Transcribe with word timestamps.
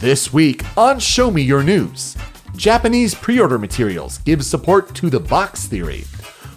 This 0.00 0.30
week 0.30 0.62
on 0.76 0.98
Show 0.98 1.30
Me 1.30 1.40
Your 1.40 1.62
News, 1.62 2.18
Japanese 2.54 3.14
pre 3.14 3.40
order 3.40 3.58
materials 3.58 4.18
give 4.18 4.44
support 4.44 4.94
to 4.96 5.08
the 5.08 5.18
box 5.18 5.64
theory. 5.64 6.04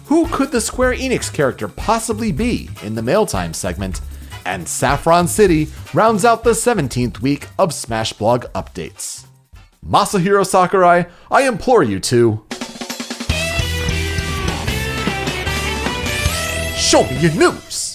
Who 0.04 0.28
could 0.28 0.52
the 0.52 0.60
Square 0.60 0.96
Enix 0.96 1.32
character 1.32 1.66
possibly 1.66 2.32
be 2.32 2.68
in 2.82 2.94
the 2.94 3.02
mail 3.02 3.24
time 3.24 3.54
segment? 3.54 4.02
And 4.44 4.68
Saffron 4.68 5.26
City 5.26 5.68
rounds 5.94 6.26
out 6.26 6.44
the 6.44 6.50
17th 6.50 7.22
week 7.22 7.48
of 7.58 7.72
Smash 7.72 8.12
Blog 8.12 8.44
updates. 8.54 9.24
Masahiro 9.88 10.46
Sakurai, 10.46 11.06
I 11.30 11.48
implore 11.48 11.82
you 11.82 11.98
to. 12.00 12.44
Show 16.76 17.04
me 17.04 17.18
your 17.20 17.32
news! 17.32 17.89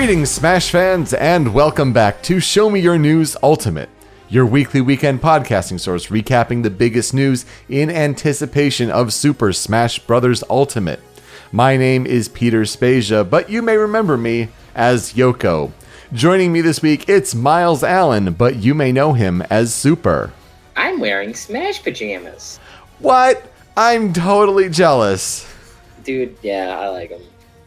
Greetings, 0.00 0.30
Smash 0.30 0.70
fans, 0.70 1.12
and 1.12 1.52
welcome 1.52 1.92
back 1.92 2.22
to 2.22 2.40
Show 2.40 2.70
Me 2.70 2.80
Your 2.80 2.96
News 2.96 3.36
Ultimate, 3.42 3.90
your 4.30 4.46
weekly 4.46 4.80
weekend 4.80 5.20
podcasting 5.20 5.78
source 5.78 6.06
recapping 6.06 6.62
the 6.62 6.70
biggest 6.70 7.12
news 7.12 7.44
in 7.68 7.90
anticipation 7.90 8.90
of 8.90 9.12
Super 9.12 9.52
Smash 9.52 9.98
Bros. 9.98 10.42
Ultimate. 10.48 11.00
My 11.52 11.76
name 11.76 12.06
is 12.06 12.30
Peter 12.30 12.64
Spezia, 12.64 13.24
but 13.24 13.50
you 13.50 13.60
may 13.60 13.76
remember 13.76 14.16
me 14.16 14.48
as 14.74 15.12
Yoko. 15.12 15.70
Joining 16.14 16.50
me 16.50 16.62
this 16.62 16.80
week, 16.80 17.06
it's 17.06 17.34
Miles 17.34 17.84
Allen, 17.84 18.32
but 18.32 18.56
you 18.56 18.74
may 18.74 18.92
know 18.92 19.12
him 19.12 19.42
as 19.50 19.74
Super. 19.74 20.32
I'm 20.76 20.98
wearing 20.98 21.34
Smash 21.34 21.82
pajamas. 21.82 22.58
What? 23.00 23.52
I'm 23.76 24.14
totally 24.14 24.70
jealous. 24.70 25.46
Dude, 26.04 26.38
yeah, 26.40 26.78
I 26.80 26.88
like 26.88 27.10
them. 27.10 27.20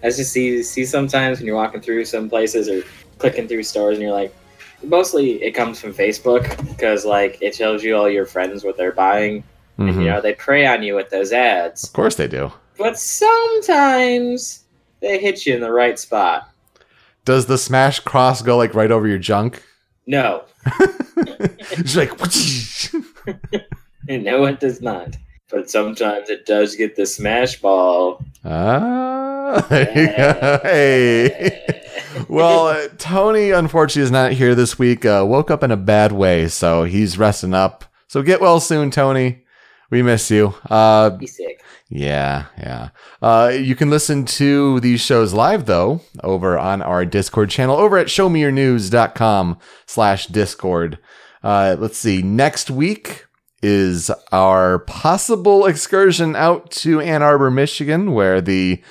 I 0.03 0.07
just 0.07 0.31
see 0.33 0.61
see 0.63 0.85
sometimes 0.85 1.39
when 1.39 1.47
you're 1.47 1.55
walking 1.55 1.81
through 1.81 2.05
some 2.05 2.29
places 2.29 2.67
or 2.69 2.83
clicking 3.19 3.47
through 3.47 3.63
stores 3.63 3.97
and 3.97 4.03
you're 4.03 4.11
like, 4.13 4.35
mostly 4.83 5.41
it 5.43 5.51
comes 5.53 5.79
from 5.79 5.93
Facebook 5.93 6.43
because 6.67 7.05
like 7.05 7.37
it 7.41 7.55
shows 7.55 7.83
you 7.83 7.95
all 7.95 8.09
your 8.09 8.25
friends 8.25 8.63
what 8.63 8.75
they're 8.77 8.91
buying, 8.91 9.43
and 9.77 9.89
Mhm. 9.89 10.03
you 10.03 10.09
know 10.09 10.19
they 10.21 10.33
prey 10.33 10.65
on 10.65 10.83
you 10.83 10.95
with 10.95 11.09
those 11.09 11.31
ads. 11.31 11.83
Of 11.85 11.93
course 11.93 12.15
they 12.15 12.27
do. 12.27 12.51
But 12.77 12.97
sometimes 12.99 14.63
they 14.99 15.19
hit 15.19 15.45
you 15.45 15.53
in 15.55 15.61
the 15.61 15.71
right 15.71 15.97
spot. 15.97 16.49
Does 17.25 17.45
the 17.45 17.57
Smash 17.57 17.99
cross 17.99 18.41
go 18.41 18.57
like 18.57 18.73
right 18.73 18.91
over 18.91 19.07
your 19.07 19.17
junk? 19.19 19.63
No, 20.05 20.43
It's 21.71 21.95
like, 21.95 22.11
no, 24.09 24.45
it 24.45 24.59
does 24.59 24.81
not. 24.81 25.15
But 25.49 25.69
sometimes 25.69 26.29
it 26.29 26.45
does 26.45 26.75
get 26.75 26.95
the 26.95 27.05
smash 27.05 27.61
ball. 27.61 28.23
ah, 28.45 29.65
there 29.69 29.89
you 29.89 30.07
go. 30.07 30.59
hey. 30.63 31.61
Well, 32.27 32.67
uh, 32.67 32.87
Tony 32.97 33.51
unfortunately 33.51 34.03
is 34.03 34.11
not 34.11 34.31
here 34.33 34.55
this 34.55 34.77
week. 34.79 35.05
Uh, 35.05 35.23
woke 35.27 35.51
up 35.51 35.63
in 35.63 35.71
a 35.71 35.77
bad 35.77 36.11
way, 36.11 36.47
so 36.47 36.83
he's 36.83 37.17
resting 37.17 37.53
up. 37.53 37.85
So 38.07 38.21
get 38.21 38.41
well 38.41 38.59
soon, 38.59 38.91
Tony. 38.91 39.43
We 39.89 40.01
miss 40.01 40.31
you. 40.31 40.55
Uh, 40.69 41.11
Be 41.11 41.27
sick. 41.27 41.63
Yeah, 41.89 42.45
yeah. 42.57 42.89
Uh, 43.21 43.51
you 43.55 43.75
can 43.75 43.89
listen 43.91 44.25
to 44.25 44.79
these 44.79 45.01
shows 45.01 45.33
live 45.33 45.65
though 45.67 46.01
over 46.23 46.57
on 46.57 46.81
our 46.81 47.05
Discord 47.05 47.51
channel 47.51 47.75
over 47.75 47.97
at 47.97 48.07
showmeyournews.com 48.07 49.59
slash 49.85 50.25
Discord. 50.27 50.97
Uh, 51.43 51.75
let's 51.77 51.97
see. 51.97 52.21
Next 52.23 52.71
week 52.71 53.25
is 53.63 54.11
our 54.31 54.79
possible 54.79 55.65
excursion 55.65 56.35
out 56.35 56.69
to 56.71 56.99
Ann 56.99 57.23
Arbor, 57.23 57.49
Michigan, 57.49 58.11
where 58.13 58.41
the 58.41 58.83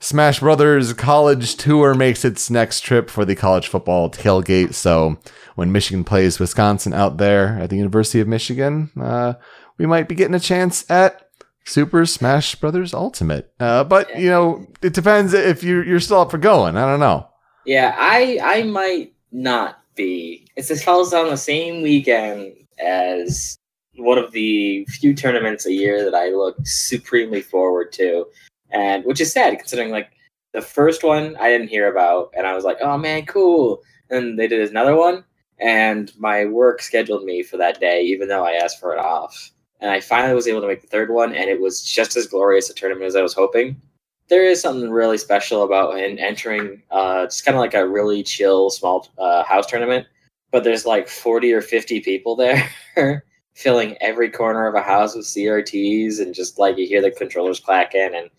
Smash 0.00 0.40
Brothers 0.40 0.92
college 0.94 1.56
tour 1.56 1.94
makes 1.94 2.24
its 2.24 2.50
next 2.50 2.80
trip 2.80 3.08
for 3.08 3.24
the 3.24 3.36
college 3.36 3.68
football 3.68 4.10
tailgate. 4.10 4.74
So 4.74 5.18
when 5.54 5.72
Michigan 5.72 6.04
plays 6.04 6.40
Wisconsin 6.40 6.92
out 6.92 7.18
there 7.18 7.58
at 7.60 7.70
the 7.70 7.76
University 7.76 8.20
of 8.20 8.28
Michigan, 8.28 8.90
uh, 9.00 9.34
we 9.78 9.86
might 9.86 10.08
be 10.08 10.14
getting 10.14 10.34
a 10.34 10.40
chance 10.40 10.88
at 10.90 11.28
Super 11.64 12.04
Smash 12.06 12.54
Brothers 12.56 12.92
Ultimate. 12.92 13.52
Uh, 13.58 13.84
but 13.84 14.18
you 14.18 14.28
know, 14.28 14.66
it 14.82 14.92
depends 14.92 15.32
if 15.32 15.62
you're 15.62 15.84
you're 15.84 16.00
still 16.00 16.20
up 16.20 16.30
for 16.30 16.38
going. 16.38 16.76
I 16.76 16.86
don't 16.86 17.00
know. 17.00 17.28
Yeah, 17.64 17.94
I 17.98 18.38
I 18.42 18.62
might 18.64 19.14
not 19.32 19.80
be. 19.94 20.46
It's 20.56 20.68
this 20.68 20.84
falls 20.84 21.14
on 21.14 21.28
the 21.28 21.36
same 21.36 21.82
weekend 21.82 22.52
as 22.78 23.56
one 23.96 24.18
of 24.18 24.32
the 24.32 24.84
few 24.86 25.14
tournaments 25.14 25.66
a 25.66 25.72
year 25.72 26.04
that 26.04 26.14
I 26.14 26.30
look 26.30 26.56
supremely 26.64 27.40
forward 27.40 27.92
to, 27.92 28.26
and 28.70 29.04
which 29.04 29.20
is 29.20 29.32
sad 29.32 29.58
considering 29.58 29.90
like 29.90 30.10
the 30.52 30.62
first 30.62 31.02
one 31.02 31.36
I 31.36 31.48
didn't 31.48 31.68
hear 31.68 31.90
about, 31.90 32.32
and 32.36 32.46
I 32.46 32.54
was 32.54 32.64
like, 32.64 32.78
oh 32.80 32.98
man, 32.98 33.26
cool. 33.26 33.82
And 34.10 34.38
they 34.38 34.46
did 34.46 34.68
another 34.68 34.96
one, 34.96 35.24
and 35.58 36.12
my 36.18 36.44
work 36.44 36.82
scheduled 36.82 37.24
me 37.24 37.42
for 37.42 37.56
that 37.56 37.80
day, 37.80 38.02
even 38.02 38.28
though 38.28 38.44
I 38.44 38.52
asked 38.52 38.80
for 38.80 38.94
it 38.94 38.98
off. 38.98 39.50
And 39.80 39.90
I 39.90 40.00
finally 40.00 40.34
was 40.34 40.46
able 40.46 40.60
to 40.62 40.68
make 40.68 40.82
the 40.82 40.88
third 40.88 41.10
one, 41.10 41.34
and 41.34 41.50
it 41.50 41.60
was 41.60 41.82
just 41.82 42.16
as 42.16 42.26
glorious 42.26 42.70
a 42.70 42.74
tournament 42.74 43.06
as 43.06 43.16
I 43.16 43.22
was 43.22 43.34
hoping 43.34 43.80
there 44.28 44.44
is 44.44 44.60
something 44.60 44.90
really 44.90 45.18
special 45.18 45.62
about 45.62 45.98
in 45.98 46.18
entering 46.18 46.82
uh 46.90 47.24
just 47.24 47.44
kind 47.44 47.56
of 47.56 47.60
like 47.60 47.74
a 47.74 47.88
really 47.88 48.22
chill 48.22 48.70
small 48.70 49.08
uh, 49.18 49.44
house 49.44 49.66
tournament 49.66 50.06
but 50.50 50.64
there's 50.64 50.86
like 50.86 51.08
40 51.08 51.52
or 51.52 51.60
50 51.60 52.00
people 52.00 52.36
there 52.36 52.70
filling 53.54 53.96
every 54.00 54.30
corner 54.30 54.66
of 54.66 54.74
a 54.74 54.82
house 54.82 55.14
with 55.14 55.26
crts 55.26 56.20
and 56.20 56.34
just 56.34 56.58
like 56.58 56.76
you 56.76 56.86
hear 56.86 57.00
the 57.00 57.10
controllers 57.10 57.60
clacking 57.60 58.12
and 58.14 58.30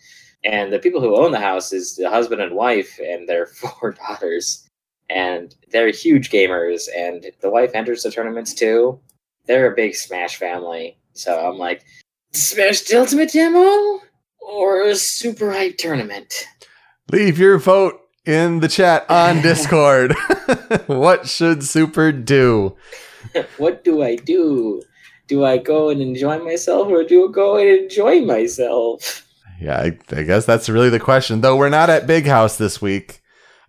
and 0.44 0.72
the 0.72 0.80
people 0.80 1.02
who 1.02 1.16
own 1.16 1.32
the 1.32 1.40
house 1.40 1.74
is 1.74 1.96
the 1.96 2.10
husband 2.10 2.42
and 2.42 2.56
wife 2.56 3.00
and 3.00 3.28
their 3.28 3.46
four 3.62 3.94
daughters 3.94 4.68
and 5.10 5.56
they're 5.72 5.90
huge 5.90 6.30
gamers 6.30 6.88
and 6.96 7.28
the 7.42 7.50
wife 7.50 7.72
enters 7.74 8.04
the 8.04 8.12
tournaments 8.12 8.54
too 8.54 9.00
they're 9.46 9.72
a 9.72 9.76
big 9.76 9.96
smash 9.96 10.36
family 10.36 10.98
so 11.14 11.48
i'm 11.48 11.58
like 11.58 11.84
smash 12.34 12.82
the 12.82 13.00
ultimate 13.00 13.32
demo 13.32 14.02
or 14.46 14.84
a 14.84 14.96
super 14.96 15.52
hype 15.52 15.78
tournament. 15.78 16.46
Leave 17.12 17.40
your 17.40 17.58
vote 17.58 18.00
in 18.26 18.60
the 18.60 18.68
chat 18.68 19.10
on 19.10 19.42
Discord. 19.42 20.14
what 20.88 21.28
should 21.28 21.64
Super 21.64 22.12
do? 22.12 22.76
what 23.58 23.84
do 23.84 24.04
I 24.04 24.16
do? 24.16 24.82
Do 25.28 25.44
I 25.46 25.58
go 25.58 25.90
and 25.90 26.02
enjoy 26.02 26.40
myself 26.40 26.88
or 26.90 27.04
do 27.04 27.28
I 27.28 27.32
go 27.32 27.58
and 27.58 27.68
enjoy 27.68 28.22
myself? 28.22 29.28
Yeah, 29.60 29.78
I, 29.80 29.98
I 30.16 30.24
guess 30.24 30.46
that's 30.46 30.70
really 30.70 30.90
the 30.90 31.00
question. 31.00 31.42
Though 31.42 31.56
we're 31.56 31.70
not 31.70 31.90
at 31.90 32.08
Big 32.08 32.26
House 32.28 32.58
this 32.58 32.82
week. 32.82 33.22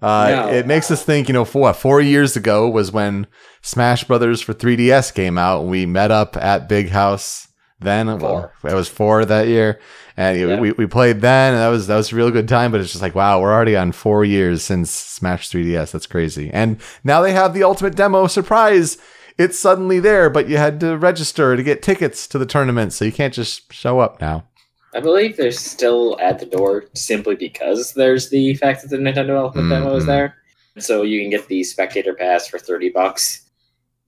Uh, 0.03 0.29
No. 0.31 0.53
It 0.53 0.67
makes 0.67 0.91
us 0.91 1.03
think, 1.03 1.29
you 1.29 1.33
know, 1.35 1.45
what, 1.45 1.75
four 1.77 2.01
years 2.01 2.37
ago 2.37 2.69
was 2.69 2.93
when 2.93 3.27
Smash 3.63 4.05
Brothers 4.05 4.43
for 4.43 4.53
3DS 4.53 5.15
came 5.15 5.39
out, 5.39 5.65
we 5.65 5.87
met 5.87 6.11
up 6.11 6.37
at 6.37 6.69
Big 6.69 6.91
House. 6.91 7.49
Then, 7.79 8.07
well, 8.19 8.51
it 8.65 8.73
was 8.73 8.89
four 8.89 9.25
that 9.27 9.49
year, 9.49 9.79
and 10.17 10.39
Yeah. 10.41 10.59
we, 10.61 10.73
we 10.73 10.87
played 10.87 11.21
then, 11.21 11.53
and 11.53 11.61
that 11.63 11.69
was 11.69 11.87
that 11.89 11.97
was 11.97 12.11
a 12.11 12.17
real 12.17 12.31
good 12.31 12.49
time. 12.49 12.73
But 12.73 12.81
it's 12.81 12.91
just 12.91 13.03
like, 13.03 13.15
wow, 13.15 13.39
we're 13.39 13.53
already 13.53 13.77
on 13.77 13.93
four 13.93 14.25
years 14.25 14.63
since 14.63 14.91
Smash 14.91 15.51
3DS. 15.51 15.91
That's 15.93 16.07
crazy. 16.07 16.51
And 16.55 16.79
now 17.05 17.21
they 17.21 17.35
have 17.35 17.53
the 17.53 17.65
ultimate 17.65 17.95
demo 17.95 18.29
surprise. 18.29 18.97
It's 19.39 19.59
suddenly 19.59 20.01
there, 20.01 20.31
but 20.31 20.49
you 20.49 20.57
had 20.57 20.81
to 20.81 20.97
register 20.97 21.57
to 21.57 21.63
get 21.63 21.83
tickets 21.83 22.27
to 22.29 22.39
the 22.39 22.47
tournament, 22.47 22.93
so 22.93 23.05
you 23.05 23.13
can't 23.13 23.35
just 23.35 23.73
show 23.73 24.01
up 24.01 24.21
now. 24.21 24.47
I 24.95 25.01
believe 25.01 25.37
they're 25.37 25.51
still 25.53 26.17
at 26.21 26.39
the 26.39 26.47
door 26.47 26.87
simply 26.95 27.35
because 27.37 27.93
there's 27.93 28.31
the 28.31 28.55
fact 28.55 28.81
that 28.83 28.89
the 28.89 28.97
Nintendo 28.97 29.37
Ultimate 29.39 29.69
Demo 29.69 29.95
is 29.97 30.05
Mhm. 30.05 30.07
there. 30.07 30.37
So 30.79 31.03
you 31.03 31.21
can 31.21 31.29
get 31.31 31.49
the 31.49 31.63
spectator 31.65 32.15
pass 32.15 32.47
for 32.49 32.59
30 32.59 32.89
bucks, 32.91 33.43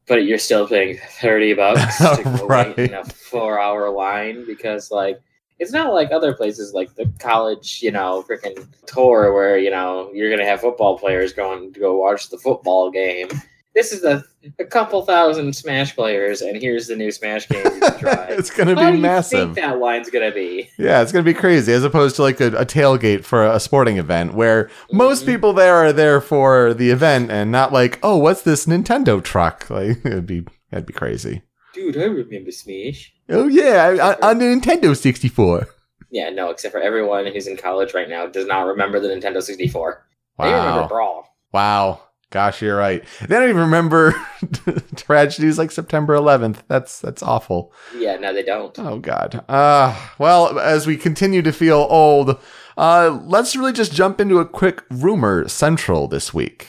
but 0.06 0.24
you're 0.24 0.38
still 0.38 0.66
paying 0.66 0.98
30 1.20 1.52
bucks 1.52 1.98
to 2.16 2.22
go 2.24 2.46
Right. 2.46 2.74
wait 2.76 2.88
in 2.90 2.94
a 2.94 3.04
four 3.04 3.60
hour 3.60 3.90
line 3.90 4.46
because, 4.46 4.90
like, 4.90 5.18
it's 5.58 5.72
not 5.72 5.92
like 5.92 6.10
other 6.12 6.32
places 6.32 6.72
like 6.72 6.94
the 6.94 7.10
college, 7.18 7.80
you 7.82 7.90
know, 7.90 8.24
freaking 8.26 8.66
tour 8.86 9.34
where, 9.34 9.58
you 9.58 9.70
know, 9.70 10.10
you're 10.14 10.28
going 10.30 10.40
to 10.40 10.46
have 10.46 10.60
football 10.60 10.98
players 10.98 11.32
going 11.34 11.72
to 11.74 11.80
go 11.80 11.96
watch 11.96 12.30
the 12.30 12.38
football 12.38 12.90
game. 12.90 13.28
This 13.74 13.92
is 13.92 14.02
a, 14.02 14.24
a 14.58 14.64
couple 14.64 15.02
thousand 15.02 15.54
Smash 15.54 15.94
players, 15.94 16.40
and 16.40 16.60
here's 16.60 16.88
the 16.88 16.96
new 16.96 17.10
Smash 17.12 17.48
game 17.48 17.64
you 17.64 17.80
can 17.80 17.98
try. 17.98 18.24
it's 18.30 18.50
gonna 18.50 18.74
How 18.74 18.90
be 18.90 18.96
do 19.00 19.06
you 19.06 19.22
think 19.22 19.54
that 19.54 19.78
line's 19.78 20.10
going 20.10 20.28
to 20.28 20.34
be? 20.34 20.68
Yeah, 20.78 21.00
it's 21.02 21.12
gonna 21.12 21.22
be 21.22 21.34
crazy 21.34 21.72
as 21.72 21.84
opposed 21.84 22.16
to 22.16 22.22
like 22.22 22.40
a, 22.40 22.48
a 22.48 22.66
tailgate 22.66 23.24
for 23.24 23.44
a 23.46 23.60
sporting 23.60 23.98
event 23.98 24.34
where 24.34 24.68
most 24.90 25.22
Mhm. 25.24 25.26
people 25.26 25.52
there 25.52 25.74
are 25.76 25.92
there 25.92 26.20
for 26.20 26.74
the 26.74 26.90
event 26.90 27.30
and 27.30 27.52
not 27.52 27.72
like, 27.72 27.98
oh, 28.02 28.16
what's 28.16 28.42
this 28.42 28.66
Nintendo 28.66 29.22
truck? 29.22 29.68
Like 29.70 29.98
it'd 30.04 30.26
be 30.26 30.44
that'd 30.70 30.86
be 30.86 30.92
crazy. 30.94 31.42
Dude, 31.74 31.96
I 31.96 32.04
remember 32.04 32.50
Smash. 32.50 33.12
Oh 33.28 33.46
yeah, 33.46 34.16
on, 34.22 34.30
on 34.30 34.38
the 34.38 34.46
Nintendo 34.46 34.96
64. 34.96 35.68
Yeah, 36.10 36.30
no, 36.30 36.50
except 36.50 36.72
for 36.72 36.80
everyone 36.80 37.26
who's 37.26 37.46
in 37.46 37.56
college 37.58 37.92
right 37.94 38.08
now 38.08 38.26
does 38.26 38.46
not 38.46 38.62
remember 38.62 38.98
the 38.98 39.08
Nintendo 39.08 39.42
64. 39.42 40.06
They 40.38 40.44
remember 40.46 40.88
Brawl. 40.88 41.28
wow. 41.52 42.00
Gosh, 42.30 42.60
you're 42.60 42.76
right. 42.76 43.02
They 43.20 43.26
don't 43.26 43.48
even 43.48 43.62
remember 43.62 44.14
tragedies 44.96 45.56
like 45.56 45.70
September 45.70 46.14
11th. 46.14 46.58
That's 46.68 47.00
that's 47.00 47.22
awful. 47.22 47.72
Yeah, 47.96 48.16
no, 48.16 48.34
they 48.34 48.42
don't. 48.42 48.78
Oh 48.78 48.98
God. 48.98 49.42
Uh, 49.48 49.98
well, 50.18 50.58
as 50.58 50.86
we 50.86 50.98
continue 50.98 51.40
to 51.40 51.52
feel 51.52 51.86
old, 51.88 52.38
uh, 52.76 53.18
let's 53.24 53.56
really 53.56 53.72
just 53.72 53.92
jump 53.92 54.20
into 54.20 54.38
a 54.40 54.46
quick 54.46 54.84
rumor 54.90 55.48
central 55.48 56.06
this 56.06 56.34
week. 56.34 56.68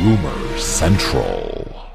Rumor 0.00 0.58
Central. 0.58 1.90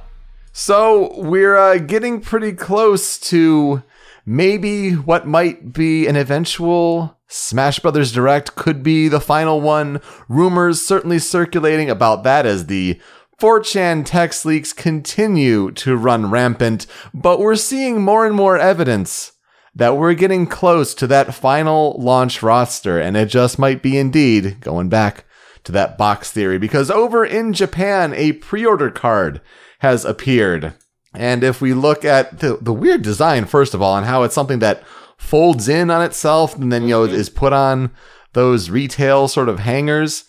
So 0.53 1.19
we're 1.21 1.57
uh, 1.57 1.77
getting 1.77 2.21
pretty 2.21 2.53
close 2.53 3.17
to 3.19 3.83
maybe 4.25 4.93
what 4.93 5.27
might 5.27 5.73
be 5.73 6.07
an 6.07 6.15
eventual 6.15 7.16
Smash 7.27 7.79
Brothers 7.79 8.11
Direct 8.11 8.55
could 8.55 8.83
be 8.83 9.07
the 9.07 9.19
final 9.19 9.59
one. 9.59 10.01
Rumors 10.29 10.85
certainly 10.85 11.19
circulating 11.19 11.89
about 11.89 12.23
that 12.23 12.45
as 12.45 12.67
the 12.67 12.99
4chan 13.39 14.05
text 14.05 14.45
leaks 14.45 14.73
continue 14.73 15.71
to 15.71 15.95
run 15.95 16.31
rampant, 16.31 16.87
but 17.13 17.39
we're 17.39 17.55
seeing 17.55 18.01
more 18.01 18.25
and 18.25 18.35
more 18.35 18.57
evidence 18.57 19.33
that 19.75 19.95
we're 19.95 20.15
getting 20.15 20.47
close 20.47 20.95
to 20.95 21.05
that 21.05 21.35
final 21.35 21.95
launch 21.99 22.41
roster, 22.41 22.99
and 22.99 23.15
it 23.15 23.27
just 23.27 23.59
might 23.59 23.83
be 23.83 23.97
indeed 23.97 24.59
going 24.59 24.89
back 24.89 25.25
to 25.63 25.71
that 25.71 25.97
box 25.97 26.31
theory 26.31 26.57
because 26.57 26.89
over 26.89 27.23
in 27.23 27.53
Japan, 27.53 28.13
a 28.15 28.31
pre 28.31 28.65
order 28.65 28.89
card 28.89 29.39
has 29.79 30.03
appeared. 30.03 30.73
And 31.13 31.43
if 31.43 31.61
we 31.61 31.73
look 31.73 32.03
at 32.03 32.39
the, 32.39 32.57
the 32.59 32.73
weird 32.73 33.03
design, 33.03 33.45
first 33.45 33.75
of 33.75 33.81
all, 33.81 33.95
and 33.95 34.05
how 34.05 34.23
it's 34.23 34.33
something 34.33 34.59
that 34.59 34.83
folds 35.17 35.67
in 35.67 35.89
on 35.89 36.01
itself 36.03 36.55
and 36.55 36.71
then, 36.71 36.83
you 36.83 36.89
know, 36.89 37.03
is 37.03 37.29
put 37.29 37.53
on 37.53 37.91
those 38.33 38.69
retail 38.69 39.27
sort 39.27 39.49
of 39.49 39.59
hangers. 39.59 40.25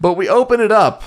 But 0.00 0.14
we 0.14 0.28
open 0.28 0.60
it 0.60 0.72
up 0.72 1.02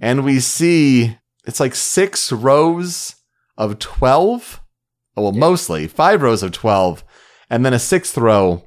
and 0.00 0.24
we 0.24 0.40
see 0.40 1.16
it's 1.44 1.60
like 1.60 1.74
six 1.74 2.30
rows 2.30 3.16
of 3.56 3.78
12. 3.78 4.60
Well, 5.16 5.32
mostly 5.32 5.88
five 5.88 6.22
rows 6.22 6.42
of 6.44 6.52
12, 6.52 7.02
and 7.50 7.64
then 7.64 7.72
a 7.72 7.78
sixth 7.78 8.16
row 8.16 8.64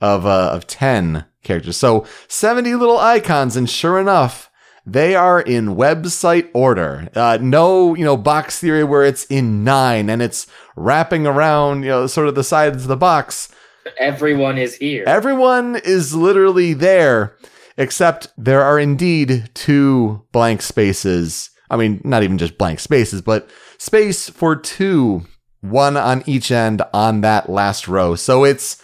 of, 0.00 0.26
uh, 0.26 0.50
of 0.52 0.66
10 0.66 1.24
characters. 1.42 1.78
So 1.78 2.04
70 2.28 2.74
little 2.74 2.98
icons, 2.98 3.56
and 3.56 3.70
sure 3.70 3.98
enough, 3.98 4.50
they 4.86 5.14
are 5.14 5.40
in 5.40 5.76
website 5.76 6.50
order. 6.52 7.08
Uh, 7.14 7.38
no, 7.40 7.94
you 7.94 8.04
know, 8.04 8.16
box 8.16 8.58
theory 8.58 8.84
where 8.84 9.04
it's 9.04 9.24
in 9.26 9.64
nine 9.64 10.10
and 10.10 10.20
it's 10.20 10.46
wrapping 10.76 11.26
around, 11.26 11.82
you 11.82 11.88
know, 11.88 12.06
sort 12.06 12.28
of 12.28 12.34
the 12.34 12.44
sides 12.44 12.82
of 12.82 12.88
the 12.88 12.96
box. 12.96 13.48
Everyone 13.98 14.58
is 14.58 14.76
here. 14.76 15.04
Everyone 15.06 15.76
is 15.76 16.14
literally 16.14 16.74
there, 16.74 17.36
except 17.76 18.28
there 18.36 18.62
are 18.62 18.78
indeed 18.78 19.50
two 19.54 20.22
blank 20.32 20.62
spaces. 20.62 21.50
I 21.70 21.76
mean, 21.76 22.00
not 22.04 22.22
even 22.22 22.38
just 22.38 22.58
blank 22.58 22.80
spaces, 22.80 23.22
but 23.22 23.48
space 23.78 24.28
for 24.28 24.54
two, 24.54 25.26
one 25.60 25.96
on 25.96 26.22
each 26.26 26.50
end 26.50 26.82
on 26.92 27.22
that 27.22 27.48
last 27.48 27.88
row. 27.88 28.14
So 28.14 28.44
it's 28.44 28.82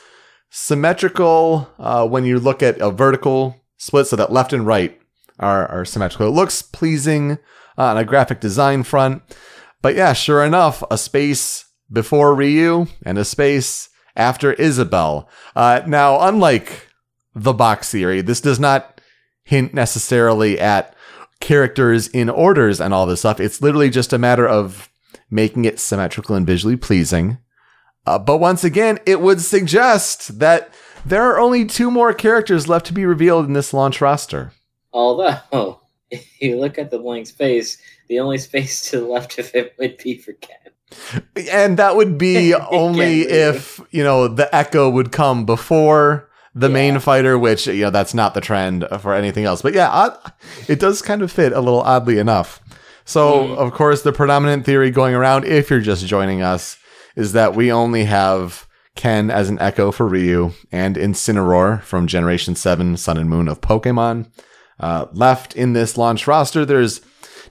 symmetrical 0.51 1.71
uh, 1.79 2.07
when 2.09 2.25
you 2.25 2.39
look 2.39 2.63
at 2.63 2.81
a 2.81 2.91
vertical 2.91 3.57
split, 3.77 4.07
so 4.07 4.17
that 4.17 4.33
left 4.33 4.53
and 4.53 4.67
right 4.67 5.00
are, 5.41 5.67
are 5.69 5.85
symmetrical. 5.85 6.29
It 6.29 6.37
looks 6.37 6.63
pleasing 6.63 7.33
uh, 7.77 7.85
on 7.85 7.99
a 7.99 8.05
graphic 8.05 8.41
design 8.41 8.85
front. 8.85 9.23
But 9.83 9.97
yeah, 9.97 10.13
sure 10.13 10.45
enough, 10.45 10.85
a 10.91 10.99
space 10.99 11.65
before 11.91 12.35
Ryu 12.35 12.87
and 13.05 13.19
a 13.19 13.25
space 13.25 13.89
after 14.15 14.53
Isabelle. 14.53 15.29
Uh, 15.57 15.83
now, 15.87 16.21
unlike 16.21 16.89
the 17.35 17.53
box 17.53 17.91
theory, 17.91 18.21
this 18.21 18.41
does 18.41 18.61
not 18.61 19.01
hint 19.43 19.75
necessarily 19.75 20.61
at 20.61 20.95
characters 21.41 22.07
in 22.09 22.29
orders 22.29 22.81
and 22.81 22.93
all 22.93 23.07
this 23.07 23.21
stuff. 23.21 23.41
It's 23.41 23.63
literally 23.63 23.91
just 23.91 24.13
a 24.13 24.19
matter 24.19 24.47
of 24.47 24.91
making 25.31 25.65
it 25.65 25.81
symmetrical 25.81 26.37
and 26.37 26.47
visually 26.47 26.77
pleasing. 26.77 27.39
Uh, 28.07 28.19
but 28.19 28.39
once 28.39 28.65
again, 28.65 28.99
it 29.07 29.21
would 29.21 29.41
suggest 29.41 30.39
that 30.39 30.73
there 31.05 31.23
are 31.23 31.41
only 31.41 31.65
two 31.65 31.91
more 31.91 32.13
characters 32.13 32.69
left 32.69 32.87
to 32.87 32.93
be 32.93 33.07
revealed 33.07 33.47
in 33.47 33.55
this 33.55 33.73
launch 33.73 34.01
roster. 34.01 34.53
Although, 34.93 35.81
if 36.11 36.41
you 36.41 36.59
look 36.59 36.79
at 36.79 36.91
the 36.91 36.99
blank 36.99 37.27
space, 37.27 37.79
the 38.09 38.19
only 38.21 38.39
space 38.39 38.91
to 38.91 38.99
the 39.01 39.07
left 39.07 39.39
of 39.39 39.51
it 39.55 39.75
would 39.79 39.97
be 39.99 40.17
for 40.19 40.33
Ken. 40.35 40.57
And 41.51 41.77
that 41.79 41.97
would 41.97 42.19
be 42.19 42.55
only 42.71 43.21
if, 43.23 43.81
you 43.91 44.03
know, 44.03 44.27
the 44.29 44.53
Echo 44.55 44.91
would 44.91 45.13
come 45.13 45.47
before 45.47 46.29
the 46.55 46.67
Yeah. 46.67 46.73
main 46.75 46.99
fighter, 46.99 47.39
which, 47.39 47.69
you 47.69 47.83
know, 47.85 47.91
that's 47.91 48.15
not 48.15 48.35
the 48.35 48.41
trend 48.41 48.85
for 49.01 49.15
anything 49.15 49.45
else. 49.45 49.63
But 49.63 49.73
yeah, 49.75 50.09
it 50.67 50.81
does 50.81 51.01
kind 51.01 51.23
of 51.23 51.31
fit 51.31 51.53
a 51.53 51.61
little 51.61 51.83
oddly 51.83 52.19
enough. 52.19 52.61
So, 53.05 53.45
Mm. 53.49 53.57
of 53.59 53.73
course, 53.73 54.03
the 54.03 54.13
predominant 54.13 54.67
theory 54.67 54.91
going 54.91 55.15
around, 55.15 55.45
if 55.45 55.71
you're 55.71 55.81
just 55.81 56.07
joining 56.07 56.43
us, 56.43 56.77
is 57.17 57.33
that 57.33 57.55
we 57.55 57.71
only 57.73 58.05
have 58.05 58.67
Ken 58.97 59.31
as 59.31 59.49
an 59.49 59.59
Echo 59.61 59.93
for 59.93 60.07
Ryu 60.09 60.51
and 60.73 60.97
Incineroar 60.97 61.83
from 61.83 62.07
Generation 62.09 62.57
7 62.57 62.97
Sun 62.97 63.17
and 63.17 63.31
Moon 63.31 63.47
of 63.49 63.61
Pokemon. 63.61 64.27
Uh, 64.81 65.07
left 65.13 65.55
in 65.55 65.75
this 65.75 65.97
launch 65.97 66.27
roster, 66.27 66.65
there's 66.65 67.03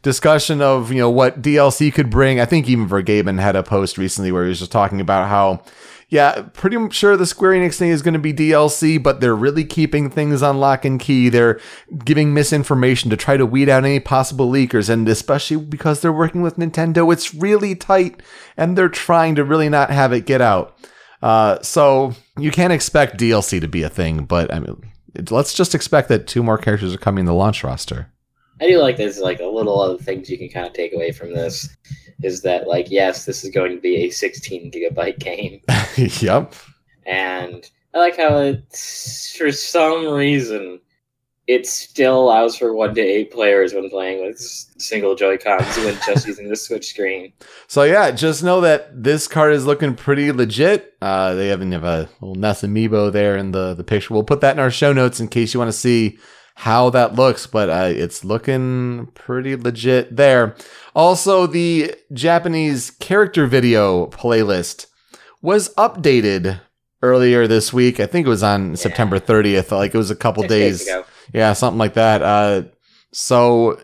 discussion 0.01 0.61
of, 0.61 0.91
you 0.91 0.97
know, 0.97 1.09
what 1.09 1.41
DLC 1.41 1.93
could 1.93 2.09
bring. 2.09 2.39
I 2.39 2.45
think 2.45 2.67
even 2.67 2.87
Vergeben 2.87 3.39
had 3.39 3.55
a 3.55 3.63
post 3.63 3.97
recently 3.97 4.31
where 4.31 4.43
he 4.43 4.49
was 4.49 4.59
just 4.59 4.71
talking 4.71 4.99
about 4.99 5.29
how, 5.29 5.63
yeah, 6.09 6.41
pretty 6.53 6.77
sure 6.89 7.15
the 7.15 7.27
Square 7.27 7.51
Enix 7.51 7.75
thing 7.75 7.89
is 7.89 8.01
going 8.01 8.15
to 8.15 8.19
be 8.19 8.33
DLC, 8.33 9.01
but 9.01 9.21
they're 9.21 9.35
really 9.35 9.63
keeping 9.63 10.09
things 10.09 10.41
on 10.41 10.59
lock 10.59 10.85
and 10.85 10.99
key. 10.99 11.29
They're 11.29 11.59
giving 12.03 12.33
misinformation 12.33 13.11
to 13.11 13.17
try 13.17 13.37
to 13.37 13.45
weed 13.45 13.69
out 13.69 13.85
any 13.85 13.99
possible 13.99 14.49
leakers, 14.49 14.89
and 14.89 15.07
especially 15.07 15.57
because 15.57 16.01
they're 16.01 16.11
working 16.11 16.41
with 16.41 16.57
Nintendo, 16.57 17.11
it's 17.13 17.35
really 17.35 17.75
tight, 17.75 18.21
and 18.57 18.75
they're 18.75 18.89
trying 18.89 19.35
to 19.35 19.43
really 19.43 19.69
not 19.69 19.91
have 19.91 20.11
it 20.13 20.25
get 20.25 20.41
out. 20.41 20.75
Uh, 21.21 21.61
so 21.61 22.13
you 22.37 22.49
can't 22.49 22.73
expect 22.73 23.19
DLC 23.19 23.61
to 23.61 23.67
be 23.67 23.83
a 23.83 23.89
thing, 23.89 24.23
but 24.23 24.51
I 24.53 24.59
mean, 24.59 24.91
let's 25.29 25.53
just 25.53 25.75
expect 25.75 26.09
that 26.09 26.27
two 26.27 26.43
more 26.43 26.57
characters 26.57 26.93
are 26.93 26.99
coming 26.99 27.21
in 27.21 27.25
the 27.25 27.33
launch 27.33 27.63
roster. 27.63 28.11
I 28.61 28.67
do 28.67 28.79
like 28.79 28.97
there's 28.97 29.19
like 29.19 29.39
a 29.39 29.45
little 29.45 29.81
other 29.81 29.97
things 29.97 30.29
you 30.29 30.37
can 30.37 30.49
kind 30.49 30.67
of 30.67 30.73
take 30.73 30.93
away 30.93 31.11
from 31.11 31.33
this 31.33 31.75
is 32.21 32.41
that 32.41 32.67
like 32.67 32.91
yes, 32.91 33.25
this 33.25 33.43
is 33.43 33.51
going 33.51 33.75
to 33.75 33.81
be 33.81 34.05
a 34.05 34.09
16 34.09 34.71
gigabyte 34.71 35.19
game, 35.29 35.61
yep. 36.21 36.53
and 37.05 37.69
I 37.93 37.99
like 37.99 38.17
how 38.17 38.37
it's 38.39 39.35
for 39.37 39.51
some 39.51 40.07
reason 40.07 40.79
it 41.49 41.65
still 41.65 42.19
allows 42.21 42.55
for 42.55 42.75
one 42.75 42.93
to 42.93 43.01
eight 43.01 43.31
players 43.31 43.73
when 43.73 43.89
playing 43.89 44.23
with 44.23 44.37
single 44.37 45.15
Joy 45.15 45.35
Cons 45.35 45.75
when 45.77 45.97
just 46.05 46.27
using 46.27 46.47
the 46.47 46.55
Switch 46.55 46.87
screen. 46.87 47.33
So 47.67 47.83
yeah, 47.83 48.09
just 48.09 48.43
know 48.43 48.61
that 48.61 49.03
this 49.03 49.27
card 49.27 49.53
is 49.53 49.65
looking 49.65 49.93
pretty 49.95 50.31
legit. 50.31 50.95
Uh, 51.01 51.35
they 51.35 51.51
even 51.51 51.71
have 51.71 51.83
a 51.83 52.09
little 52.19 52.33
Ness 52.33 52.63
amiibo 52.63 53.11
there 53.11 53.37
in 53.37 53.51
the, 53.51 53.75
the 53.75 53.83
picture. 53.83 54.11
We'll 54.13 54.23
put 54.23 54.41
that 54.41 54.55
in 54.55 54.59
our 54.59 54.71
show 54.71 54.91
notes 54.91 55.19
in 55.19 55.27
case 55.27 55.53
you 55.53 55.59
want 55.59 55.69
to 55.71 55.77
see 55.77 56.17
how 56.55 56.89
that 56.89 57.13
looks, 57.13 57.45
but 57.45 57.69
uh, 57.69 57.89
it's 57.91 58.23
looking 58.25 59.07
pretty 59.13 59.55
legit 59.55 60.15
there. 60.15 60.55
Also, 60.95 61.45
the 61.45 61.93
Japanese 62.11 62.89
character 62.89 63.45
video 63.45 64.07
playlist 64.07 64.87
was 65.43 65.73
updated 65.75 66.59
earlier 67.03 67.47
this 67.47 67.71
week. 67.71 67.99
I 67.99 68.07
think 68.07 68.25
it 68.25 68.29
was 68.29 68.43
on 68.43 68.75
September 68.75 69.19
30th. 69.19 69.71
Like 69.71 69.93
it 69.93 69.97
was 69.97 70.11
a 70.11 70.15
couple 70.15 70.41
Six 70.43 70.49
days. 70.49 70.87
ago. 70.87 71.05
Yeah, 71.33 71.53
something 71.53 71.77
like 71.77 71.93
that. 71.93 72.21
Uh, 72.21 72.63
so 73.11 73.79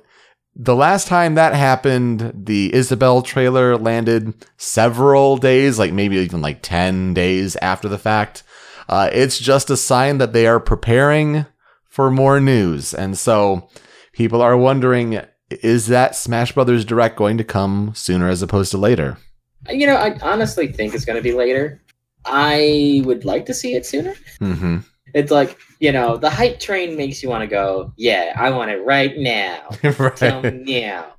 the 0.56 0.76
last 0.76 1.08
time 1.08 1.36
that 1.36 1.54
happened, 1.54 2.32
the 2.34 2.74
Isabelle 2.74 3.22
trailer 3.22 3.78
landed 3.78 4.34
several 4.58 5.38
days, 5.38 5.78
like 5.78 5.94
maybe 5.94 6.18
even 6.18 6.42
like 6.42 6.62
10 6.62 7.14
days 7.14 7.56
after 7.58 7.90
the 7.90 7.98
fact. 7.98 8.44
Uh, 8.88 9.10
it's 9.12 9.40
just 9.40 9.70
a 9.70 9.78
sign 9.78 10.18
that 10.20 10.34
they 10.34 10.48
are 10.48 10.60
preparing 10.60 11.46
for 11.90 12.12
more 12.12 12.40
news. 12.40 12.94
And 12.94 13.18
so 13.18 13.70
people 14.14 14.42
are 14.42 14.58
wondering 14.58 15.22
is 15.50 15.88
that 15.88 16.16
Smash 16.16 16.54
Brothers 16.54 16.86
Direct 16.86 17.18
going 17.18 17.38
to 17.38 17.44
come 17.44 17.92
sooner 17.96 18.30
as 18.30 18.42
opposed 18.42 18.72
to 18.72 18.78
later? 18.78 19.18
You 19.70 19.88
know, 19.88 19.96
I 19.96 20.18
honestly 20.22 20.72
think 20.72 20.94
it's 20.94 21.06
going 21.06 21.18
to 21.18 21.24
be 21.24 21.34
later. 21.34 21.82
I 22.26 23.02
would 23.06 23.26
like 23.26 23.46
to 23.48 23.54
see 23.54 23.76
it 23.76 23.86
sooner. 23.86 24.16
Mm-hmm. 24.42 24.78
It's 25.16 25.32
like, 25.32 25.58
you 25.80 25.94
know, 25.94 26.18
the 26.18 26.30
hype 26.30 26.60
train 26.60 26.98
makes 26.98 27.24
you 27.24 27.30
want 27.30 27.42
to 27.42 27.48
go, 27.48 27.94
yeah, 27.96 28.34
I 28.36 28.50
want 28.50 28.70
it 28.70 28.84
right 28.84 29.18
now. 29.18 29.70
Tell 30.18 30.42
me 30.42 30.52
now. 30.84 31.14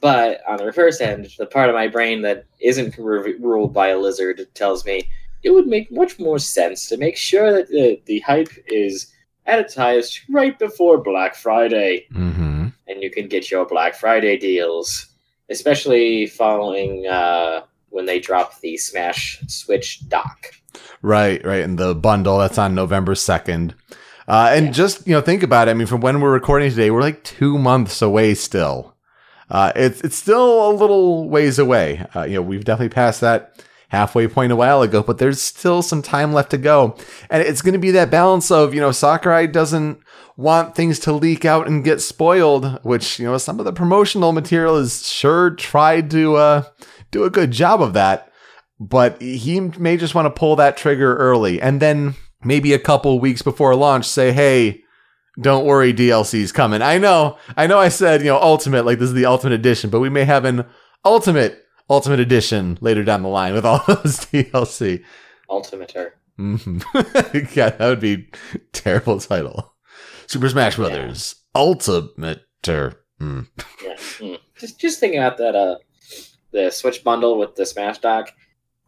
But 0.00 0.40
on 0.48 0.56
the 0.56 0.64
reverse 0.64 1.02
end, 1.02 1.28
the 1.38 1.44
part 1.44 1.68
of 1.68 1.74
my 1.74 1.88
brain 1.88 2.22
that 2.22 2.46
isn't 2.58 2.96
ru- 2.96 3.36
ruled 3.38 3.74
by 3.74 3.88
a 3.88 3.98
lizard 3.98 4.46
tells 4.54 4.86
me 4.86 5.10
it 5.42 5.50
would 5.50 5.66
make 5.66 5.92
much 5.92 6.18
more 6.18 6.38
sense 6.38 6.88
to 6.88 6.96
make 6.96 7.18
sure 7.18 7.52
that 7.52 7.68
the, 7.68 8.00
the 8.06 8.20
hype 8.20 8.48
is 8.66 9.12
at 9.44 9.58
its 9.58 9.74
highest 9.74 10.22
right 10.30 10.58
before 10.58 10.96
Black 10.96 11.34
Friday. 11.34 12.06
mm-hmm. 12.10 12.68
And 12.86 13.02
you 13.02 13.10
can 13.10 13.28
get 13.28 13.50
your 13.50 13.66
Black 13.66 13.94
Friday 13.94 14.38
deals, 14.38 15.06
especially 15.50 16.28
following 16.28 17.06
uh, 17.06 17.64
when 17.90 18.06
they 18.06 18.20
drop 18.20 18.58
the 18.60 18.78
Smash 18.78 19.38
Switch 19.48 20.08
dock. 20.08 20.46
Right, 21.02 21.44
right. 21.44 21.62
And 21.62 21.78
the 21.78 21.94
bundle 21.94 22.38
that's 22.38 22.58
on 22.58 22.74
November 22.74 23.14
2nd. 23.14 23.74
Uh, 24.26 24.50
and 24.52 24.66
Yeah. 24.66 24.72
just 24.72 25.06
you 25.06 25.14
know, 25.14 25.20
think 25.20 25.42
about 25.42 25.68
it. 25.68 25.70
I 25.72 25.74
mean, 25.74 25.86
from 25.86 26.00
when 26.00 26.20
we're 26.20 26.32
recording 26.32 26.70
today, 26.70 26.90
we're 26.90 27.00
like 27.00 27.24
two 27.24 27.58
months 27.58 28.02
away 28.02 28.34
still. 28.34 28.94
Uh, 29.50 29.72
it's 29.74 30.02
it's 30.02 30.16
still 30.16 30.70
a 30.70 30.72
little 30.72 31.28
ways 31.30 31.58
away. 31.58 32.04
Uh, 32.14 32.24
you 32.24 32.34
know, 32.34 32.42
we've 32.42 32.64
definitely 32.64 32.90
passed 32.94 33.22
that 33.22 33.64
halfway 33.88 34.28
point 34.28 34.52
a 34.52 34.56
while 34.56 34.82
ago, 34.82 35.02
but 35.02 35.16
there's 35.16 35.40
still 35.40 35.80
some 35.80 36.02
time 36.02 36.34
left 36.34 36.50
to 36.50 36.58
go. 36.58 36.94
And 37.30 37.42
it's 37.42 37.62
going 37.62 37.72
to 37.72 37.78
be 37.78 37.90
that 37.92 38.10
balance 38.10 38.50
of 38.50 38.74
you 38.74 38.80
know, 38.82 38.90
Sakurai 38.92 39.46
doesn't 39.46 40.00
want 40.36 40.74
things 40.74 40.98
to 41.00 41.12
leak 41.12 41.46
out 41.46 41.66
and 41.66 41.82
get 41.82 42.02
spoiled, 42.02 42.80
which 42.84 43.18
you 43.18 43.24
know, 43.24 43.38
some 43.38 43.58
of 43.58 43.64
the 43.64 43.72
promotional 43.72 44.32
material 44.32 44.76
is 44.76 45.08
sure 45.08 45.50
tried 45.50 46.10
to 46.10 46.36
uh, 46.36 46.62
do 47.10 47.24
a 47.24 47.30
good 47.30 47.50
job 47.50 47.80
of 47.80 47.94
that. 47.94 48.30
But 48.80 49.20
he 49.20 49.60
may 49.60 49.96
just 49.96 50.14
want 50.14 50.26
to 50.26 50.38
pull 50.38 50.56
that 50.56 50.76
trigger 50.76 51.16
early, 51.16 51.60
and 51.60 51.80
then 51.80 52.14
maybe 52.44 52.72
a 52.72 52.78
couple 52.78 53.18
weeks 53.18 53.42
before 53.42 53.74
launch 53.74 54.06
say, 54.06 54.32
"Hey." 54.32 54.82
don't 55.40 55.66
worry, 55.66 55.94
DLC's 55.94 56.50
coming. 56.50 56.82
I 56.82 56.98
know, 56.98 57.38
I 57.56 57.68
know 57.68 57.78
I 57.78 57.90
said, 57.90 58.22
you 58.22 58.26
know, 58.26 58.40
ultimate, 58.42 58.84
like 58.84 58.98
this 58.98 59.06
is 59.10 59.14
the 59.14 59.26
ultimate 59.26 59.52
edition, 59.52 59.88
but 59.88 60.00
we 60.00 60.08
may 60.08 60.24
have 60.24 60.44
an 60.44 60.64
ultimate, 61.04 61.64
ultimate 61.88 62.18
edition 62.18 62.76
later 62.80 63.04
down 63.04 63.22
the 63.22 63.28
line 63.28 63.54
with 63.54 63.64
all 63.64 63.78
those 63.86 64.18
DLC. 64.26 65.04
Ultimater. 65.48 66.10
hmm 66.36 66.78
yeah, 67.54 67.70
that 67.70 67.78
would 67.80 68.00
be 68.00 68.28
terrible 68.72 69.20
title. 69.20 69.76
Super 70.26 70.48
Smash 70.48 70.76
Yeah. 70.76 70.88
Brothers 70.88 71.36
Ultimater. 71.54 72.96
Mm. 73.20 73.46
Yeah. 73.84 73.94
mm. 73.94 74.38
Just 74.58 74.80
just 74.80 74.98
thinking 74.98 75.20
about 75.20 75.38
that 75.38 75.54
uh 75.54 75.76
the 76.50 76.70
Switch 76.72 77.04
bundle 77.04 77.38
with 77.38 77.54
the 77.54 77.64
Smash 77.64 77.98
dock. 77.98 78.32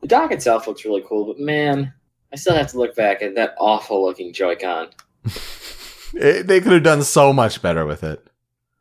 The 0.01 0.09
dock 0.09 0.33
itself 0.33 0.67
looks 0.67 0.85
really 0.85 1.03
cool, 1.07 1.27
but 1.27 1.39
man, 1.39 1.93
I 2.33 2.37
still 2.37 2.55
have 2.55 2.71
to 2.73 2.79
look 2.79 2.97
back 2.97 3.23
at 3.23 3.35
that 3.35 3.55
awful 3.59 4.05
looking 4.05 4.33
Joy-Con. 4.33 4.89
It- 6.13 6.49
they 6.49 6.61
could 6.61 6.73
have 6.73 6.83
done 6.83 7.03
so 7.05 7.33
much 7.33 7.63
better 7.63 7.87
with 7.87 8.03
it. 8.03 8.27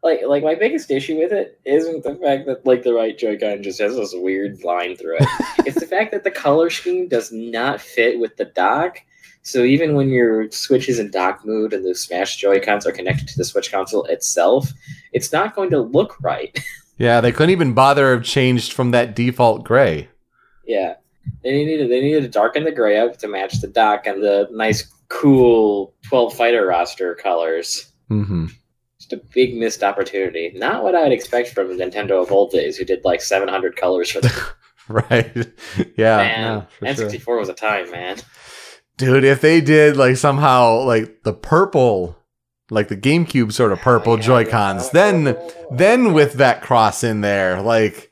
Like 0.01 0.21
like 0.25 0.43
my 0.43 0.55
biggest 0.55 0.89
issue 0.89 1.17
with 1.19 1.31
it 1.33 1.59
isn't 1.65 2.03
the 2.03 2.15
fact 2.15 2.47
that 2.47 2.65
like 2.65 2.81
the 2.83 2.93
right 2.93 3.15
Joy-Con 3.17 3.61
just 3.61 3.79
has 3.79 3.95
this 3.95 4.13
weird 4.15 4.63
line 4.63 4.95
through 4.95 5.17
it. 5.17 5.27
it's 5.67 5.79
the 5.79 5.85
fact 5.85 6.11
that 6.11 6.23
the 6.23 6.31
color 6.31 6.69
scheme 6.69 7.07
does 7.07 7.31
not 7.31 7.81
fit 7.81 8.17
with 8.19 8.35
the 8.37 8.45
dock. 8.45 8.97
So 9.43 9.63
even 9.63 9.93
when 9.95 10.09
your 10.09 10.49
Switch 10.51 10.89
is 10.89 10.97
in 10.99 11.11
dock 11.11 11.41
mode 11.45 11.73
and 11.73 11.85
the 11.85 11.93
Smash 11.93 12.37
Joy-Cons 12.37 12.87
are 12.87 12.91
connected 12.91 13.27
to 13.27 13.37
the 13.37 13.43
Switch 13.45 13.71
console 13.71 14.05
itself, 14.05 14.71
it's 15.13 15.31
not 15.31 15.53
going 15.55 15.69
to 15.71 15.81
look 15.81 16.19
right. 16.21 16.57
Yeah, 16.97 17.21
they 17.21 17.31
couldn't 17.31 17.51
even 17.51 17.73
bother 17.73 18.13
have 18.13 18.25
changed 18.25 18.73
from 18.73 18.91
that 18.91 19.15
default 19.15 19.63
gray. 19.63 20.09
Yeah, 20.65 20.95
they 21.43 21.51
needed 21.51 21.89
they 21.89 22.01
needed 22.01 22.21
to 22.23 22.29
darken 22.29 22.63
the 22.63 22.71
gray 22.71 22.97
up 22.97 23.17
to 23.17 23.27
match 23.27 23.61
the 23.61 23.67
dock 23.67 24.05
and 24.07 24.21
the 24.23 24.47
nice, 24.51 24.91
cool 25.09 25.93
twelve 26.07 26.33
fighter 26.33 26.65
roster 26.65 27.15
colors. 27.15 27.91
hmm 28.07 28.47
Just 28.99 29.13
a 29.13 29.21
big 29.33 29.55
missed 29.55 29.83
opportunity. 29.83 30.51
Not 30.55 30.83
what 30.83 30.95
I'd 30.95 31.11
expect 31.11 31.49
from 31.49 31.67
Nintendo 31.69 32.21
of 32.21 32.31
old 32.31 32.51
days, 32.51 32.77
who 32.77 32.85
did 32.85 33.03
like 33.05 33.21
seven 33.21 33.47
hundred 33.47 33.75
colors 33.75 34.11
for 34.11 34.21
the 34.21 34.47
Right. 34.89 35.47
yeah. 35.97 36.17
man. 36.17 36.67
N 36.83 36.95
sixty 36.97 37.19
four 37.19 37.37
was 37.37 37.49
a 37.49 37.53
time, 37.53 37.91
man. 37.91 38.17
Dude, 38.97 39.23
if 39.23 39.39
they 39.39 39.61
did 39.61 39.95
like 39.95 40.17
somehow 40.17 40.81
like 40.83 41.23
the 41.23 41.33
purple, 41.33 42.17
like 42.69 42.89
the 42.89 42.97
GameCube 42.97 43.53
sort 43.53 43.71
of 43.71 43.79
purple 43.79 44.17
Yeah, 44.17 44.23
Joy 44.23 44.45
Cons, 44.45 44.89
then 44.89 45.37
then 45.71 46.11
with 46.13 46.33
that 46.33 46.61
cross 46.61 47.03
in 47.03 47.21
there, 47.21 47.61
like 47.61 48.11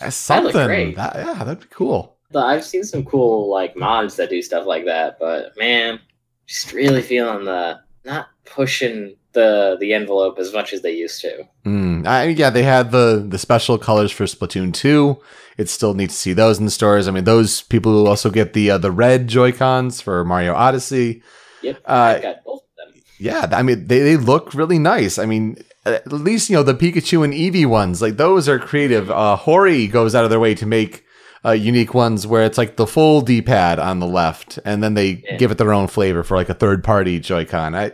uh, 0.00 0.10
something. 0.10 0.94
That, 0.94 1.16
yeah, 1.16 1.34
that'd 1.44 1.60
be 1.60 1.66
cool. 1.70 2.17
I've 2.34 2.64
seen 2.64 2.84
some 2.84 3.04
cool 3.04 3.50
like 3.50 3.76
mods 3.76 4.16
that 4.16 4.30
do 4.30 4.42
stuff 4.42 4.66
like 4.66 4.84
that, 4.84 5.18
but 5.18 5.56
man, 5.56 6.00
just 6.46 6.72
really 6.72 7.02
feeling 7.02 7.44
the 7.44 7.80
not 8.04 8.28
pushing 8.44 9.16
the 9.32 9.76
the 9.80 9.94
envelope 9.94 10.38
as 10.38 10.52
much 10.52 10.72
as 10.72 10.82
they 10.82 10.92
used 10.92 11.20
to. 11.22 11.48
Mm, 11.64 12.06
I, 12.06 12.24
yeah, 12.28 12.50
they 12.50 12.62
had 12.62 12.90
the 12.90 13.24
the 13.26 13.38
special 13.38 13.78
colors 13.78 14.12
for 14.12 14.24
Splatoon 14.24 14.74
two. 14.74 15.18
It 15.56 15.68
still 15.68 15.94
needs 15.94 16.14
to 16.14 16.18
see 16.20 16.32
those 16.34 16.58
in 16.58 16.66
the 16.66 16.70
stores. 16.70 17.08
I 17.08 17.10
mean, 17.10 17.24
those 17.24 17.62
people 17.62 17.92
who 17.92 18.06
also 18.06 18.30
get 18.30 18.52
the 18.52 18.72
uh, 18.72 18.78
the 18.78 18.92
red 18.92 19.28
Joy 19.28 19.52
Cons 19.52 20.00
for 20.00 20.24
Mario 20.24 20.54
Odyssey. 20.54 21.22
Yep, 21.62 21.80
Uh, 21.84 22.18
got 22.18 22.44
both 22.44 22.62
of 22.62 22.92
them. 22.94 23.02
Yeah, 23.18 23.48
I 23.52 23.62
mean 23.62 23.86
they, 23.86 24.00
they 24.00 24.16
look 24.18 24.52
really 24.54 24.78
nice. 24.78 25.18
I 25.18 25.24
mean, 25.24 25.62
at 25.86 26.12
least 26.12 26.50
you 26.50 26.56
know 26.56 26.62
the 26.62 26.74
Pikachu 26.74 27.24
and 27.24 27.32
Eevee 27.32 27.66
ones, 27.66 28.02
like 28.02 28.18
those 28.18 28.48
are 28.48 28.58
creative. 28.58 29.10
Uh, 29.10 29.36
Hori 29.36 29.86
goes 29.86 30.14
out 30.14 30.24
of 30.24 30.30
their 30.30 30.40
way 30.40 30.54
to 30.54 30.66
make 30.66 31.04
uh, 31.48 31.52
unique 31.52 31.94
ones 31.94 32.26
where 32.26 32.44
it's 32.44 32.58
like 32.58 32.76
the 32.76 32.86
full 32.86 33.20
D-pad 33.20 33.78
on 33.78 33.98
the 33.98 34.06
left, 34.06 34.58
and 34.64 34.82
then 34.82 34.94
they 34.94 35.22
Yeah. 35.24 35.36
give 35.36 35.50
it 35.50 35.58
their 35.58 35.72
own 35.72 35.86
flavor 35.88 36.22
for 36.22 36.36
like 36.36 36.48
a 36.48 36.54
third-party 36.54 37.20
Joy-Con. 37.20 37.74
I 37.74 37.92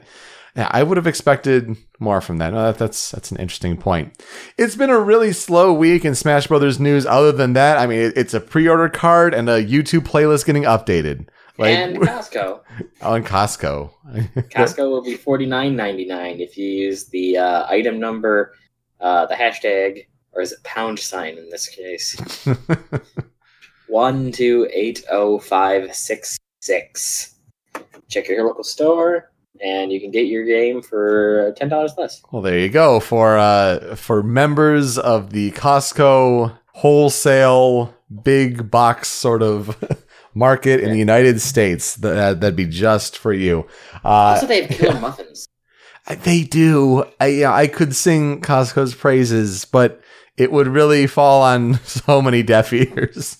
yeah, 0.56 0.68
I 0.70 0.84
would 0.84 0.96
have 0.96 1.08
expected 1.08 1.76
more 1.98 2.20
from 2.20 2.38
that. 2.38 2.52
No, 2.52 2.62
that. 2.66 2.78
That's 2.78 3.10
that's 3.10 3.32
an 3.32 3.38
interesting 3.38 3.76
point. 3.76 4.22
It's 4.56 4.76
been 4.76 4.88
a 4.90 5.00
really 5.00 5.32
slow 5.32 5.72
week 5.72 6.04
in 6.04 6.14
Smash 6.14 6.46
Brothers 6.46 6.78
news. 6.78 7.06
Other 7.06 7.32
than 7.32 7.54
that, 7.54 7.76
I 7.78 7.88
mean, 7.88 7.98
it, 7.98 8.12
it's 8.16 8.34
a 8.34 8.40
pre-order 8.40 8.88
card 8.88 9.34
and 9.34 9.48
a 9.48 9.64
YouTube 9.64 10.02
playlist 10.06 10.46
getting 10.46 10.62
updated. 10.62 11.26
Like 11.58 11.76
and 11.76 11.96
Costco. 12.00 12.60
on 13.02 13.24
Costco. 13.24 13.90
Costco 14.50 14.88
will 14.90 15.02
be 15.02 15.16
forty 15.16 15.46
nine 15.46 15.74
ninety 15.74 16.04
nine 16.06 16.38
if 16.40 16.56
you 16.56 16.68
use 16.68 17.06
the 17.06 17.36
uh, 17.38 17.66
item 17.68 17.98
number, 17.98 18.52
uh, 19.00 19.26
the 19.26 19.34
hashtag, 19.34 20.06
or 20.32 20.40
is 20.42 20.52
it 20.52 20.62
pound 20.62 21.00
sign 21.00 21.36
in 21.36 21.48
this 21.50 21.66
case? 21.68 22.16
One 23.94 24.32
two 24.32 24.68
eight 24.72 25.04
oh 25.08 25.38
five 25.38 25.94
six 25.94 26.36
six. 26.60 27.36
Check 28.08 28.26
your 28.28 28.44
local 28.44 28.64
store, 28.64 29.30
and 29.62 29.92
you 29.92 30.00
can 30.00 30.10
get 30.10 30.26
your 30.26 30.44
game 30.44 30.82
for 30.82 31.54
ten 31.56 31.68
dollars 31.68 31.92
less. 31.96 32.20
Well, 32.32 32.42
there 32.42 32.58
you 32.58 32.70
go 32.70 32.98
for 32.98 33.38
uh 33.38 33.94
for 33.94 34.24
members 34.24 34.98
of 34.98 35.30
the 35.30 35.52
Costco 35.52 36.58
wholesale 36.72 37.94
big 38.24 38.68
box 38.68 39.06
sort 39.06 39.42
of 39.44 39.76
market 40.34 40.80
in 40.80 40.90
the 40.90 40.98
United 40.98 41.40
States. 41.40 41.94
That 41.94 42.40
that'd 42.40 42.56
be 42.56 42.66
just 42.66 43.16
for 43.16 43.32
you. 43.32 43.64
Uh, 44.04 44.08
Also, 44.34 44.46
they 44.48 44.62
have 44.62 44.70
killer 44.70 45.00
muffins. 45.06 45.46
they 46.24 46.42
do. 46.42 47.04
I, 47.20 47.26
yeah, 47.28 47.54
I 47.54 47.68
could 47.68 47.94
sing 47.94 48.40
Costco's 48.40 48.96
praises, 48.96 49.64
but 49.64 50.00
it 50.36 50.50
would 50.50 50.66
really 50.66 51.06
fall 51.06 51.42
on 51.42 51.74
so 51.84 52.20
many 52.20 52.42
deaf 52.42 52.72
ears. 52.72 53.38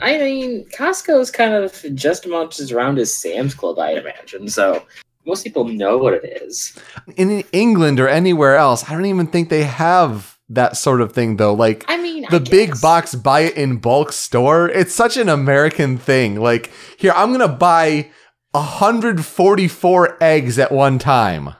I 0.00 0.18
mean, 0.18 0.64
Costco 0.70 1.20
is 1.20 1.30
kind 1.30 1.52
of 1.52 1.84
just 1.94 2.24
as 2.24 2.30
much 2.30 2.60
as 2.60 2.72
around 2.72 2.98
as 2.98 3.14
Sam's 3.14 3.54
Club, 3.54 3.78
I 3.78 3.92
imagine. 3.92 4.48
So 4.48 4.84
most 5.26 5.44
people 5.44 5.64
know 5.64 5.98
what 5.98 6.14
it 6.14 6.24
is. 6.42 6.78
In 7.16 7.44
England 7.52 8.00
or 8.00 8.08
anywhere 8.08 8.56
else, 8.56 8.88
I 8.88 8.92
don't 8.92 9.06
even 9.06 9.26
think 9.26 9.48
they 9.48 9.64
have 9.64 10.38
that 10.48 10.76
sort 10.76 11.00
of 11.00 11.12
thing 11.12 11.36
though. 11.36 11.54
Like 11.54 11.84
I 11.88 11.96
mean, 11.96 12.26
I 12.26 12.30
the 12.30 12.40
big 12.40 12.80
box 12.80 13.14
buy 13.14 13.40
it 13.40 13.56
in 13.56 13.78
bulk 13.78 14.12
store. 14.12 14.68
It's 14.68 14.94
such 14.94 15.16
an 15.16 15.28
American 15.28 15.98
thing. 15.98 16.36
Like, 16.40 16.70
here, 16.96 17.12
I'm 17.14 17.28
going 17.28 17.40
to 17.40 17.48
buy 17.48 18.10
144 18.52 20.18
eggs 20.22 20.58
at 20.58 20.72
one 20.72 20.98
time. 20.98 21.54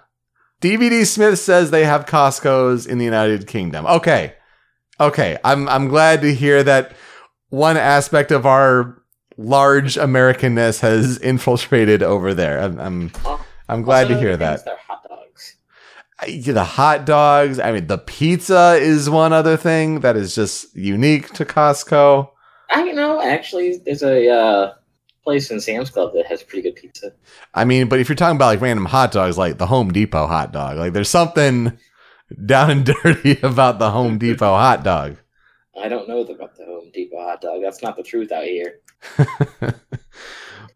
DVD 0.60 1.04
Smith 1.06 1.38
says 1.38 1.70
they 1.70 1.84
have 1.84 2.06
Costco's 2.06 2.86
in 2.86 2.98
the 2.98 3.04
United 3.04 3.46
Kingdom. 3.46 3.86
Okay. 3.86 4.34
Okay. 5.00 5.38
I'm, 5.42 5.68
I'm 5.68 5.88
glad 5.88 6.20
to 6.20 6.34
hear 6.34 6.62
that 6.62 6.92
one 7.52 7.76
aspect 7.76 8.30
of 8.30 8.46
our 8.46 8.98
large 9.36 9.96
Americanness 9.96 10.80
has 10.80 11.18
infiltrated 11.22 12.02
over 12.02 12.32
there. 12.32 12.58
I'm, 12.58 12.80
I'm, 12.80 13.12
I'm 13.68 13.82
glad 13.82 14.04
Also, 14.04 14.14
to 14.14 14.20
hear 14.20 14.36
that. 14.38 14.66
Hot 14.88 15.06
dogs. 15.06 15.56
The 16.46 16.64
hot 16.64 17.04
dogs. 17.04 17.58
I 17.60 17.72
mean, 17.72 17.88
the 17.88 17.98
pizza 17.98 18.78
is 18.80 19.10
one 19.10 19.34
other 19.34 19.58
thing 19.58 20.00
that 20.00 20.16
is 20.16 20.34
just 20.34 20.74
unique 20.74 21.30
to 21.34 21.44
Costco. 21.44 22.30
I 22.70 22.90
know. 22.92 23.20
Actually, 23.20 23.76
there's 23.84 24.02
a 24.02 24.30
uh, 24.30 24.72
place 25.22 25.50
in 25.50 25.60
Sam's 25.60 25.90
Club 25.90 26.14
that 26.14 26.24
has 26.26 26.42
pretty 26.42 26.62
good 26.62 26.76
pizza. 26.76 27.12
I 27.52 27.66
mean, 27.66 27.86
but 27.86 28.00
if 28.00 28.08
you're 28.08 28.16
talking 28.16 28.36
about 28.36 28.46
like 28.46 28.62
random 28.62 28.86
hot 28.86 29.12
dogs, 29.12 29.36
like 29.36 29.58
the 29.58 29.66
Home 29.66 29.92
Depot 29.92 30.26
hot 30.26 30.52
dog, 30.52 30.78
like 30.78 30.94
there's 30.94 31.10
something 31.10 31.78
down 32.46 32.70
and 32.70 32.86
dirty 32.86 33.38
about 33.42 33.78
the 33.78 33.90
Home 33.90 34.16
Depot 34.16 34.54
hot 34.54 34.82
dog. 34.84 35.18
I 35.78 35.88
don't 35.88 36.08
know 36.08 36.20
about 36.20 36.56
the 36.56 36.71
Home 36.92 37.04
Depot 37.04 37.22
hot 37.22 37.40
dog. 37.40 37.62
That's 37.62 37.82
not 37.82 37.96
the 37.96 38.02
truth 38.02 38.32
out 38.32 38.44
here. 38.44 38.80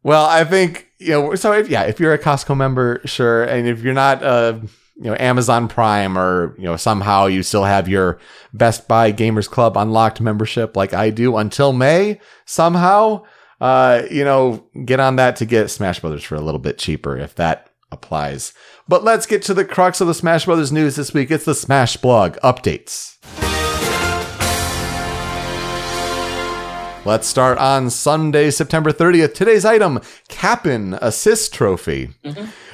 well, 0.03 0.27
I 0.27 0.45
think 0.45 0.89
you 0.99 1.11
know. 1.11 1.35
So 1.35 1.53
if 1.53 1.69
yeah, 1.69 1.83
if 1.83 2.01
you're 2.01 2.13
a 2.13 2.19
Costco 2.19 2.57
member, 2.57 3.01
sure, 3.05 3.45
and 3.45 3.67
if 3.67 3.83
you're 3.83 3.95
not, 3.95 4.23
uh, 4.23 4.59
you 4.97 5.05
know, 5.05 5.17
Amazon 5.19 5.69
Prime 5.69 6.17
or 6.17 6.55
you 6.59 6.65
know 6.65 6.77
somehow 6.77 7.27
you 7.27 7.43
still 7.43 7.65
have 7.65 7.89
your 7.89 8.19
Best 8.53 8.89
Buy 8.89 9.13
Gamers 9.13 9.49
Club 9.49 9.77
unlocked 9.77 10.21
membership, 10.21 10.77
like 10.77 10.95
I 10.95 11.11
do 11.11 11.37
until 11.37 11.73
May, 11.73 12.21
somehow, 12.45 13.25
uh, 13.61 14.03
you 14.11 14.25
know, 14.25 14.67
get 14.85 15.01
on 15.01 15.17
that 15.17 15.37
to 15.37 15.47
get 15.47 15.71
Smash 15.71 16.01
Brothers 16.01 16.25
for 16.25 16.35
a 16.35 16.41
little 16.41 16.61
bit 16.61 16.79
cheaper 16.79 17.17
if 17.17 17.35
that 17.37 17.71
applies. 17.93 18.53
But 18.89 19.05
let's 19.05 19.27
get 19.27 19.43
to 19.43 19.55
the 19.55 19.65
crux 19.65 20.01
of 20.01 20.07
the 20.07 20.15
Smash 20.15 20.45
Brothers 20.47 20.73
news 20.73 20.97
this 20.97 21.13
week. 21.13 21.31
It's 21.31 21.45
the 21.45 21.55
Smash 21.55 21.97
blog 21.97 22.37
updates. 22.37 23.17
Let's 27.07 27.29
start 27.29 27.59
on 27.59 27.91
Sunday, 27.91 28.51
September 28.51 28.91
30th. 28.91 29.33
Today's 29.33 29.65
item 29.65 30.01
Cap'n 30.27 30.95
Assist 30.95 31.55
Trophy. 31.55 32.11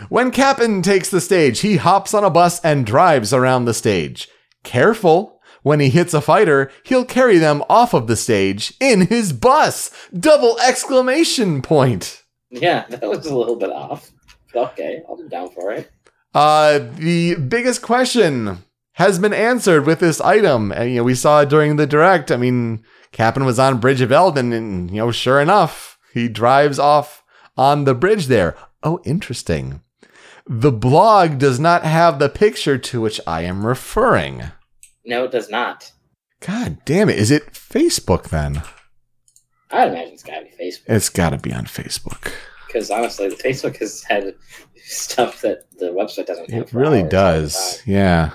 When 0.09 0.31
Cap'n 0.31 0.81
takes 0.81 1.11
the 1.11 1.21
stage, 1.21 1.61
he 1.61 1.77
hops 1.77 2.15
on 2.15 2.25
a 2.25 2.31
bus 2.31 2.59
and 2.65 2.87
drives 2.87 3.35
around 3.35 3.67
the 3.67 3.75
stage. 3.75 4.31
Careful! 4.65 5.39
When 5.63 5.81
he 5.81 5.91
hits 5.91 6.15
a 6.15 6.23
fighter, 6.23 6.71
he'll 6.83 7.05
carry 7.05 7.37
them 7.37 7.63
off 7.69 7.93
of 7.93 8.07
the 8.07 8.17
stage 8.17 8.73
in 8.81 9.09
his 9.09 9.35
bus! 9.35 9.91
Double 10.19 10.59
exclamation 10.61 11.61
point! 11.61 12.23
Yeah, 12.49 12.87
that 12.89 13.03
was 13.03 13.27
a 13.27 13.37
little 13.37 13.57
bit 13.57 13.71
off. 13.71 14.13
Okay, 14.55 15.03
I'll 15.07 15.23
be 15.23 15.29
down 15.29 15.51
for 15.51 15.73
it. 15.73 15.93
Uh, 16.35 16.79
the 16.95 17.35
biggest 17.35 17.83
question 17.83 18.65
has 18.93 19.19
been 19.19 19.35
answered 19.35 19.85
with 19.87 20.01
this 20.01 20.23
item. 20.23 20.73
And, 20.73 20.91
you 20.91 20.97
know, 20.97 21.05
we 21.05 21.15
saw 21.15 21.43
it 21.43 21.51
during 21.51 21.77
the 21.77 21.87
direct. 21.87 22.31
I 22.31 22.39
mean, 22.39 22.83
Cap'n 23.13 23.45
was 23.45 23.59
on 23.59 23.79
Bridge 23.79 24.01
of 24.01 24.11
Eldin, 24.11 24.53
and, 24.53 24.91
you 24.91 24.97
know, 24.97 25.13
sure 25.13 25.41
enough, 25.41 25.99
he 26.13 26.29
drives 26.29 26.79
off 26.79 27.23
on 27.57 27.85
the 27.85 27.95
bridge 27.95 28.27
there. 28.27 28.57
Oh, 28.83 29.01
interesting. 29.05 29.83
The 30.47 30.73
blog 30.73 31.39
does 31.39 31.61
not 31.61 31.85
have 31.85 32.19
the 32.19 32.29
picture 32.29 32.79
to 32.79 33.01
which 33.01 33.21
I 33.27 33.43
am 33.43 33.65
referring. 33.65 34.45
No, 35.05 35.25
it 35.25 35.31
does 35.31 35.51
not. 35.51 35.93
God 36.41 36.79
damn 36.85 37.09
it. 37.09 37.19
Is 37.19 37.31
it 37.31 37.53
Facebook 37.53 38.31
then? 38.31 38.63
I'd 39.71 39.89
imagine 39.89 40.15
it's 40.15 40.23
gotta 40.23 40.45
be 40.45 40.65
Facebook. 40.65 40.83
It's 40.87 41.09
got 41.09 41.31
to 41.31 41.39
be 41.39 41.53
on 41.53 41.67
Facebook. 41.67 42.33
Because 42.67 42.91
honestly, 42.91 43.29
the 43.29 43.37
Facebook 43.37 43.77
has 43.79 44.03
had 44.03 44.35
stuff 44.85 45.41
that 45.43 45.71
the 45.79 45.87
website 45.87 46.27
doesn't 46.27 46.51
have. 46.51 46.63
It 46.63 46.73
really 46.73 47.03
hours 47.03 47.05
at 47.05 47.07
a 47.07 47.11
does. 47.11 47.83
Yeah. 47.87 48.31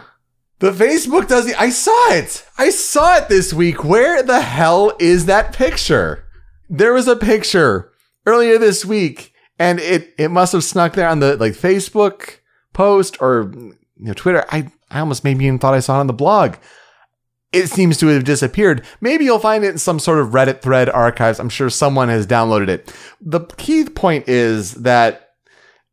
The 0.59 0.71
Facebook 0.71 1.27
does. 1.27 1.45
The. 1.45 1.59
I 1.59 1.69
saw 1.69 2.11
it. 2.11 2.45
I 2.57 2.69
saw 2.71 3.17
it 3.17 3.29
this 3.29 3.53
week. 3.53 3.83
Where 3.83 4.23
the 4.23 4.41
hell 4.41 4.93
is 4.99 5.25
that 5.25 5.53
picture? 5.53 6.25
There 6.69 6.93
was 6.93 7.07
a 7.07 7.15
picture 7.15 7.91
earlier 8.25 8.57
this 8.57 8.83
week, 8.83 9.33
and 9.59 9.79
it 9.79 10.13
it 10.17 10.29
must 10.29 10.53
have 10.53 10.63
snuck 10.63 10.93
there 10.93 11.09
on 11.09 11.19
the 11.19 11.37
like 11.37 11.53
Facebook 11.53 12.39
post 12.73 13.21
or 13.21 13.51
you 13.55 13.75
know 13.97 14.13
Twitter. 14.13 14.45
I 14.49 14.71
I 14.89 14.99
almost 14.99 15.23
maybe 15.23 15.45
even 15.45 15.59
thought 15.59 15.75
I 15.75 15.79
saw 15.79 15.97
it 15.97 16.01
on 16.01 16.07
the 16.07 16.13
blog. 16.13 16.55
It 17.53 17.67
seems 17.67 17.97
to 17.99 18.07
have 18.07 18.25
disappeared. 18.25 18.83
Maybe 18.99 19.25
you'll 19.25 19.39
find 19.39 19.63
it 19.63 19.69
in 19.69 19.77
some 19.77 19.99
sort 19.99 20.19
of 20.19 20.29
Reddit 20.29 20.61
thread 20.61 20.89
archives. 20.89 21.39
I'm 21.39 21.49
sure 21.49 21.69
someone 21.69 22.09
has 22.09 22.27
downloaded 22.27 22.67
it. 22.67 22.93
The 23.21 23.41
key 23.41 23.85
point 23.85 24.27
is 24.27 24.73
that 24.73 25.26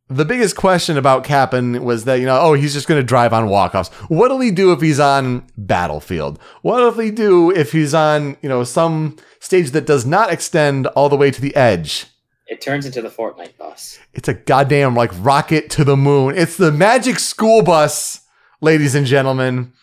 the 0.07 0.25
biggest 0.25 0.55
question 0.55 0.97
about 0.97 1.23
Cap'n 1.23 1.83
was 1.83 2.05
that, 2.05 2.19
you 2.19 2.25
know, 2.25 2.39
oh, 2.39 2.53
he's 2.53 2.73
just 2.73 2.87
going 2.87 2.99
to 2.99 3.05
drive 3.05 3.33
on 3.33 3.49
walk-offs. 3.49 3.89
What'll 4.07 4.39
he 4.39 4.51
do 4.51 4.71
if 4.71 4.81
he's 4.81 4.99
on 4.99 5.47
Battlefield? 5.57 6.39
What'll 6.61 6.91
he 6.91 7.11
do 7.11 7.51
if 7.51 7.71
he's 7.71 7.93
on, 7.93 8.37
you 8.41 8.49
know, 8.49 8.63
some 8.63 9.17
stage 9.39 9.71
that 9.71 9.87
does 9.87 10.05
not 10.05 10.31
extend 10.31 10.87
all 10.87 11.09
the 11.09 11.17
way 11.17 11.31
to 11.31 11.41
the 11.41 11.55
edge? 11.55 12.05
It 12.47 12.61
turns 12.61 12.85
into 12.85 13.01
the 13.01 13.09
Fortnite 13.09 13.57
bus. 13.57 13.97
It's 14.13 14.27
a 14.27 14.35
goddamn 14.35 14.95
like 14.95 15.11
rocket 15.15 15.71
to 15.71 15.83
the 15.83 15.97
moon. 15.97 16.37
It's 16.37 16.57
the 16.57 16.71
magic 16.71 17.17
school 17.17 17.63
bus, 17.63 18.21
ladies 18.61 18.93
and 18.93 19.07
gentlemen. 19.07 19.73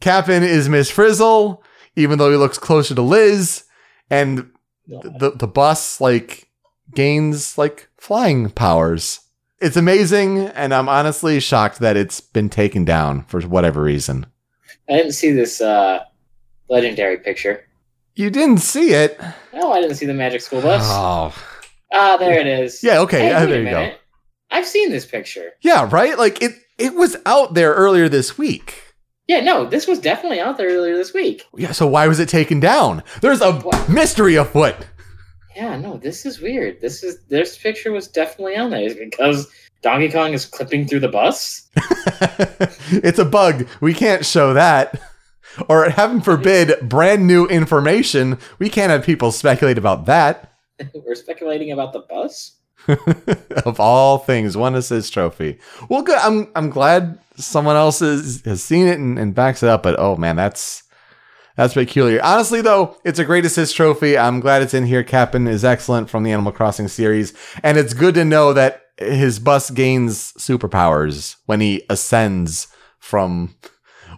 Cap'n 0.00 0.42
is 0.42 0.68
Miss 0.68 0.90
Frizzle, 0.90 1.62
even 1.96 2.18
though 2.18 2.30
he 2.30 2.36
looks 2.36 2.58
closer 2.58 2.94
to 2.94 3.00
Liz, 3.00 3.64
and 4.10 4.50
the 4.86 5.32
the 5.34 5.46
bus 5.46 5.98
like 5.98 6.50
gains 6.94 7.56
like 7.56 7.88
flying 7.96 8.50
powers. 8.50 9.20
It's 9.64 9.76
amazing, 9.78 10.40
and 10.48 10.74
I'm 10.74 10.88
honestly 10.90 11.40
shocked 11.40 11.78
that 11.78 11.96
it's 11.96 12.20
been 12.20 12.50
taken 12.50 12.84
down 12.84 13.22
for 13.24 13.40
whatever 13.42 13.82
reason. 13.82 14.26
I 14.90 14.92
didn't 14.96 15.12
see 15.12 15.32
this 15.32 15.60
uh, 15.62 16.00
legendary 16.68 17.16
picture. 17.16 17.64
You 18.14 18.28
didn't 18.28 18.58
see 18.58 18.90
it. 18.92 19.18
No, 19.54 19.72
I 19.72 19.80
didn't 19.80 19.96
see 19.96 20.04
the 20.06 20.12
Magic 20.14 20.42
School 20.42 20.60
Bus. 20.60 20.82
Oh, 20.84 21.34
Ah, 21.92 22.16
there 22.18 22.38
it 22.38 22.46
is. 22.46 22.82
yeah. 22.82 22.98
Okay, 23.00 23.20
Hey, 23.20 23.46
there 23.46 23.62
you 23.62 23.70
go. 23.70 23.94
I've 24.50 24.66
seen 24.66 24.90
this 24.90 25.06
picture. 25.06 25.52
Yeah, 25.62 25.88
right. 25.90 26.18
Like 26.18 26.42
it. 26.42 26.52
It 26.76 26.94
was 26.94 27.16
out 27.24 27.54
there 27.54 27.72
earlier 27.72 28.08
this 28.08 28.36
week. 28.36 28.82
Yeah, 29.28 29.40
no, 29.40 29.64
this 29.64 29.86
was 29.86 29.98
definitely 30.00 30.40
out 30.40 30.58
there 30.58 30.68
earlier 30.68 30.96
this 30.96 31.14
week. 31.14 31.44
Yeah. 31.56 31.72
So 31.72 31.86
why 31.86 32.06
was 32.08 32.18
it 32.20 32.28
taken 32.28 32.60
down? 32.60 33.02
There's 33.22 33.40
a 33.40 33.52
What? 33.52 33.88
mystery 33.88 34.34
afoot. 34.34 34.74
Yeah, 35.56 35.76
no, 35.76 35.96
this 35.96 36.26
is 36.26 36.40
weird. 36.40 36.80
This 36.80 37.02
is 37.02 37.22
this 37.28 37.56
picture 37.56 37.92
was 37.92 38.08
definitely 38.08 38.56
on 38.56 38.70
there. 38.70 38.82
Is 38.82 38.94
because 38.94 39.48
Donkey 39.82 40.10
Kong 40.10 40.32
is 40.32 40.46
clipping 40.46 40.86
through 40.86 41.00
the 41.00 41.08
bus? 41.08 41.68
it's 42.90 43.18
a 43.18 43.24
bug. 43.24 43.66
We 43.80 43.94
can't 43.94 44.24
show 44.24 44.54
that. 44.54 45.00
Or 45.68 45.88
heaven 45.88 46.20
forbid, 46.20 46.88
brand 46.88 47.26
new 47.26 47.46
information. 47.46 48.38
We 48.58 48.68
can't 48.68 48.90
have 48.90 49.04
people 49.04 49.30
speculate 49.30 49.78
about 49.78 50.06
that. 50.06 50.52
We're 50.94 51.14
speculating 51.14 51.70
about 51.70 51.92
the 51.92 52.00
bus. 52.00 52.56
of 53.64 53.80
all 53.80 54.18
things, 54.18 54.56
one 54.56 54.74
assist 54.74 55.12
trophy. 55.12 55.58
Well, 55.88 56.02
good. 56.02 56.18
I'm 56.18 56.50
I'm 56.54 56.70
glad 56.70 57.18
someone 57.36 57.76
else 57.76 58.02
is, 58.02 58.42
has 58.44 58.62
seen 58.62 58.86
it 58.86 58.98
and, 58.98 59.18
and 59.18 59.34
backs 59.34 59.62
it 59.62 59.68
up. 59.68 59.82
But 59.82 59.98
oh 59.98 60.16
man, 60.16 60.36
that's 60.36 60.82
that's 61.56 61.74
peculiar. 61.74 62.20
Honestly, 62.22 62.60
though, 62.60 62.96
it's 63.04 63.18
a 63.18 63.24
great 63.24 63.44
assist 63.44 63.76
trophy. 63.76 64.18
I'm 64.18 64.40
glad 64.40 64.62
it's 64.62 64.74
in 64.74 64.86
here. 64.86 65.04
Cap'n 65.04 65.46
is 65.46 65.64
excellent 65.64 66.10
from 66.10 66.24
the 66.24 66.32
Animal 66.32 66.52
Crossing 66.52 66.88
series, 66.88 67.32
and 67.62 67.78
it's 67.78 67.94
good 67.94 68.14
to 68.14 68.24
know 68.24 68.52
that 68.52 68.82
his 68.98 69.38
bus 69.38 69.70
gains 69.70 70.32
superpowers 70.34 71.36
when 71.46 71.60
he 71.60 71.84
ascends 71.88 72.68
from 72.98 73.54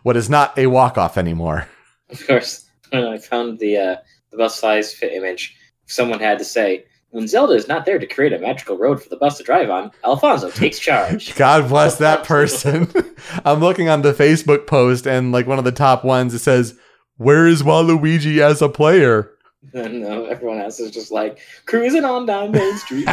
what 0.03 0.16
is 0.16 0.31
not 0.31 0.57
a 0.59 0.66
walk 0.66 0.96
off 0.96 1.18
anymore. 1.18 1.68
Of 2.11 2.27
course, 2.27 2.68
when 2.90 3.05
I 3.05 3.18
found 3.18 3.59
the 3.59 3.77
uh, 3.77 3.96
the 4.31 4.37
bus 4.37 4.59
size 4.59 4.94
fit 4.94 5.12
image, 5.12 5.57
someone 5.87 6.20
had 6.20 6.38
to 6.38 6.44
say, 6.44 6.85
"When 7.11 7.27
Zelda 7.27 7.55
is 7.55 7.68
not 7.68 7.85
there 7.85 7.99
to 7.99 8.07
create 8.07 8.33
a 8.33 8.38
magical 8.38 8.79
road 8.79 9.03
for 9.03 9.09
the 9.09 9.16
bus 9.16 9.38
to 9.38 9.44
drive 9.44 9.68
on, 9.68 9.90
Alfonso 10.05 10.51
takes 10.51 10.79
charge." 10.79 11.35
God 11.37 11.68
bless 11.68 11.99
that 11.99 12.25
person. 12.25 12.90
I'm 13.44 13.61
looking 13.61 13.88
on 13.88 14.03
the 14.03 14.12
Facebook 14.14 14.66
post, 14.66 15.07
and 15.07 15.33
like 15.33 15.46
one 15.46 15.59
of 15.59 15.64
the 15.64 15.72
top 15.72 16.05
ones, 16.05 16.33
it 16.33 16.38
says, 16.38 16.79
"Where 17.16 17.46
is 17.46 17.62
Waluigi 17.62 18.38
as 18.38 18.62
a 18.62 18.68
player?" 18.68 19.31
uh, 19.74 19.81
everyone 19.81 20.61
else 20.61 20.81
is 20.81 20.90
just 20.90 21.11
like 21.11 21.38
cruising 21.66 22.05
on 22.05 22.26
down 22.26 22.52
Main 22.52 22.76
Street. 22.79 23.05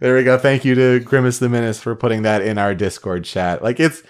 there 0.00 0.14
we 0.14 0.24
go. 0.24 0.38
Thank 0.38 0.64
you 0.64 0.74
to 0.74 1.00
Grimace 1.00 1.38
the 1.38 1.48
Menace 1.48 1.80
for 1.80 1.94
putting 1.94 2.22
that 2.22 2.42
in 2.42 2.58
our 2.58 2.74
Discord 2.74 3.24
chat. 3.24 3.62
Like 3.62 3.80
it's 3.80 4.02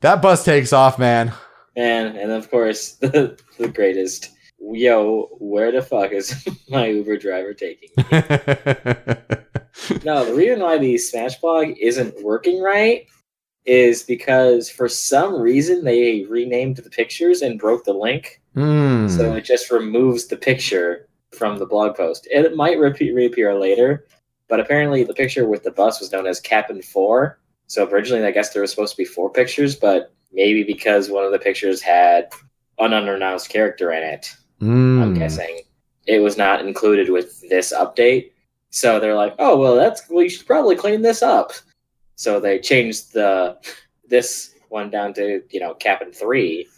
that 0.00 0.20
bus 0.20 0.44
takes 0.44 0.72
off, 0.72 0.98
man. 0.98 1.32
and 1.76 2.16
and 2.16 2.30
of 2.30 2.50
course 2.50 2.92
the 2.94 3.38
the 3.58 3.68
greatest. 3.68 4.30
Yo, 4.66 5.28
where 5.40 5.70
the 5.70 5.82
fuck 5.82 6.10
is 6.12 6.48
my 6.70 6.86
Uber 6.86 7.18
driver 7.18 7.52
taking 7.52 7.90
me? 7.98 8.04
No, 10.04 10.24
the 10.24 10.32
reason 10.34 10.60
why 10.60 10.78
the 10.78 10.96
Smash 10.96 11.38
blog 11.38 11.74
isn't 11.78 12.24
working 12.24 12.62
right 12.62 13.06
is 13.66 14.02
because 14.02 14.68
for 14.68 14.88
some 14.88 15.40
reason 15.40 15.84
they 15.84 16.24
renamed 16.28 16.76
the 16.76 16.90
pictures 16.90 17.42
and 17.42 17.58
broke 17.58 17.84
the 17.84 17.92
link. 17.92 18.40
Hmm. 18.54 19.08
So 19.08 19.32
it 19.34 19.42
just 19.44 19.70
removes 19.70 20.26
the 20.26 20.36
picture 20.36 21.08
from 21.32 21.58
the 21.58 21.66
blog 21.66 21.96
post. 21.96 22.28
It 22.30 22.54
might 22.56 22.78
repeat, 22.78 23.14
reappear 23.14 23.58
later, 23.58 24.06
but 24.48 24.60
apparently 24.60 25.02
the 25.02 25.14
picture 25.14 25.48
with 25.48 25.62
the 25.64 25.70
bus 25.70 26.00
was 26.00 26.12
known 26.12 26.26
as 26.26 26.40
Cap'n 26.40 26.82
4. 26.82 27.38
So 27.66 27.88
originally, 27.88 28.24
I 28.24 28.30
guess 28.30 28.52
there 28.52 28.62
was 28.62 28.70
supposed 28.70 28.92
to 28.92 28.98
be 29.02 29.06
four 29.06 29.30
pictures, 29.30 29.74
but 29.74 30.12
maybe 30.32 30.62
because 30.62 31.08
one 31.08 31.24
of 31.24 31.32
the 31.32 31.38
pictures 31.38 31.80
had 31.80 32.32
an 32.78 32.92
unannounced 32.92 33.48
character 33.48 33.92
in 33.92 34.02
it, 34.02 34.34
I'm 34.60 35.14
Hmm. 35.14 35.14
guessing 35.14 35.60
it 36.06 36.18
was 36.20 36.36
not 36.36 36.60
included 36.64 37.08
with 37.08 37.40
this 37.48 37.72
update. 37.72 38.30
So 38.70 39.00
they're 39.00 39.14
like, 39.14 39.34
"Oh 39.38 39.56
well, 39.56 39.76
that's 39.76 40.08
we 40.10 40.28
should 40.28 40.46
probably 40.46 40.76
clean 40.76 41.02
this 41.02 41.22
up." 41.22 41.52
So 42.16 42.40
they 42.40 42.58
changed 42.58 43.12
the 43.12 43.58
this 44.08 44.54
one 44.68 44.90
down 44.90 45.14
to 45.14 45.42
you 45.50 45.60
know 45.60 45.74
Cap'n 45.74 46.12
three, 46.12 46.68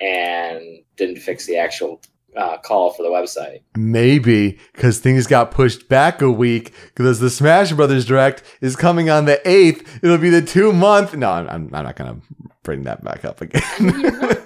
and 0.00 0.80
didn't 0.96 1.18
fix 1.18 1.46
the 1.46 1.56
actual 1.56 2.00
uh, 2.36 2.58
call 2.58 2.92
for 2.92 3.02
the 3.02 3.08
website. 3.08 3.62
Maybe 3.76 4.58
because 4.74 4.98
things 4.98 5.26
got 5.26 5.50
pushed 5.50 5.88
back 5.88 6.20
a 6.20 6.30
week 6.30 6.72
because 6.94 7.20
the 7.20 7.30
Smash 7.30 7.72
Brothers 7.72 8.04
Direct 8.04 8.42
is 8.60 8.76
coming 8.76 9.08
on 9.08 9.24
the 9.24 9.40
8th. 9.44 10.02
It'll 10.02 10.18
be 10.18 10.30
the 10.30 10.42
two 10.42 10.72
month. 10.72 11.16
No, 11.16 11.30
I'm, 11.30 11.48
I'm 11.48 11.68
not 11.70 11.96
going 11.96 12.14
to 12.14 12.26
bring 12.62 12.82
that 12.82 13.02
back 13.02 13.24
up 13.24 13.40
again. 13.40 13.62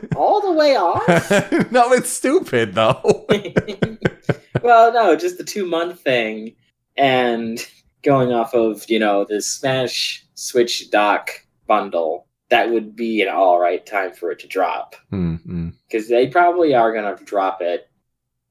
all 0.16 0.40
the 0.40 0.52
way 0.52 0.76
off. 0.76 1.08
no, 1.72 1.92
it's 1.92 2.10
stupid 2.10 2.74
though. 2.74 3.26
well, 4.62 4.92
no, 4.92 5.16
just 5.16 5.38
the 5.38 5.44
two 5.44 5.66
month 5.66 6.00
thing, 6.00 6.54
and 6.96 7.66
going 8.02 8.32
off 8.32 8.54
of 8.54 8.88
you 8.88 8.98
know 8.98 9.24
the 9.28 9.40
Smash 9.40 10.24
Switch 10.34 10.90
dock 10.90 11.30
bundle. 11.66 12.26
That 12.48 12.70
would 12.70 12.96
be 12.96 13.22
an 13.22 13.28
all 13.28 13.60
right 13.60 13.84
time 13.84 14.12
for 14.12 14.32
it 14.32 14.40
to 14.40 14.48
drop. 14.48 14.96
Mm-hmm. 15.12 15.70
Because 15.88 16.08
they 16.08 16.26
probably 16.26 16.74
are 16.74 16.92
going 16.92 17.16
to 17.16 17.24
drop 17.24 17.62
it 17.62 17.88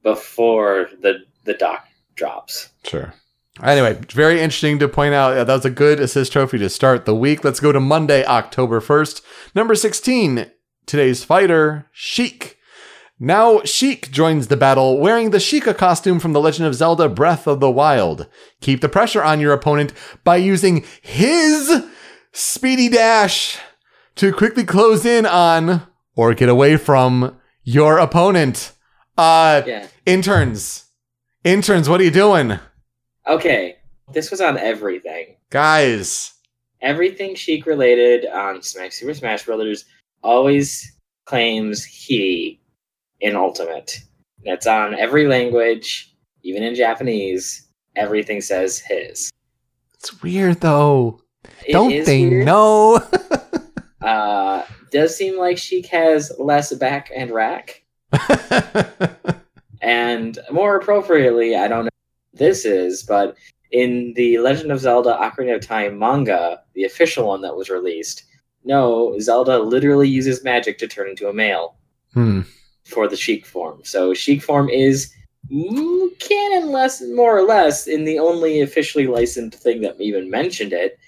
before 0.03 0.89
the 1.01 1.19
the 1.45 1.53
dock 1.53 1.87
drops. 2.15 2.69
Sure. 2.83 3.13
Anyway, 3.63 3.93
very 4.11 4.39
interesting 4.39 4.79
to 4.79 4.87
point 4.87 5.13
out 5.13 5.33
that 5.33 5.53
was 5.53 5.65
a 5.65 5.69
good 5.69 5.99
assist 5.99 6.31
trophy 6.31 6.57
to 6.57 6.69
start 6.69 7.05
the 7.05 7.15
week. 7.15 7.43
Let's 7.43 7.59
go 7.59 7.73
to 7.73 7.79
Monday, 7.79 8.23
October 8.25 8.79
1st. 8.79 9.21
Number 9.53 9.75
16, 9.75 10.49
today's 10.85 11.25
fighter, 11.25 11.89
Sheik. 11.91 12.57
Now 13.19 13.61
Sheik 13.63 14.11
joins 14.11 14.47
the 14.47 14.55
battle 14.55 14.97
wearing 14.97 15.31
the 15.31 15.39
Sheikah 15.39 15.77
costume 15.77 16.19
from 16.19 16.31
The 16.33 16.39
Legend 16.39 16.67
of 16.67 16.75
Zelda 16.75 17.09
Breath 17.09 17.47
of 17.47 17.59
the 17.59 17.69
Wild. 17.69 18.27
Keep 18.61 18.79
the 18.81 18.87
pressure 18.89 19.21
on 19.21 19.41
your 19.41 19.51
opponent 19.51 19.91
by 20.23 20.37
using 20.37 20.85
his 21.01 21.83
speedy 22.31 22.87
dash 22.87 23.59
to 24.15 24.31
quickly 24.31 24.63
close 24.63 25.03
in 25.05 25.25
on 25.25 25.81
or 26.15 26.33
get 26.33 26.47
away 26.47 26.77
from 26.77 27.37
your 27.63 27.97
opponent. 27.97 28.71
Uh 29.17 29.63
Yeah. 29.65 29.87
interns. 30.05 30.85
Interns, 31.43 31.89
what 31.89 31.99
are 31.99 32.05
you 32.05 32.11
doing? 32.11 32.57
Okay. 33.27 33.75
This 34.13 34.31
was 34.31 34.39
on 34.41 34.57
everything. 34.57 35.35
Guys. 35.49 36.33
Everything 36.81 37.35
Sheik 37.35 37.65
related 37.65 38.25
on 38.25 38.61
Smash 38.63 38.93
Super 38.93 39.13
Smash 39.13 39.45
Brothers 39.45 39.83
always 40.23 40.93
claims 41.25 41.83
he 41.83 42.61
in 43.21 43.35
Ultimate. 43.35 43.99
It's 44.43 44.67
on 44.67 44.93
every 44.93 45.27
language, 45.27 46.13
even 46.43 46.63
in 46.63 46.75
Japanese. 46.75 47.67
Everything 47.95 48.41
says 48.41 48.79
his. 48.79 49.31
It's 49.95 50.21
weird 50.21 50.61
though. 50.61 51.21
It 51.65 51.73
Don't 51.73 52.05
they 52.05 52.27
weird. 52.27 52.45
know? 52.45 53.01
Uh, 54.01 54.63
does 54.91 55.13
seem 55.13 55.37
like 55.37 55.57
Sheik 55.57 55.85
has 55.87 56.31
less 56.39 56.73
back 56.73 57.11
and 57.13 57.31
rack. 57.31 57.83
And 59.81 60.37
more 60.51 60.75
appropriately, 60.75 61.55
I 61.55 61.67
don't 61.67 61.85
know 61.85 61.89
what 62.31 62.39
this 62.39 62.65
is, 62.65 63.03
but 63.03 63.35
in 63.71 64.13
the 64.15 64.37
Legend 64.39 64.71
of 64.71 64.79
Zelda 64.79 65.17
Ocarina 65.21 65.55
of 65.55 65.61
Time 65.61 65.97
manga, 65.97 66.61
the 66.73 66.83
official 66.83 67.27
one 67.27 67.41
that 67.41 67.55
was 67.55 67.69
released, 67.69 68.23
no, 68.63 69.17
Zelda 69.19 69.59
literally 69.59 70.09
uses 70.09 70.43
magic 70.43 70.77
to 70.79 70.87
turn 70.87 71.09
into 71.09 71.29
a 71.29 71.33
male 71.33 71.75
hmm. 72.13 72.41
For 72.89 73.07
the 73.07 73.15
Sheik 73.15 73.45
form. 73.45 73.81
So 73.83 74.13
Sheik 74.13 74.41
form 74.41 74.69
is 74.69 75.13
mm, 75.51 76.19
canon 76.19 76.71
less, 76.71 77.01
more 77.01 77.37
or 77.37 77.43
less, 77.43 77.87
in 77.87 78.05
the 78.05 78.19
only 78.19 78.61
officially 78.61 79.07
licensed 79.07 79.59
thing 79.59 79.81
that 79.81 79.99
even 79.99 80.29
mentioned 80.29 80.73
it. 80.73 80.99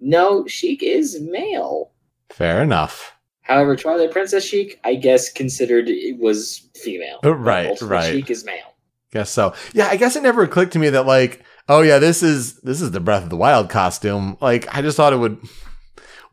No, 0.00 0.46
Sheik 0.46 0.82
is 0.82 1.20
male. 1.20 1.92
Fair 2.30 2.62
enough. 2.62 3.14
However, 3.42 3.76
Twilight 3.76 4.12
Princess 4.12 4.44
Sheik, 4.44 4.78
I 4.84 4.94
guess, 4.94 5.32
considered 5.32 5.88
it 5.88 6.18
was 6.18 6.68
female. 6.74 7.20
Oh, 7.24 7.30
right, 7.30 7.80
right. 7.80 8.12
Sheik 8.12 8.30
is 8.30 8.44
male. 8.44 8.74
Guess 9.10 9.30
so. 9.30 9.54
Yeah, 9.72 9.88
I 9.88 9.96
guess 9.96 10.16
it 10.16 10.22
never 10.22 10.46
clicked 10.46 10.74
to 10.74 10.78
me 10.78 10.90
that 10.90 11.06
like, 11.06 11.42
oh 11.66 11.80
yeah, 11.80 11.98
this 11.98 12.22
is 12.22 12.60
this 12.60 12.82
is 12.82 12.90
the 12.90 13.00
Breath 13.00 13.22
of 13.22 13.30
the 13.30 13.38
Wild 13.38 13.70
costume. 13.70 14.36
Like, 14.40 14.72
I 14.74 14.82
just 14.82 14.98
thought 14.98 15.14
it 15.14 15.18
would 15.18 15.38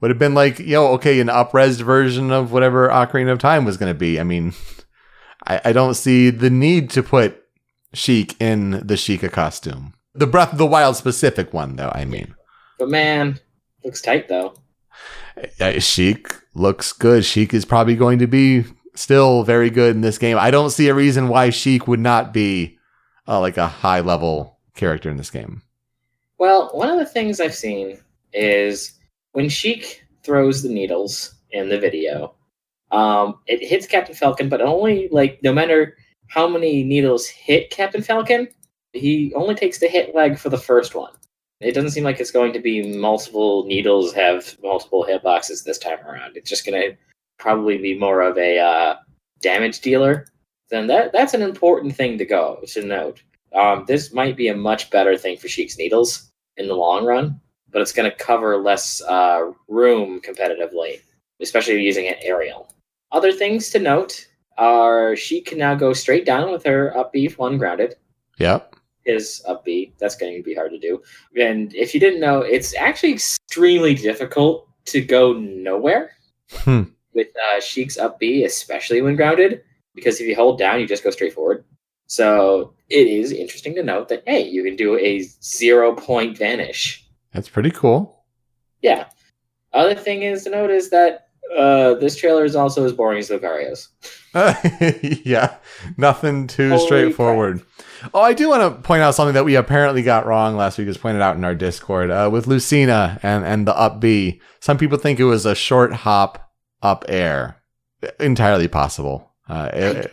would 0.01 0.11
have 0.11 0.19
been 0.19 0.33
like, 0.33 0.59
yo, 0.59 0.87
okay, 0.93 1.19
an 1.21 1.27
upresed 1.27 1.81
version 1.81 2.31
of 2.31 2.51
whatever 2.51 2.89
Ocarina 2.89 3.31
of 3.31 3.39
Time 3.39 3.63
was 3.63 3.77
going 3.77 3.93
to 3.93 3.97
be. 3.97 4.19
I 4.19 4.23
mean, 4.23 4.53
I, 5.47 5.61
I 5.65 5.73
don't 5.73 5.93
see 5.95 6.29
the 6.29 6.49
need 6.49 6.89
to 6.91 7.03
put 7.03 7.41
Sheik 7.93 8.35
in 8.41 8.71
the 8.71 8.95
Sheikah 8.95 9.31
costume. 9.31 9.93
The 10.13 10.27
Breath 10.27 10.51
of 10.53 10.57
the 10.57 10.65
Wild 10.65 10.95
specific 10.95 11.53
one, 11.53 11.75
though. 11.75 11.91
I 11.93 12.05
mean, 12.05 12.35
But 12.79 12.89
man, 12.89 13.39
looks 13.83 14.01
tight 14.01 14.27
though. 14.29 14.55
uh, 15.59 15.79
Sheik 15.79 16.27
looks 16.53 16.93
good. 16.93 17.25
Sheik 17.25 17.53
is 17.53 17.65
probably 17.65 17.95
going 17.95 18.19
to 18.19 18.27
be 18.27 18.63
still 18.95 19.43
very 19.43 19.69
good 19.69 19.93
in 19.95 20.01
this 20.01 20.17
game. 20.17 20.37
I 20.39 20.51
don't 20.51 20.69
see 20.69 20.87
a 20.87 20.93
reason 20.93 21.27
why 21.27 21.49
Sheik 21.49 21.87
would 21.87 21.99
not 21.99 22.33
be 22.33 22.77
uh, 23.27 23.39
like 23.41 23.57
a 23.57 23.67
high 23.67 23.99
level 23.99 24.57
character 24.73 25.09
in 25.09 25.17
this 25.17 25.29
game. 25.29 25.61
Well, 26.37 26.69
one 26.73 26.89
of 26.89 26.97
the 26.97 27.05
things 27.05 27.39
I've 27.39 27.55
seen 27.55 27.97
is 28.33 28.93
when 29.33 29.49
Sheik 29.49 30.03
throws 30.23 30.63
the 30.63 30.69
needles 30.69 31.35
in 31.51 31.69
the 31.69 31.79
video, 31.79 32.35
um, 32.91 33.39
it 33.47 33.67
hits 33.67 33.87
Captain 33.87 34.15
Falcon, 34.15 34.49
but 34.49 34.61
only 34.61 35.09
like 35.11 35.39
no 35.43 35.53
matter 35.53 35.97
how 36.27 36.47
many 36.47 36.83
needles 36.83 37.27
hit 37.27 37.69
Captain 37.69 38.01
Falcon, 38.01 38.47
he 38.93 39.33
only 39.35 39.55
takes 39.55 39.79
the 39.79 39.87
hitlag 39.87 40.39
for 40.39 40.49
the 40.49 40.57
first 40.57 40.95
one. 40.95 41.11
It 41.61 41.73
doesn't 41.73 41.91
seem 41.91 42.03
like 42.03 42.19
it's 42.19 42.31
going 42.31 42.53
to 42.53 42.59
be 42.59 42.97
multiple 42.97 43.65
needles 43.65 44.13
have 44.13 44.57
multiple 44.61 45.05
hitboxes 45.07 45.63
this 45.63 45.77
time 45.77 45.99
around. 46.05 46.35
It's 46.35 46.49
just 46.49 46.65
going 46.65 46.81
to 46.81 46.97
probably 47.37 47.77
be 47.77 47.97
more 47.97 48.21
of 48.21 48.37
a 48.37 48.59
uh, 48.59 48.95
damage 49.41 49.79
dealer. 49.81 50.27
Then 50.69 50.87
that 50.87 51.13
that's 51.13 51.33
an 51.33 51.41
important 51.41 51.95
thing 51.95 52.17
to 52.17 52.25
go 52.25 52.59
to 52.67 52.85
note. 52.85 53.21
Um, 53.53 53.85
this 53.87 54.13
might 54.13 54.35
be 54.35 54.49
a 54.49 54.55
much 54.55 54.89
better 54.89 55.17
thing 55.17 55.37
for 55.37 55.47
Sheik's 55.47 55.77
needles 55.77 56.29
in 56.57 56.67
the 56.67 56.73
long 56.73 57.05
run, 57.05 57.39
but 57.71 57.81
it's 57.81 57.93
going 57.93 58.09
to 58.09 58.17
cover 58.17 58.57
less 58.57 59.01
uh, 59.03 59.51
room 59.69 60.19
competitively, 60.21 60.99
especially 61.39 61.81
using 61.81 62.07
an 62.07 62.15
aerial. 62.21 62.74
Other 63.15 63.31
things 63.31 63.69
to 63.69 63.79
note 63.79 64.27
are 64.57 65.15
she 65.15 65.39
can 65.41 65.57
now 65.57 65.73
go 65.73 65.93
straight 65.93 66.25
down 66.25 66.51
with 66.51 66.63
her 66.65 66.95
up 66.97 67.13
B 67.13 67.27
one 67.37 67.57
grounded. 67.57 67.95
Yep. 68.39 68.75
His 69.05 69.41
up 69.47 69.63
B. 69.63 69.93
That's 69.99 70.15
going 70.17 70.35
to 70.35 70.43
be 70.43 70.53
hard 70.53 70.71
to 70.71 70.79
do. 70.79 71.01
And 71.39 71.73
if 71.73 71.93
you 71.93 71.99
didn't 72.01 72.19
know, 72.19 72.41
it's 72.41 72.75
actually 72.75 73.13
extremely 73.13 73.93
difficult 73.95 74.67
to 74.87 75.01
go 75.01 75.31
nowhere 75.33 76.11
Hmm. 76.51 76.83
with 77.13 77.27
uh, 77.47 77.61
Sheik's 77.61 77.97
up 77.97 78.19
B, 78.19 78.43
especially 78.43 79.01
when 79.01 79.15
grounded, 79.15 79.61
because 79.95 80.19
if 80.19 80.27
you 80.27 80.35
hold 80.35 80.59
down, 80.59 80.79
you 80.81 80.85
just 80.87 81.03
go 81.03 81.09
straight 81.09 81.33
forward. 81.33 81.63
So 82.07 82.73
it 82.89 83.07
is 83.07 83.31
interesting 83.31 83.73
to 83.75 83.83
note 83.83 84.09
that 84.09 84.23
hey, 84.27 84.41
you 84.47 84.61
can 84.63 84.75
do 84.75 84.97
a 84.99 85.21
zero 85.41 85.95
point 85.95 86.37
vanish. 86.37 87.07
That's 87.31 87.49
pretty 87.49 87.71
cool. 87.71 88.25
Yeah. 88.81 89.05
Other 89.73 89.95
thing 89.95 90.23
is 90.23 90.43
to 90.43 90.49
note 90.49 90.69
is 90.69 90.89
that 90.89 91.24
uh, 91.57 91.95
this 91.95 92.15
trailer 92.15 92.43
is 92.45 92.55
also 92.55 92.85
as 92.85 92.93
boring 92.93 93.19
as 93.19 93.27
the 93.27 93.37
Lucario's. 93.39 93.89
yeah. 95.25 95.55
Nothing 95.97 96.47
too 96.47 96.69
Holy 96.69 96.85
straightforward. 96.85 97.61
Oh, 98.13 98.21
I 98.21 98.33
do 98.33 98.49
want 98.49 98.61
to 98.61 98.81
point 98.81 99.01
out 99.01 99.15
something 99.15 99.33
that 99.33 99.45
we 99.45 99.55
apparently 99.55 100.01
got 100.03 100.25
wrong 100.25 100.55
last 100.55 100.77
week, 100.77 100.87
as 100.87 100.97
pointed 100.97 101.21
out 101.21 101.35
in 101.37 101.43
our 101.43 101.55
Discord 101.55 102.11
uh, 102.11 102.29
with 102.31 102.45
Lucina 102.47 103.19
and, 103.23 103.45
and 103.45 103.67
the 103.67 103.75
up 103.77 103.99
B. 103.99 104.41
Some 104.59 104.77
people 104.77 104.97
think 104.97 105.19
it 105.19 105.23
was 105.23 105.45
a 105.45 105.55
short 105.55 105.93
hop 105.93 106.51
up 106.81 107.05
air. 107.07 107.61
Entirely 108.19 108.67
possible. 108.67 109.31
Uh, 109.49 109.69
i- 109.73 110.07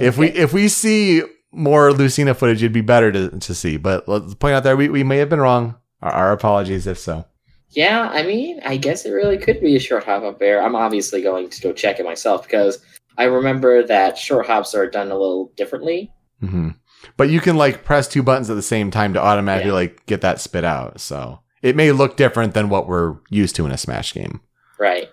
if 0.00 0.18
we 0.18 0.28
if 0.28 0.52
we 0.52 0.68
see 0.68 1.22
more 1.52 1.92
Lucina 1.92 2.34
footage, 2.34 2.62
it'd 2.62 2.72
be 2.72 2.80
better 2.80 3.10
to, 3.12 3.30
to 3.40 3.54
see. 3.54 3.76
But 3.76 4.08
let's 4.08 4.34
point 4.34 4.54
out 4.54 4.62
there 4.62 4.76
we, 4.76 4.88
we 4.88 5.02
may 5.04 5.18
have 5.18 5.28
been 5.28 5.40
wrong. 5.40 5.76
Our, 6.00 6.12
our 6.12 6.32
apologies 6.32 6.86
if 6.86 6.98
so. 6.98 7.24
Yeah, 7.72 8.08
I 8.12 8.22
mean, 8.22 8.60
I 8.64 8.76
guess 8.76 9.04
it 9.06 9.10
really 9.12 9.38
could 9.38 9.60
be 9.60 9.76
a 9.76 9.80
short 9.80 10.04
hop 10.04 10.22
up 10.22 10.40
air. 10.42 10.62
I'm 10.62 10.76
obviously 10.76 11.22
going 11.22 11.48
to 11.50 11.60
go 11.62 11.72
check 11.72 11.98
it 11.98 12.04
myself 12.04 12.42
because 12.44 12.78
I 13.18 13.24
remember 13.24 13.82
that 13.84 14.16
short 14.18 14.46
hops 14.46 14.74
are 14.74 14.88
done 14.88 15.10
a 15.10 15.16
little 15.18 15.52
differently. 15.56 16.12
hmm 16.40 16.70
But 17.16 17.30
you 17.30 17.40
can 17.40 17.56
like 17.56 17.84
press 17.84 18.08
two 18.08 18.22
buttons 18.22 18.50
at 18.50 18.54
the 18.54 18.62
same 18.62 18.90
time 18.90 19.14
to 19.14 19.20
automatically 19.22 19.68
Yeah. 19.70 19.74
like 19.74 20.06
get 20.06 20.20
that 20.20 20.40
spit 20.40 20.64
out. 20.64 21.00
So 21.00 21.40
it 21.62 21.74
may 21.76 21.92
look 21.92 22.16
different 22.16 22.54
than 22.54 22.68
what 22.68 22.88
we're 22.88 23.16
used 23.30 23.56
to 23.56 23.64
in 23.66 23.72
a 23.72 23.78
Smash 23.78 24.12
game. 24.14 24.40
Right. 24.78 25.08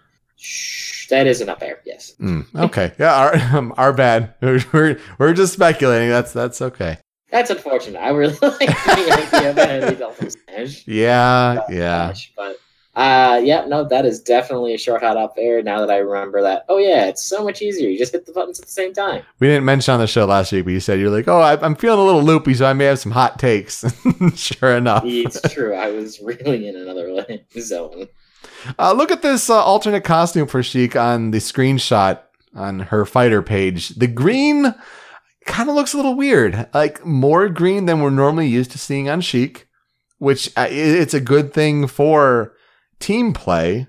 That 1.09 1.27
is 1.27 1.41
an 1.41 1.49
up 1.49 1.61
air, 1.63 1.79
yes. 1.85 2.13
Mm, 2.19 2.45
okay, 2.55 2.93
yeah, 2.99 3.15
our 3.15 3.35
um, 3.57 3.73
our 3.77 3.91
bad. 3.93 4.35
We're 4.41 4.99
we're 5.17 5.33
just 5.33 5.53
speculating. 5.53 6.09
That's 6.09 6.31
that's 6.33 6.61
okay. 6.61 6.97
That's 7.31 7.49
unfortunate. 7.49 7.99
I 7.99 8.09
really 8.09 8.33
like 8.41 8.59
the 8.59 9.27
idea 9.33 9.49
of 9.51 9.57
Henry 9.57 9.95
Delta 9.95 10.29
Smash. 10.31 10.87
Yeah, 10.87 11.61
yeah. 11.69 12.07
Smash, 12.07 12.33
But 12.35 12.57
uh 12.95 13.39
yeah, 13.43 13.65
no, 13.65 13.83
that 13.87 14.03
is 14.05 14.19
definitely 14.19 14.73
a 14.73 14.77
short 14.77 15.03
hop 15.03 15.15
up 15.15 15.35
air. 15.37 15.61
now 15.61 15.79
that 15.79 15.91
I 15.91 15.97
remember 15.97 16.41
that. 16.41 16.65
Oh 16.69 16.79
yeah, 16.79 17.05
it's 17.05 17.23
so 17.23 17.43
much 17.43 17.61
easier. 17.61 17.87
You 17.89 17.97
just 17.99 18.11
hit 18.13 18.25
the 18.25 18.31
buttons 18.31 18.59
at 18.59 18.65
the 18.65 18.71
same 18.71 18.93
time. 18.93 19.23
We 19.39 19.47
didn't 19.47 19.65
mention 19.65 19.93
on 19.93 19.99
the 19.99 20.07
show 20.07 20.25
last 20.25 20.51
week, 20.51 20.65
but 20.65 20.71
you 20.73 20.79
said 20.79 20.99
you're 20.99 21.11
like, 21.11 21.27
oh, 21.27 21.39
I, 21.39 21.59
I'm 21.63 21.75
feeling 21.75 21.99
a 21.99 22.03
little 22.03 22.23
loopy, 22.23 22.55
so 22.55 22.65
I 22.65 22.73
may 22.73 22.85
have 22.85 22.99
some 22.99 23.11
hot 23.11 23.37
takes. 23.37 23.85
sure 24.35 24.75
enough. 24.75 25.03
It's 25.05 25.39
true. 25.53 25.75
I 25.75 25.91
was 25.91 26.19
really 26.19 26.67
in 26.67 26.75
another 26.75 27.37
zone. 27.59 28.07
Uh, 28.77 28.91
look 28.91 29.11
at 29.11 29.21
this 29.21 29.49
uh, 29.49 29.63
alternate 29.63 30.03
costume 30.03 30.47
for 30.47 30.61
Sheik 30.63 30.95
on 30.95 31.31
the 31.31 31.37
screenshot 31.37 32.19
on 32.55 32.79
her 32.79 33.05
fighter 33.05 33.41
page. 33.43 33.89
The 33.89 34.07
green 34.07 34.73
kind 35.49 35.67
of 35.69 35.75
looks 35.75 35.93
a 35.93 35.97
little 35.97 36.15
weird, 36.15 36.69
like 36.73 37.05
more 37.05 37.49
green 37.49 37.85
than 37.85 38.01
we're 38.01 38.09
normally 38.09 38.47
used 38.47 38.71
to 38.71 38.77
seeing 38.77 39.09
on 39.09 39.19
Sheik, 39.19 39.67
which 40.19 40.49
uh, 40.55 40.67
it's 40.69 41.13
a 41.13 41.19
good 41.19 41.53
thing 41.53 41.87
for 41.87 42.53
team 42.99 43.33
play, 43.33 43.87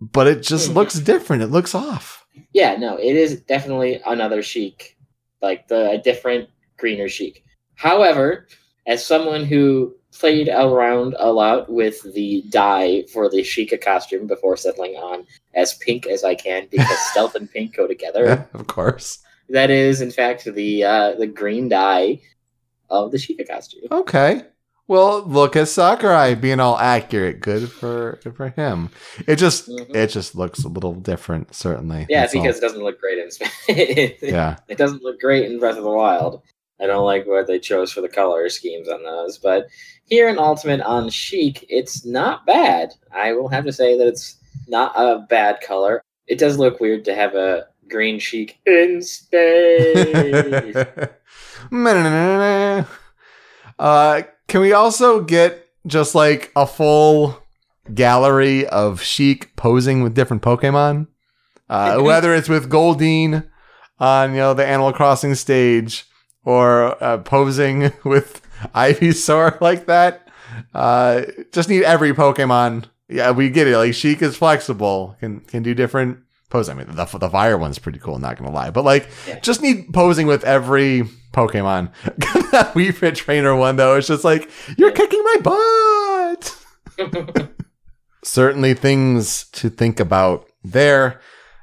but 0.00 0.26
it 0.26 0.42
just 0.42 0.70
Mhm. 0.70 0.74
looks 0.74 0.94
different. 0.98 1.42
It 1.42 1.48
looks 1.48 1.74
off. 1.74 2.24
Yeah, 2.52 2.76
no, 2.76 2.96
it 2.96 3.16
is 3.16 3.40
definitely 3.42 4.00
another 4.06 4.42
Sheik, 4.42 4.96
like 5.42 5.68
the 5.68 5.90
a 5.90 5.98
different 5.98 6.48
greener 6.78 7.08
Sheik. 7.08 7.44
However, 7.74 8.46
as 8.86 9.04
someone 9.04 9.44
who 9.44 9.94
played 10.12 10.48
around 10.48 11.14
a 11.18 11.30
lot 11.32 11.70
with 11.70 12.00
the 12.14 12.42
dye 12.48 13.04
for 13.12 13.28
the 13.28 13.38
Sheikah 13.42 13.80
costume 13.80 14.26
before 14.26 14.56
settling 14.56 14.94
on 14.96 15.24
as 15.54 15.74
pink 15.74 16.06
as 16.06 16.24
I 16.24 16.34
can 16.34 16.66
because 16.70 16.98
stealth 17.10 17.34
and 17.34 17.50
pink 17.50 17.76
go 17.76 17.86
together. 17.86 18.24
Yeah, 18.24 18.44
of 18.58 18.66
course. 18.66 19.18
That 19.50 19.70
is, 19.70 20.00
in 20.00 20.10
fact, 20.10 20.44
the 20.44 20.84
uh, 20.84 21.12
the 21.14 21.26
green 21.26 21.68
dye 21.68 22.20
of 22.90 23.10
the 23.12 23.18
Sheikah 23.18 23.48
costume. 23.48 23.82
Okay. 23.90 24.42
Well, 24.86 25.22
look 25.26 25.54
at 25.54 25.68
Sakurai 25.68 26.34
being 26.34 26.60
all 26.60 26.78
accurate. 26.78 27.40
Good 27.40 27.70
for 27.70 28.18
good 28.24 28.34
for 28.36 28.48
him. 28.48 28.88
It 29.26 29.36
just 29.36 29.68
Mhm. 29.68 29.94
it 29.94 30.06
just 30.08 30.34
looks 30.34 30.64
a 30.64 30.68
little 30.68 30.94
different, 30.94 31.54
certainly. 31.54 32.06
Yeah, 32.08 32.22
That's 32.22 32.34
all. 32.34 32.42
because 32.42 32.56
it 32.58 32.60
doesn't 32.62 32.82
look 32.82 32.98
great 33.00 33.18
in 33.18 33.28
yeah, 34.22 34.56
It 34.68 34.78
doesn't 34.78 35.02
look 35.02 35.20
great 35.20 35.44
in 35.50 35.58
Breath 35.58 35.76
of 35.76 35.84
the 35.84 35.90
Wild. 35.90 36.40
I 36.80 36.86
don't 36.86 37.04
like 37.04 37.26
what 37.26 37.46
they 37.46 37.58
chose 37.58 37.92
for 37.92 38.00
the 38.00 38.08
color 38.08 38.48
schemes 38.48 38.88
on 38.88 39.02
those, 39.02 39.36
but 39.36 39.66
here 40.06 40.28
in 40.28 40.38
Ultimate 40.38 40.80
on 40.80 41.10
Sheik, 41.10 41.66
it's 41.68 42.06
not 42.06 42.46
bad. 42.46 42.94
I 43.12 43.32
will 43.32 43.48
have 43.48 43.64
to 43.64 43.72
say 43.72 43.98
that 43.98 44.06
it's 44.06 44.36
not 44.68 44.92
a 44.96 45.26
bad 45.28 45.60
color. 45.60 46.00
It 46.28 46.38
does 46.38 46.56
look 46.56 46.78
weird 46.80 47.04
to 47.06 47.14
have 47.14 47.34
a 47.34 47.66
green 47.88 48.18
Sheik 48.18 48.58
in 48.66 49.02
space. 49.02 50.76
uh, 53.78 54.22
can 54.46 54.60
we 54.60 54.72
also 54.72 55.22
get 55.22 55.66
just 55.86 56.14
like 56.14 56.52
a 56.56 56.66
full 56.66 57.42
gallery 57.94 58.66
of 58.66 59.02
Sheik 59.02 59.54
posing 59.56 60.02
with 60.02 60.14
different 60.14 60.42
Pokemon? 60.42 61.08
Uh, 61.68 62.00
whether 62.00 62.34
it's 62.34 62.48
with 62.48 62.70
Goldeen 62.70 63.46
on 63.98 64.32
you 64.32 64.38
know 64.38 64.54
the 64.54 64.66
Animal 64.66 64.92
Crossing 64.92 65.34
stage 65.34 66.06
or 66.44 67.02
uh, 67.02 67.18
posing 67.18 67.92
with 68.04 68.40
Ivysaur 68.74 69.60
like 69.60 69.86
that. 69.86 70.28
Uh, 70.74 71.22
just 71.52 71.68
need 71.68 71.84
every 71.84 72.12
Pokemon. 72.12 72.86
Yeah, 73.08 73.32
we 73.32 73.50
get 73.50 73.66
it. 73.66 73.76
Like 73.76 73.94
Sheik 73.94 74.22
is 74.22 74.36
flexible, 74.36 75.16
can 75.20 75.40
can 75.40 75.62
do 75.62 75.74
different 75.74 76.20
poses. 76.50 76.70
I 76.70 76.74
mean, 76.74 76.86
the 76.90 77.04
the 77.04 77.30
fire 77.30 77.56
one's 77.58 77.78
pretty 77.78 77.98
cool. 77.98 78.18
Not 78.18 78.36
gonna 78.38 78.50
lie, 78.50 78.70
but 78.70 78.84
like, 78.84 79.08
Yeah. 79.26 79.38
just 79.40 79.62
need 79.62 79.92
posing 79.92 80.26
with 80.26 80.44
every 80.44 81.04
Pokemon. 81.32 81.90
that 82.52 82.72
Wii 82.74 82.94
Fit 82.94 83.14
Trainer 83.16 83.54
one 83.54 83.76
though, 83.76 83.96
it's 83.96 84.08
just 84.08 84.24
like 84.24 84.50
you're 84.76 84.88
Yeah. 84.90 84.94
kicking 84.96 85.22
my 85.24 85.36
butt. 85.42 86.56
Certainly 88.24 88.74
things 88.74 89.44
to 89.52 89.70
think 89.70 90.00
about 90.00 90.46
there. 90.64 91.20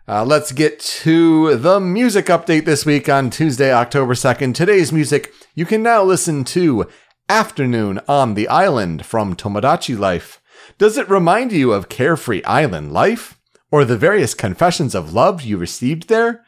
Uh, 0.08 0.24
let's 0.24 0.52
get 0.52 0.80
to 0.80 1.56
the 1.58 1.80
music 1.80 2.28
update 2.28 2.65
this 2.65 2.86
week 2.86 3.10
on 3.10 3.30
Tuesday, 3.30 3.74
October 3.74 4.13
2nd. 4.13 4.54
Today's 4.54 4.91
music 4.91 5.34
you 5.56 5.65
can 5.65 5.82
now 5.84 6.04
listen 6.04 6.43
to 6.45 6.86
Afternoon 7.28 8.00
on 8.08 8.36
the 8.36 8.48
Island 8.48 9.04
from 9.06 9.36
Tomodachi 9.36 9.98
Life. 9.98 10.39
Does 10.78 10.98
it 10.98 11.10
remind 11.10 11.52
you 11.52 11.71
of 11.74 11.89
carefree 11.89 12.43
island 12.43 12.91
life? 12.93 13.35
Or 13.76 13.84
the 13.84 13.98
various 13.98 14.34
confessions 14.34 14.96
of 14.96 15.14
love 15.14 15.42
you 15.42 15.58
received 15.58 16.08
there? 16.08 16.46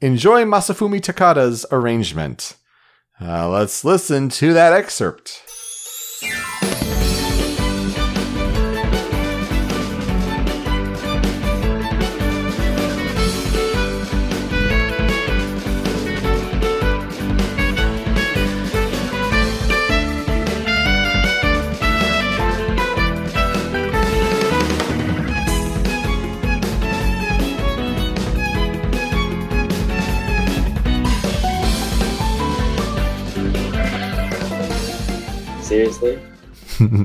Enjoy 0.00 0.44
Masafumi 0.44 1.00
Takada's 1.00 1.66
arrangement. 1.72 2.54
Uh, 3.20 3.48
let's 3.48 3.84
listen 3.84 4.28
to 4.28 4.52
that 4.52 4.72
excerpt. 4.72 5.42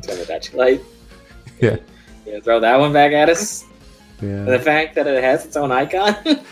Tomodachi 0.03 0.53
Light? 0.53 0.81
Yeah. 1.59 1.77
You 2.25 2.31
gonna 2.33 2.41
throw 2.41 2.59
that 2.59 2.79
one 2.79 2.93
back 2.93 3.11
at 3.13 3.29
us? 3.29 3.65
Yeah. 4.21 4.43
The 4.43 4.59
fact 4.59 4.95
that 4.95 5.07
it 5.07 5.23
has 5.23 5.45
its 5.45 5.55
own 5.57 5.71
icon? 5.71 6.15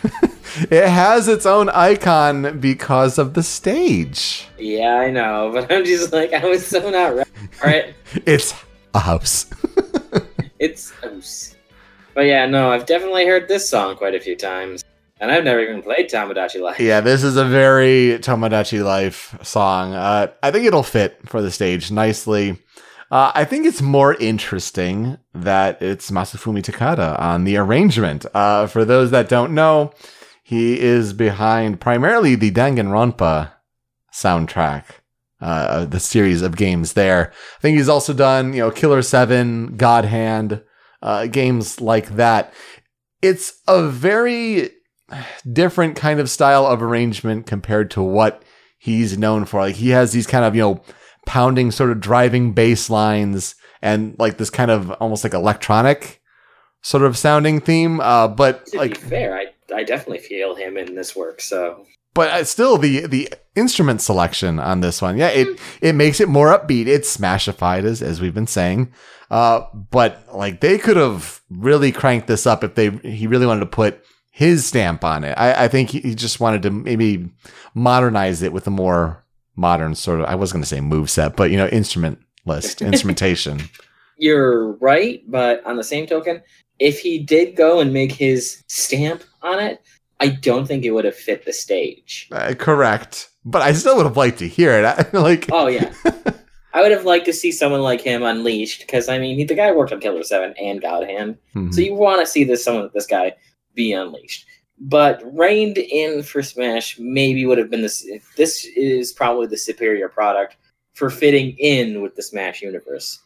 It 0.69 0.85
has 0.89 1.29
its 1.29 1.45
own 1.45 1.69
icon 1.69 2.59
because 2.59 3.17
of 3.17 3.35
the 3.35 3.41
stage. 3.43 4.49
yeah, 4.59 4.95
I 4.97 5.09
know, 5.09 5.49
but 5.53 5.71
I'm 5.71 5.85
just 5.85 6.11
like, 6.11 6.33
I 6.33 6.45
was 6.45 6.67
so 6.67 6.89
not 6.89 7.15
ready. 7.15 7.29
Alright, 7.63 7.95
It's 8.25 8.53
a 8.93 8.99
house. 8.99 9.45
it's 10.59 10.91
Oos. 11.05 11.55
But 12.13 12.25
yeah, 12.25 12.47
no, 12.47 12.69
I've 12.69 12.85
definitely 12.85 13.25
heard 13.25 13.47
this 13.47 13.69
song 13.69 13.95
quite 13.95 14.13
a 14.13 14.19
few 14.19 14.35
times. 14.35 14.83
And 15.21 15.31
I've 15.31 15.45
never 15.45 15.61
even 15.61 15.81
played 15.81 16.09
Tomodachi 16.09 16.59
Life. 16.59 16.81
yeah, 16.81 16.99
this 16.99 17.23
is 17.23 17.37
a 17.37 17.45
very 17.45 18.19
Tomodachi 18.19 18.83
Life 18.83 19.37
song. 19.43 19.93
Uh, 19.93 20.27
I 20.43 20.51
think 20.51 20.65
it'll 20.65 20.83
fit 20.83 21.17
for 21.27 21.41
the 21.41 21.49
stage 21.51 21.91
nicely. 21.91 22.57
Uh, 23.11 23.29
I 23.35 23.43
think 23.43 23.65
it's 23.65 23.81
more 23.81 24.13
interesting 24.15 25.17
that 25.33 25.81
it's 25.81 26.09
Masafumi 26.09 26.63
Takada 26.63 27.19
on 27.19 27.43
the 27.43 27.57
arrangement. 27.57 28.25
Uh, 28.33 28.67
for 28.67 28.85
those 28.85 29.11
that 29.11 29.27
don't 29.27 29.53
know, 29.53 29.91
he 30.41 30.79
is 30.79 31.11
behind 31.11 31.81
primarily 31.81 32.35
the 32.35 32.51
Danganronpa 32.51 33.51
soundtrack, 34.13 34.85
uh, 35.41 35.83
the 35.83 35.99
series 35.99 36.41
of 36.41 36.55
games 36.55 36.93
there. 36.93 37.33
I 37.57 37.59
think 37.59 37.77
he's 37.77 37.89
also 37.89 38.13
done, 38.13 38.53
you 38.53 38.59
know, 38.59 38.71
Killer 38.71 39.01
7, 39.01 39.75
God 39.75 40.05
Hand, 40.05 40.63
uh, 41.01 41.27
games 41.27 41.81
like 41.81 42.15
that. 42.15 42.53
It's 43.21 43.59
a 43.67 43.89
very 43.89 44.69
different 45.51 45.97
kind 45.97 46.21
of 46.21 46.29
style 46.29 46.65
of 46.65 46.81
arrangement 46.81 47.45
compared 47.45 47.91
to 47.91 48.01
what 48.01 48.41
he's 48.79 49.17
known 49.17 49.43
for. 49.43 49.59
Like 49.59 49.75
he 49.75 49.89
has 49.89 50.13
these 50.13 50.27
kind 50.27 50.45
of, 50.45 50.55
you 50.55 50.61
know, 50.61 50.81
pounding 51.25 51.71
sort 51.71 51.91
of 51.91 51.99
driving 51.99 52.53
bass 52.53 52.89
lines 52.89 53.55
and 53.81 54.15
like 54.19 54.37
this 54.37 54.49
kind 54.49 54.71
of 54.71 54.91
almost 54.93 55.23
like 55.23 55.33
electronic 55.33 56.21
sort 56.81 57.03
of 57.03 57.17
sounding 57.17 57.59
theme. 57.61 57.99
Uh, 57.99 58.27
but 58.27 58.65
To 58.67 58.77
like 58.77 59.01
be 59.01 59.07
fair, 59.07 59.37
I, 59.37 59.45
I 59.75 59.83
definitely 59.83 60.19
feel 60.19 60.55
him 60.55 60.77
in 60.77 60.95
this 60.95 61.15
work, 61.15 61.41
so. 61.41 61.85
but 62.13 62.29
uh, 62.29 62.43
still 62.43 62.77
the 62.77 63.07
the 63.07 63.31
instrument 63.55 64.01
selection 64.01 64.59
on 64.59 64.79
this 64.79 65.01
one 65.01 65.17
yeah 65.17 65.27
it 65.27 65.59
it 65.81 65.93
makes 65.93 66.21
it 66.21 66.29
more 66.29 66.47
upbeat 66.57 66.87
it's 66.87 67.17
smashified 67.17 67.83
as 67.83 68.01
as 68.01 68.21
we've 68.21 68.33
been 68.33 68.47
saying 68.47 68.89
uh 69.29 69.59
but 69.91 70.23
like 70.33 70.61
they 70.61 70.77
could 70.77 70.95
have 70.95 71.41
really 71.49 71.91
cranked 71.91 72.27
this 72.27 72.47
up 72.47 72.63
if 72.63 72.75
they 72.75 72.89
he 72.89 73.27
really 73.27 73.45
wanted 73.45 73.59
to 73.59 73.65
put 73.65 74.05
his 74.31 74.65
stamp 74.65 75.03
on 75.03 75.25
it 75.25 75.33
i 75.37 75.65
i 75.65 75.67
think 75.67 75.89
he, 75.89 75.99
he 75.99 76.15
just 76.15 76.39
wanted 76.39 76.61
to 76.61 76.71
maybe 76.71 77.29
modernize 77.73 78.41
it 78.41 78.53
with 78.53 78.65
a 78.67 78.71
more 78.71 79.20
modern 79.55 79.93
sort 79.95 80.19
of 80.19 80.25
i 80.25 80.35
was 80.35 80.51
going 80.51 80.61
to 80.61 80.67
say 80.67 80.79
move 80.81 81.09
set 81.09 81.35
but 81.35 81.51
you 81.51 81.57
know 81.57 81.67
instrument 81.67 82.19
list 82.45 82.81
instrumentation 82.91 83.59
You're 84.17 84.73
right, 84.73 85.23
but 85.27 85.65
on 85.65 85.77
the 85.77 85.83
same 85.83 86.05
token, 86.05 86.41
if 86.77 86.99
he 86.99 87.17
did 87.17 87.55
go 87.55 87.79
and 87.79 87.91
make 87.91 88.11
his 88.11 88.63
stamp 88.67 89.23
on 89.41 89.59
it, 89.59 89.81
I 90.19 90.27
don't 90.27 90.67
think 90.67 90.85
it 90.85 90.91
would 90.91 91.05
have 91.05 91.15
fit 91.15 91.43
the 91.45 91.53
stage. 91.53 92.27
uh, 92.31 92.53
correct 92.53 93.29
but 93.43 93.63
i 93.63 93.73
still 93.73 93.97
would 93.97 94.05
have 94.05 94.17
liked 94.17 94.37
to 94.39 94.47
hear 94.47 94.71
it 94.73 94.85
I, 95.13 95.17
like 95.17 95.49
Oh 95.51 95.67
yeah. 95.67 95.91
I 96.73 96.81
would 96.81 96.91
have 96.91 97.03
liked 97.05 97.25
to 97.25 97.33
see 97.33 97.51
someone 97.51 97.81
like 97.81 97.99
him 98.01 98.23
unleashed 98.23 98.81
because 98.81 99.09
I 99.09 99.17
mean, 99.19 99.37
he, 99.37 99.43
the 99.43 99.55
guy 99.55 99.71
worked 99.73 99.91
on 99.91 99.99
Killer 99.99 100.23
Seven 100.23 100.53
and 100.57 100.81
God 100.81 101.03
Hand, 101.09 101.37
mhm. 101.55 101.73
so 101.73 101.81
you 101.81 101.93
want 101.95 102.21
to 102.21 102.31
see 102.31 102.43
this 102.45 102.63
someone 102.63 102.89
this 102.93 103.07
guy 103.07 103.33
be 103.75 103.91
unleashed. 103.91 104.45
But 104.83 105.21
reined 105.37 105.77
in 105.77 106.23
for 106.23 106.41
Smash 106.41 106.97
maybe 106.97 107.45
would 107.45 107.59
have 107.59 107.69
been 107.69 107.83
this. 107.83 108.05
This 108.35 108.65
is 108.75 109.13
probably 109.13 109.45
the 109.45 109.57
superior 109.57 110.09
product 110.09 110.57
for 110.93 111.09
fitting 111.09 111.55
in 111.59 112.01
with 112.01 112.15
the 112.15 112.23
Smash 112.23 112.61
universe. 112.61 113.19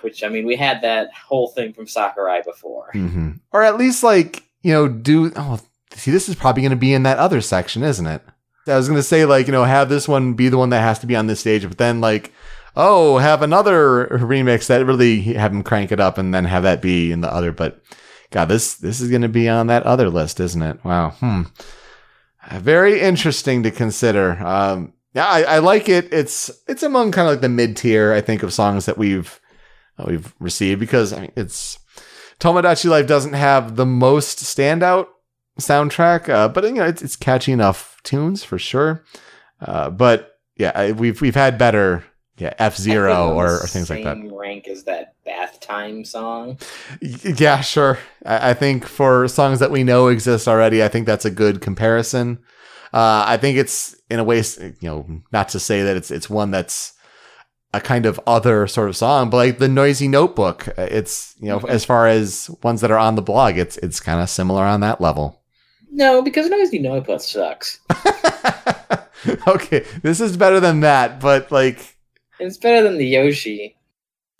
Which 0.00 0.24
I 0.24 0.28
mean, 0.28 0.46
we 0.46 0.56
had 0.56 0.80
that 0.82 1.12
whole 1.12 1.48
thing 1.48 1.74
from 1.74 1.86
Sakurai 1.86 2.40
before. 2.42 2.90
hmm 2.92 3.32
Or 3.52 3.62
at 3.62 3.76
least 3.76 4.02
like, 4.02 4.44
you 4.62 4.72
know, 4.72 4.88
do 4.88 5.30
oh 5.36 5.60
see 5.92 6.10
this 6.10 6.28
is 6.28 6.34
probably 6.34 6.62
gonna 6.62 6.76
be 6.76 6.94
in 6.94 7.02
that 7.02 7.18
other 7.18 7.40
section, 7.40 7.82
isn't 7.82 8.06
it? 8.06 8.22
I 8.66 8.76
was 8.76 8.88
gonna 8.88 9.02
say, 9.02 9.24
like, 9.26 9.46
you 9.46 9.52
know, 9.52 9.64
have 9.64 9.88
this 9.88 10.08
one 10.08 10.32
be 10.32 10.48
the 10.48 10.58
one 10.58 10.70
that 10.70 10.80
has 10.80 10.98
to 11.00 11.06
be 11.06 11.14
on 11.16 11.26
this 11.26 11.40
stage, 11.40 11.68
but 11.68 11.78
then 11.78 12.00
like, 12.00 12.32
oh, 12.74 13.18
have 13.18 13.42
another 13.42 14.06
remix 14.12 14.66
that 14.68 14.86
really 14.86 15.20
have 15.20 15.52
him 15.52 15.62
crank 15.62 15.92
it 15.92 16.00
up 16.00 16.16
and 16.16 16.34
then 16.34 16.46
have 16.46 16.62
that 16.62 16.80
be 16.80 17.12
in 17.12 17.20
the 17.20 17.32
other. 17.32 17.52
But 17.52 17.80
God, 18.32 18.46
this 18.48 18.74
this 18.74 19.00
is 19.00 19.10
gonna 19.10 19.28
be 19.28 19.48
on 19.48 19.68
that 19.68 19.84
other 19.84 20.10
list, 20.10 20.40
isn't 20.40 20.62
it? 20.62 20.84
Wow. 20.84 21.10
Hmm. 21.10 21.42
Uh, 22.50 22.58
Very 22.58 23.00
interesting 23.00 23.62
to 23.62 23.70
consider. 23.70 24.32
Um 24.44 24.94
yeah, 25.14 25.26
I, 25.26 25.42
I 25.42 25.58
like 25.58 25.88
it. 25.88 26.12
It's 26.12 26.50
it's 26.66 26.82
among 26.82 27.12
kind 27.12 27.28
of 27.28 27.34
like 27.34 27.42
the 27.42 27.48
mid 27.48 27.76
tier, 27.76 28.12
I 28.12 28.20
think, 28.20 28.42
of 28.42 28.52
songs 28.52 28.86
that 28.86 28.98
we've 28.98 29.38
that 29.98 30.06
we've 30.06 30.34
received 30.40 30.80
because 30.80 31.12
I 31.12 31.20
mean 31.20 31.32
it's 31.36 31.78
Tomodachi 32.40 32.88
Life 32.90 33.06
doesn't 33.06 33.34
have 33.34 33.76
the 33.76 33.86
most 33.86 34.38
standout 34.38 35.06
soundtrack, 35.60 36.28
uh, 36.28 36.48
but 36.48 36.64
you 36.64 36.72
know 36.72 36.84
it's 36.86 37.02
it's 37.02 37.16
catchy 37.16 37.52
enough 37.52 38.00
tunes 38.02 38.42
for 38.42 38.58
sure. 38.58 39.04
Uh, 39.60 39.90
but 39.90 40.38
yeah, 40.56 40.92
we've 40.92 41.20
we've 41.20 41.34
had 41.34 41.58
better 41.58 42.04
yeah 42.38 42.54
F 42.58 42.76
Zero 42.76 43.34
or, 43.34 43.62
or 43.62 43.66
things 43.66 43.90
like 43.90 44.04
that. 44.04 44.16
Same 44.16 44.34
rank 44.34 44.68
as 44.68 44.84
that 44.84 45.14
bath 45.24 45.60
time 45.60 46.04
song. 46.04 46.58
Yeah, 47.00 47.60
sure. 47.60 47.98
I, 48.24 48.50
I 48.50 48.54
think 48.54 48.86
for 48.86 49.28
songs 49.28 49.58
that 49.60 49.70
we 49.70 49.84
know 49.84 50.08
exist 50.08 50.48
already, 50.48 50.82
I 50.82 50.88
think 50.88 51.06
that's 51.06 51.24
a 51.24 51.30
good 51.30 51.60
comparison. 51.60 52.38
Uh, 52.92 53.24
I 53.26 53.38
think 53.38 53.56
it's 53.56 53.96
in 54.10 54.18
a 54.18 54.24
way, 54.24 54.42
you 54.58 54.74
know, 54.82 55.22
not 55.32 55.48
to 55.50 55.60
say 55.60 55.82
that 55.82 55.96
it's 55.96 56.10
it's 56.10 56.28
one 56.28 56.50
that's 56.50 56.92
a 57.74 57.80
kind 57.80 58.04
of 58.04 58.20
other 58.26 58.66
sort 58.66 58.88
of 58.88 58.96
song, 58.96 59.30
but 59.30 59.38
like 59.38 59.58
the 59.58 59.68
Noisy 59.68 60.08
Notebook, 60.08 60.68
uh, 60.68 60.82
it's 60.90 61.34
you 61.40 61.48
know 61.48 61.60
as 61.68 61.84
far 61.84 62.06
as 62.06 62.50
ones 62.62 62.80
that 62.82 62.90
are 62.90 62.98
on 62.98 63.14
the 63.14 63.22
blog, 63.22 63.56
it's 63.56 63.78
it's 63.78 64.00
kind 64.00 64.20
of 64.20 64.28
similar 64.28 64.64
on 64.64 64.80
that 64.80 65.00
level. 65.00 65.42
No, 65.90 66.22
because 66.22 66.48
Noisy 66.48 66.78
Notebook 66.78 67.20
sucks. 67.20 67.80
okay, 69.46 69.84
this 70.02 70.20
is 70.20 70.36
better 70.36 70.60
than 70.60 70.80
that, 70.80 71.20
but 71.20 71.50
like 71.50 71.91
it's 72.42 72.58
better 72.58 72.82
than 72.82 72.98
the 72.98 73.06
Yoshi. 73.06 73.76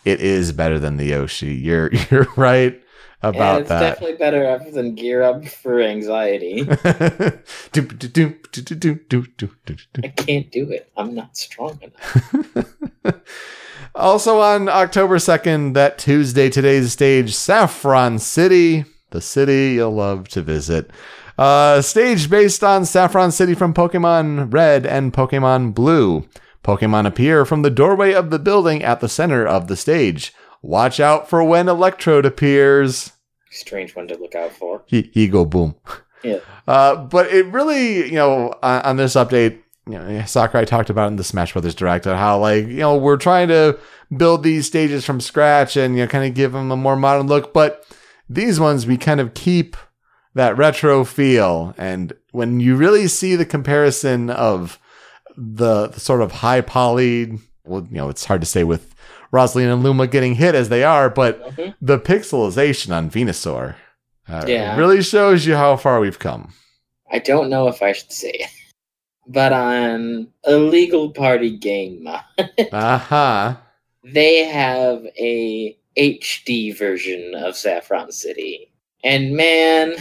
It 0.04 0.20
is 0.20 0.52
better 0.52 0.78
than 0.78 0.96
the 0.96 1.06
Yoshi. 1.06 1.54
You're 1.54 1.90
you're 2.10 2.26
right 2.36 2.80
about 3.22 3.36
yeah, 3.36 3.58
it's 3.58 3.68
that. 3.68 3.80
definitely 3.80 4.16
better 4.16 4.58
than 4.72 4.94
gear 4.96 5.22
up 5.22 5.46
for 5.46 5.80
anxiety. 5.80 6.66
I 6.68 7.38
can't 10.16 10.50
do 10.50 10.70
it. 10.70 10.90
I'm 10.96 11.14
not 11.14 11.36
strong 11.36 11.78
enough. 11.80 12.74
also 13.94 14.40
on 14.40 14.68
October 14.68 15.18
2nd, 15.18 15.74
that 15.74 15.98
Tuesday, 15.98 16.50
today's 16.50 16.92
stage, 16.92 17.32
Saffron 17.32 18.18
City, 18.18 18.84
the 19.10 19.20
city 19.20 19.74
you'll 19.74 19.94
love 19.94 20.26
to 20.30 20.42
visit. 20.42 20.90
Uh, 21.38 21.80
stage 21.80 22.28
based 22.28 22.64
on 22.64 22.84
Saffron 22.84 23.30
City 23.30 23.54
from 23.54 23.72
Pokemon 23.72 24.52
Red 24.52 24.84
and 24.84 25.12
Pokemon 25.12 25.74
Blue. 25.74 26.26
Pokemon 26.62 27.06
appear 27.06 27.44
from 27.44 27.62
the 27.62 27.70
doorway 27.70 28.12
of 28.12 28.30
the 28.30 28.38
building 28.38 28.82
at 28.82 29.00
the 29.00 29.08
center 29.08 29.46
of 29.46 29.66
the 29.66 29.76
stage. 29.76 30.32
Watch 30.62 31.00
out 31.00 31.28
for 31.28 31.42
when 31.42 31.68
Electrode 31.68 32.24
appears. 32.24 33.12
Strange 33.50 33.96
one 33.96 34.08
to 34.08 34.16
look 34.16 34.34
out 34.34 34.52
for. 34.52 34.82
He, 34.86 35.10
he 35.12 35.28
go 35.28 35.44
boom. 35.44 35.74
Yeah. 36.22 36.38
Uh, 36.68 36.96
but 36.96 37.26
it 37.26 37.46
really, 37.46 38.06
you 38.06 38.14
know, 38.14 38.54
on, 38.62 38.82
on 38.82 38.96
this 38.96 39.14
update, 39.14 39.58
you 39.86 39.98
know, 39.98 40.24
Sakurai 40.24 40.64
talked 40.64 40.90
about 40.90 41.08
in 41.08 41.16
the 41.16 41.24
Smash 41.24 41.52
Brothers 41.52 41.74
Direct 41.74 42.06
on 42.06 42.16
how, 42.16 42.38
like, 42.38 42.68
you 42.68 42.76
know, 42.76 42.96
we're 42.96 43.16
trying 43.16 43.48
to 43.48 43.78
build 44.16 44.44
these 44.44 44.66
stages 44.66 45.04
from 45.04 45.20
scratch 45.20 45.76
and, 45.76 45.96
you 45.96 46.02
know, 46.02 46.06
kind 46.06 46.24
of 46.24 46.34
give 46.34 46.52
them 46.52 46.70
a 46.70 46.76
more 46.76 46.94
modern 46.94 47.26
look. 47.26 47.52
But 47.52 47.84
these 48.28 48.60
ones, 48.60 48.86
we 48.86 48.96
kind 48.96 49.20
of 49.20 49.34
keep 49.34 49.76
that 50.34 50.56
retro 50.56 51.04
feel. 51.04 51.74
And 51.76 52.12
when 52.30 52.60
you 52.60 52.76
really 52.76 53.08
see 53.08 53.34
the 53.34 53.44
comparison 53.44 54.30
of 54.30 54.78
the, 55.36 55.88
the 55.88 56.00
sort 56.00 56.20
of 56.22 56.32
high 56.32 56.60
poly, 56.60 57.38
well, 57.64 57.86
you 57.90 57.96
know, 57.96 58.08
it's 58.08 58.24
hard 58.24 58.40
to 58.42 58.46
say 58.46 58.64
with 58.64 58.94
Rosalina 59.32 59.72
and 59.74 59.82
Luma 59.82 60.06
getting 60.06 60.34
hit 60.34 60.54
as 60.54 60.68
they 60.68 60.84
are, 60.84 61.08
but 61.08 61.56
Mhm. 61.56 61.74
the 61.80 61.98
pixelization 61.98 62.94
on 62.94 63.10
Venusaur 63.10 63.76
uh, 64.28 64.44
Yeah. 64.46 64.76
really 64.76 65.02
shows 65.02 65.46
you 65.46 65.54
how 65.56 65.76
far 65.76 66.00
we've 66.00 66.18
come. 66.18 66.52
I 67.10 67.18
don't 67.18 67.50
know 67.50 67.68
if 67.68 67.82
I 67.82 67.92
should 67.92 68.12
say 68.12 68.30
it. 68.30 68.50
But 69.26 69.52
on 69.52 70.28
Illegal 70.46 71.10
Party 71.10 71.56
Game 71.56 72.02
Mod, 72.04 72.22
Uh-huh. 72.72 73.56
they 74.04 74.44
have 74.44 75.04
a 75.18 75.76
HD 75.96 76.76
version 76.76 77.34
of 77.36 77.56
Saffron 77.56 78.10
City. 78.12 78.72
And 79.04 79.36
man, 79.36 79.94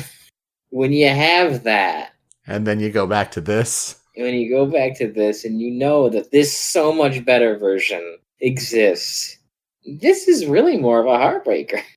when 0.69 0.91
you 0.93 1.07
have 1.09 1.63
that, 1.63 2.13
And 2.47 2.65
then 2.65 2.79
you 2.79 2.89
go 2.89 3.05
back 3.07 3.31
to 3.31 3.41
this. 3.41 4.00
When 4.15 4.33
you 4.35 4.49
go 4.49 4.65
back 4.65 4.97
to 4.97 5.11
this 5.11 5.45
and 5.45 5.61
you 5.61 5.71
know 5.71 6.09
that 6.09 6.31
this 6.31 6.55
so 6.55 6.93
much 6.93 7.23
better 7.25 7.57
version 7.57 8.17
exists, 8.39 9.37
this 9.85 10.27
is 10.27 10.45
really 10.45 10.77
more 10.77 10.99
of 10.99 11.07
a 11.07 11.17
heartbreaker. 11.17 11.81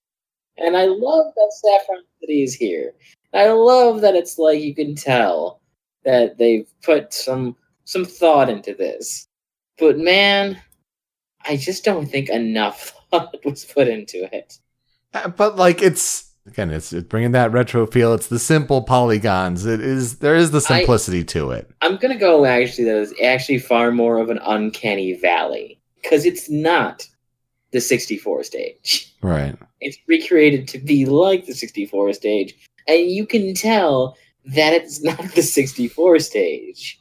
And 0.56 0.76
I 0.76 0.84
love 0.84 1.32
that 1.34 1.52
Saffron 1.52 2.04
City 2.20 2.44
is 2.44 2.54
here. 2.54 2.94
I 3.32 3.48
love 3.48 4.02
that 4.02 4.14
it's 4.14 4.38
like 4.38 4.60
you 4.60 4.72
can 4.72 4.94
tell 4.94 5.60
that 6.04 6.38
they've 6.38 6.68
put 6.82 7.12
some 7.12 7.56
some 7.84 8.04
thought 8.04 8.48
into 8.48 8.72
this. 8.72 9.26
But 9.78 9.98
man, 9.98 10.60
I 11.44 11.56
just 11.56 11.84
don't 11.84 12.06
think 12.06 12.28
enough 12.28 12.92
thought 13.10 13.44
was 13.44 13.64
put 13.64 13.88
into 13.88 14.32
it. 14.32 14.58
Uh, 15.12 15.26
But 15.28 15.56
like 15.56 15.82
it's 15.82 16.30
again, 16.46 16.70
it's, 16.70 16.92
it's 16.92 17.06
bringing 17.06 17.32
that 17.32 17.52
retro 17.52 17.86
feel. 17.86 18.14
It's 18.14 18.26
the 18.26 18.38
simple 18.38 18.82
polygons. 18.82 19.66
It 19.66 19.80
is 19.80 20.18
there 20.18 20.36
is 20.36 20.50
the 20.50 20.58
I- 20.58 20.78
simplicity 20.78 21.24
to 21.24 21.50
it. 21.50 21.70
I'm 21.82 21.96
gonna 21.96 22.18
go 22.18 22.44
actually 22.44 22.84
that 22.84 22.96
is 22.96 23.14
actually 23.22 23.58
far 23.58 23.90
more 23.90 24.18
of 24.18 24.30
an 24.30 24.38
uncanny 24.44 25.14
valley 25.14 25.80
because 26.02 26.24
it's 26.24 26.50
not 26.50 27.08
the 27.72 27.80
64 27.80 28.44
stage. 28.44 29.12
Right. 29.22 29.56
It's 29.80 29.98
recreated 30.06 30.68
to 30.68 30.78
be 30.78 31.06
like 31.06 31.46
the 31.46 31.54
64 31.54 32.12
stage, 32.12 32.54
and 32.86 33.10
you 33.10 33.26
can 33.26 33.54
tell 33.54 34.16
that 34.46 34.72
it's 34.72 35.02
not 35.02 35.18
the 35.34 35.42
64 35.42 36.18
stage. 36.20 37.00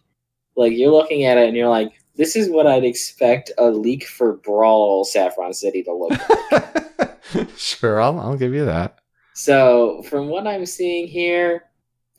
Like 0.56 0.74
you're 0.74 0.92
looking 0.92 1.26
at 1.26 1.38
it 1.38 1.48
and 1.48 1.58
you're 1.58 1.70
like, 1.70 1.92
this 2.16 2.36
is 2.36 2.50
what 2.50 2.68
I'd 2.68 2.84
expect 2.84 3.52
a 3.58 3.72
leak 3.72 4.06
for 4.06 4.34
Brawl 4.38 5.04
Saffron 5.04 5.54
City 5.54 5.84
to 5.84 5.94
look 5.94 6.12
like. 6.52 7.50
sure, 7.58 8.02
I'll 8.02 8.20
I'll 8.20 8.38
give 8.38 8.54
you 8.54 8.66
that. 8.66 9.00
So 9.34 10.02
from 10.04 10.28
what 10.28 10.48
I'm 10.48 10.66
seeing 10.66 11.08
here, 11.08 11.64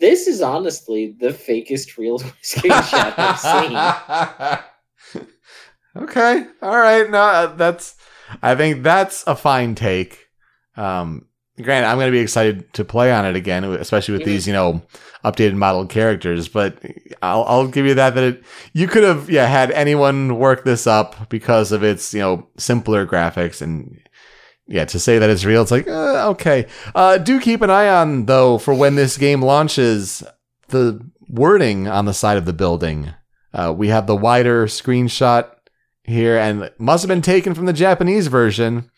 this 0.00 0.26
is 0.26 0.40
honestly 0.42 1.16
the 1.20 1.28
fakest 1.28 1.96
real 1.98 2.18
screenshot 2.42 3.14
I've 3.16 4.58
seen. 5.14 5.22
okay. 5.96 6.46
All 6.62 6.76
right. 6.76 7.08
No, 7.10 7.18
uh, 7.18 7.46
that's 7.54 7.96
I 8.42 8.54
think 8.54 8.82
that's 8.82 9.24
a 9.26 9.36
fine 9.36 9.74
take. 9.74 10.28
Um 10.76 11.26
granted, 11.62 11.86
I'm 11.86 11.98
going 11.98 12.08
to 12.08 12.16
be 12.16 12.18
excited 12.18 12.72
to 12.74 12.84
play 12.84 13.12
on 13.12 13.24
it 13.24 13.36
again, 13.36 13.62
especially 13.62 14.14
with 14.14 14.22
Mhm. 14.22 14.26
these, 14.26 14.46
you 14.48 14.52
know, 14.52 14.82
updated 15.24 15.54
modeled 15.54 15.88
characters, 15.88 16.48
but 16.48 16.76
I'll 17.22 17.44
I'll 17.44 17.68
give 17.68 17.86
you 17.86 17.94
that 17.94 18.16
that 18.16 18.24
it, 18.24 18.42
you 18.72 18.88
could 18.88 19.04
have 19.04 19.30
yeah, 19.30 19.46
had 19.46 19.70
anyone 19.70 20.36
work 20.38 20.64
this 20.64 20.86
up 20.88 21.28
because 21.28 21.70
of 21.70 21.84
its, 21.84 22.12
you 22.12 22.20
know, 22.20 22.48
simpler 22.56 23.06
graphics 23.06 23.62
and 23.62 24.00
yeah, 24.66 24.84
to 24.86 24.98
say 24.98 25.18
that 25.18 25.30
it's 25.30 25.44
real, 25.44 25.62
it's 25.62 25.70
like, 25.70 25.88
uh, 25.88 26.30
okay. 26.30 26.66
Uh, 26.94 27.18
do 27.18 27.40
keep 27.40 27.62
an 27.62 27.70
eye 27.70 27.88
on, 27.88 28.26
though, 28.26 28.58
for 28.58 28.74
when 28.74 28.94
this 28.94 29.18
game 29.18 29.42
launches, 29.42 30.22
the 30.68 31.00
wording 31.28 31.88
on 31.88 32.04
the 32.04 32.14
side 32.14 32.36
of 32.36 32.44
the 32.44 32.52
building. 32.52 33.12
Uh, 33.52 33.72
we 33.76 33.88
have 33.88 34.06
the 34.06 34.16
wider 34.16 34.66
screenshot 34.66 35.50
here, 36.02 36.36
and 36.36 36.70
must 36.78 37.02
have 37.02 37.08
been 37.08 37.22
taken 37.22 37.54
from 37.54 37.66
the 37.66 37.72
Japanese 37.72 38.26
version. 38.26 38.90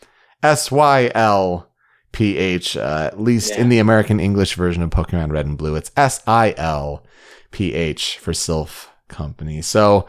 S 0.42 0.70
Y 0.70 1.10
L 1.14 1.70
P 2.12 2.36
H, 2.36 2.76
uh, 2.76 3.10
at 3.12 3.20
least 3.20 3.52
in 3.52 3.68
the 3.68 3.78
American 3.78 4.20
English 4.20 4.54
version 4.54 4.82
of 4.82 4.90
Pokemon 4.90 5.32
Red 5.32 5.46
and 5.46 5.58
Blue. 5.58 5.76
It's 5.76 5.90
S 5.96 6.22
I 6.26 6.54
L 6.56 7.04
P 7.50 7.74
H 7.74 8.18
for 8.18 8.32
Sylph 8.32 8.90
Company. 9.08 9.62
So, 9.62 10.06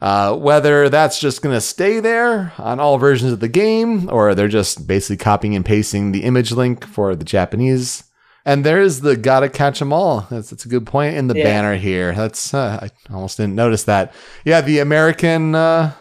uh, 0.00 0.34
whether 0.36 0.88
that's 0.88 1.18
just 1.18 1.42
going 1.42 1.54
to 1.54 1.60
stay 1.60 2.00
there 2.00 2.52
on 2.58 2.78
all 2.80 2.98
versions 2.98 3.32
of 3.32 3.40
the 3.40 3.48
game, 3.48 4.08
or 4.12 4.34
they're 4.34 4.48
just 4.48 4.86
basically 4.86 5.16
copying 5.16 5.56
and 5.56 5.64
pasting 5.64 6.12
the 6.12 6.22
image 6.24 6.52
link 6.52 6.86
for 6.86 7.16
the 7.16 7.24
Japanese. 7.24 8.04
And 8.44 8.64
there's 8.64 9.00
the 9.00 9.14
gotta 9.16 9.50
catch 9.50 9.82
'em 9.82 9.92
all. 9.92 10.26
That's, 10.30 10.48
that's 10.48 10.64
a 10.64 10.68
good 10.68 10.86
point 10.86 11.16
in 11.16 11.26
the 11.28 11.36
Yeah. 11.36 11.44
banner 11.44 11.76
here. 11.76 12.14
That's 12.14 12.54
uh, 12.54 12.78
I 12.82 13.12
almost 13.12 13.36
didn't 13.36 13.56
notice 13.56 13.82
that. 13.84 14.14
Yeah, 14.44 14.62
the 14.62 14.78
American 14.78 15.54
uh, 15.54 15.92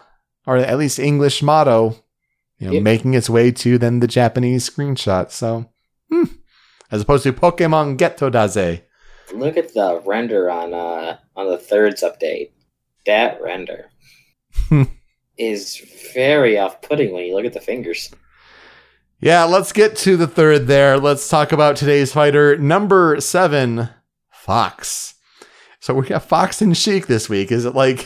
or 0.46 0.56
at 0.58 0.78
least 0.78 0.98
English 0.98 1.42
motto, 1.44 1.98
you 2.58 2.72
know, 2.72 2.80
making 2.80 3.16
its 3.16 3.30
way 3.30 3.52
to 3.52 3.78
then 3.78 4.00
the 4.00 4.08
Japanese 4.08 4.70
screenshot. 4.70 5.32
So, 5.32 5.70
hmm. 6.10 6.24
as 6.90 7.02
opposed 7.02 7.24
to 7.24 7.34
Pokemon 7.34 7.98
Geto 7.98 8.32
Daze. 8.32 8.82
Look 9.34 9.58
at 9.58 9.74
the 9.74 10.02
render 10.06 10.50
on 10.50 10.74
uh 10.74 11.18
on 11.36 11.48
the 11.50 11.58
thirds 11.58 12.02
update. 12.02 12.52
That 13.08 13.42
render 13.42 13.90
is 15.38 15.78
very 16.14 16.60
off-putting 16.60 17.12
when 17.12 17.26
you 17.26 17.36
look 17.36 17.46
at 17.46 17.54
the 17.54 17.60
fingers. 17.60 18.14
Yeah, 19.20 19.46
let's 19.46 19.74
get 19.74 19.96
to 19.98 20.16
the 20.16 20.28
third 20.28 20.68
there. 20.68 21.00
Let's 21.00 21.28
talk 21.28 21.52
about 21.52 21.76
today's 21.76 22.14
fighter, 22.14 22.56
number 22.58 23.20
seven, 23.20 23.90
Fox. 24.32 25.16
So 25.80 25.96
we 25.96 26.06
got 26.06 26.24
Fox 26.24 26.62
and 26.62 26.78
Sheik 26.78 27.08
this 27.08 27.28
week. 27.28 27.52
Is 27.52 27.66
it 27.66 27.74
like 27.74 28.06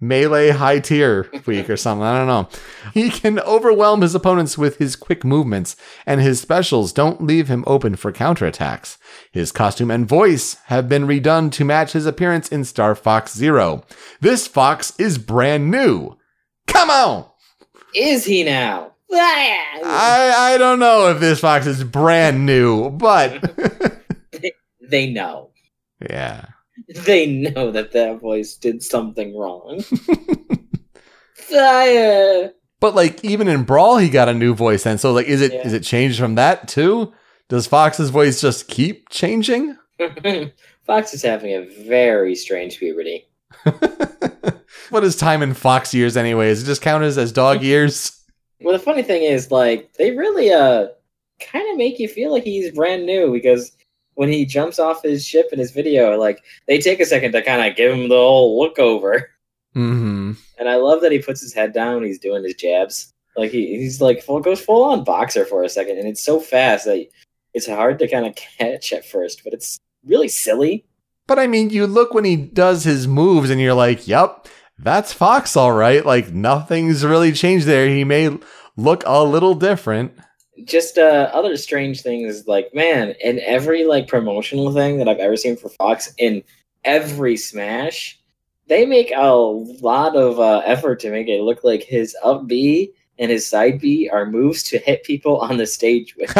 melee 0.00 0.50
high 0.50 0.78
tier 0.78 1.30
week 1.46 1.68
or 1.68 1.76
something? 1.76 2.04
I 2.04 2.18
don't 2.18 2.26
know. 2.26 2.48
He 2.94 3.10
can 3.10 3.38
overwhelm 3.40 4.02
his 4.02 4.14
opponents 4.14 4.56
with 4.56 4.78
his 4.78 4.96
quick 4.96 5.24
movements, 5.24 5.76
and 6.06 6.20
his 6.20 6.40
specials 6.40 6.92
don't 6.92 7.22
leave 7.22 7.48
him 7.48 7.64
open 7.66 7.96
for 7.96 8.12
counterattacks. 8.12 8.98
His 9.32 9.52
costume 9.52 9.90
and 9.90 10.08
voice 10.08 10.54
have 10.66 10.88
been 10.88 11.06
redone 11.06 11.52
to 11.52 11.64
match 11.64 11.92
his 11.92 12.06
appearance 12.06 12.48
in 12.48 12.64
Star 12.64 12.94
Fox 12.94 13.34
Zero. 13.34 13.84
This 14.20 14.46
Fox 14.46 14.92
is 14.98 15.18
brand 15.18 15.70
new. 15.70 16.16
Come 16.66 16.90
on! 16.90 17.26
Is 17.94 18.24
he 18.24 18.44
now? 18.44 18.92
I 19.84 20.54
I 20.54 20.58
don't 20.58 20.78
know 20.78 21.08
if 21.08 21.20
this 21.20 21.40
fox 21.40 21.66
is 21.66 21.82
brand 21.82 22.44
new, 22.44 22.90
but 22.90 23.56
they 24.88 25.10
know. 25.10 25.50
yeah. 26.10 26.46
They 27.04 27.26
know 27.26 27.70
that 27.72 27.92
that 27.92 28.20
voice 28.20 28.54
did 28.56 28.82
something 28.82 29.36
wrong. 29.36 29.82
Fire! 31.34 32.52
But 32.80 32.94
like 32.94 33.24
even 33.24 33.48
in 33.48 33.64
Brawl, 33.64 33.96
he 33.98 34.08
got 34.08 34.28
a 34.28 34.34
new 34.34 34.54
voice, 34.54 34.86
and 34.86 35.00
so 35.00 35.12
like, 35.12 35.26
is 35.26 35.40
it 35.40 35.52
is 35.52 35.72
Yeah. 35.72 35.78
it 35.78 35.82
changed 35.82 36.18
from 36.18 36.36
that 36.36 36.68
too? 36.68 37.12
Does 37.48 37.66
Fox's 37.66 38.10
voice 38.10 38.40
just 38.40 38.68
keep 38.68 39.08
changing? 39.08 39.76
Fox 40.86 41.12
is 41.14 41.22
having 41.22 41.52
a 41.54 41.62
very 41.84 42.34
strange 42.34 42.78
puberty. 42.78 43.26
what 44.90 45.02
is 45.04 45.16
time 45.16 45.42
in 45.42 45.54
fox 45.54 45.92
years 45.94 46.16
anyway? 46.16 46.48
Does 46.48 46.62
it 46.62 46.66
just 46.66 46.82
count 46.82 47.02
as, 47.04 47.18
as 47.18 47.32
dog 47.32 47.62
years? 47.62 48.20
Well, 48.60 48.72
the 48.76 48.78
funny 48.82 49.02
thing 49.02 49.22
is, 49.22 49.50
like, 49.50 49.92
they 49.94 50.10
really 50.12 50.52
uh 50.52 50.88
kind 51.40 51.70
of 51.70 51.76
make 51.76 51.98
you 51.98 52.08
feel 52.08 52.30
like 52.32 52.44
he's 52.44 52.72
brand 52.74 53.06
new 53.06 53.32
because 53.32 53.72
when 54.18 54.32
he 54.32 54.44
jumps 54.44 54.80
off 54.80 55.04
his 55.04 55.24
ship 55.24 55.50
in 55.52 55.60
his 55.60 55.70
video, 55.70 56.18
like 56.18 56.42
they 56.66 56.80
take 56.80 56.98
a 56.98 57.06
second 57.06 57.30
to 57.30 57.40
kind 57.40 57.64
of 57.64 57.76
give 57.76 57.92
him 57.92 58.08
the 58.08 58.16
whole 58.16 58.58
look 58.58 58.76
over. 58.80 59.30
Mm-hmm. 59.76 60.32
And 60.58 60.68
I 60.68 60.74
love 60.74 61.02
that 61.02 61.12
he 61.12 61.20
puts 61.20 61.40
his 61.40 61.54
head 61.54 61.72
down. 61.72 62.02
He's 62.02 62.18
doing 62.18 62.42
his 62.42 62.54
jabs. 62.54 63.14
Like 63.36 63.52
he, 63.52 63.76
he's 63.76 64.00
like 64.00 64.20
full 64.24 64.40
goes 64.40 64.60
full 64.60 64.82
on 64.82 65.04
boxer 65.04 65.44
for 65.44 65.62
a 65.62 65.68
second, 65.68 65.98
and 65.98 66.08
it's 66.08 66.20
so 66.20 66.40
fast 66.40 66.86
that 66.86 67.06
it's 67.54 67.68
hard 67.68 68.00
to 68.00 68.08
kind 68.08 68.26
of 68.26 68.34
catch 68.34 68.92
at 68.92 69.06
first. 69.06 69.44
But 69.44 69.52
it's 69.52 69.78
really 70.04 70.26
silly. 70.26 70.84
But 71.28 71.38
I 71.38 71.46
mean, 71.46 71.70
you 71.70 71.86
look 71.86 72.12
when 72.12 72.24
he 72.24 72.34
does 72.34 72.82
his 72.82 73.06
moves, 73.06 73.50
and 73.50 73.60
you're 73.60 73.72
like, 73.72 74.08
"Yep, 74.08 74.48
that's 74.80 75.12
Fox, 75.12 75.56
all 75.56 75.72
right." 75.72 76.04
Like 76.04 76.32
nothing's 76.32 77.04
really 77.04 77.30
changed 77.30 77.66
there. 77.66 77.86
He 77.88 78.02
may 78.02 78.36
look 78.76 79.04
a 79.06 79.22
little 79.22 79.54
different. 79.54 80.18
Just 80.64 80.98
uh, 80.98 81.30
other 81.32 81.56
strange 81.56 82.02
things, 82.02 82.46
like 82.46 82.74
man, 82.74 83.14
in 83.22 83.40
every 83.40 83.84
like 83.84 84.08
promotional 84.08 84.72
thing 84.72 84.98
that 84.98 85.08
I've 85.08 85.18
ever 85.18 85.36
seen 85.36 85.56
for 85.56 85.68
Fox, 85.68 86.12
in 86.18 86.42
every 86.84 87.36
Smash, 87.36 88.18
they 88.66 88.86
make 88.86 89.12
a 89.14 89.32
lot 89.32 90.16
of 90.16 90.38
uh, 90.40 90.62
effort 90.64 91.00
to 91.00 91.10
make 91.10 91.28
it 91.28 91.42
look 91.42 91.64
like 91.64 91.82
his 91.82 92.16
up 92.22 92.46
B 92.46 92.92
and 93.18 93.30
his 93.30 93.46
side 93.46 93.80
B 93.80 94.08
are 94.12 94.26
moves 94.26 94.62
to 94.64 94.78
hit 94.78 95.04
people 95.04 95.38
on 95.38 95.56
the 95.56 95.66
stage 95.66 96.14
with. 96.16 96.32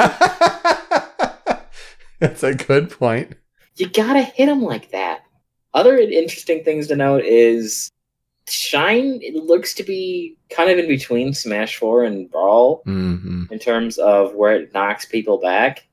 That's 2.21 2.43
a 2.43 2.55
good 2.55 2.91
point. 2.91 3.35
you 3.77 3.89
gotta 3.89 4.23
hit 4.23 4.49
him 4.49 4.63
like 4.63 4.91
that. 4.91 5.21
Other 5.75 5.99
interesting 5.99 6.65
things 6.65 6.89
to 6.89 6.97
note 6.97 7.25
is 7.25 7.91
Shine 8.49 9.21
it 9.23 9.35
looks 9.35 9.75
to 9.75 9.83
be 9.83 10.37
kind 10.51 10.71
of 10.71 10.79
in 10.79 10.89
between 10.89 11.35
Smash 11.35 11.77
4 11.77 12.05
and 12.05 12.31
Brawl 12.31 12.83
hmm 12.85 13.45
in 13.51 13.59
terms 13.59 13.97
of 13.99 14.35
where 14.35 14.57
it 14.57 14.75
knocks 14.75 15.07
people 15.07 15.39
back. 15.39 15.87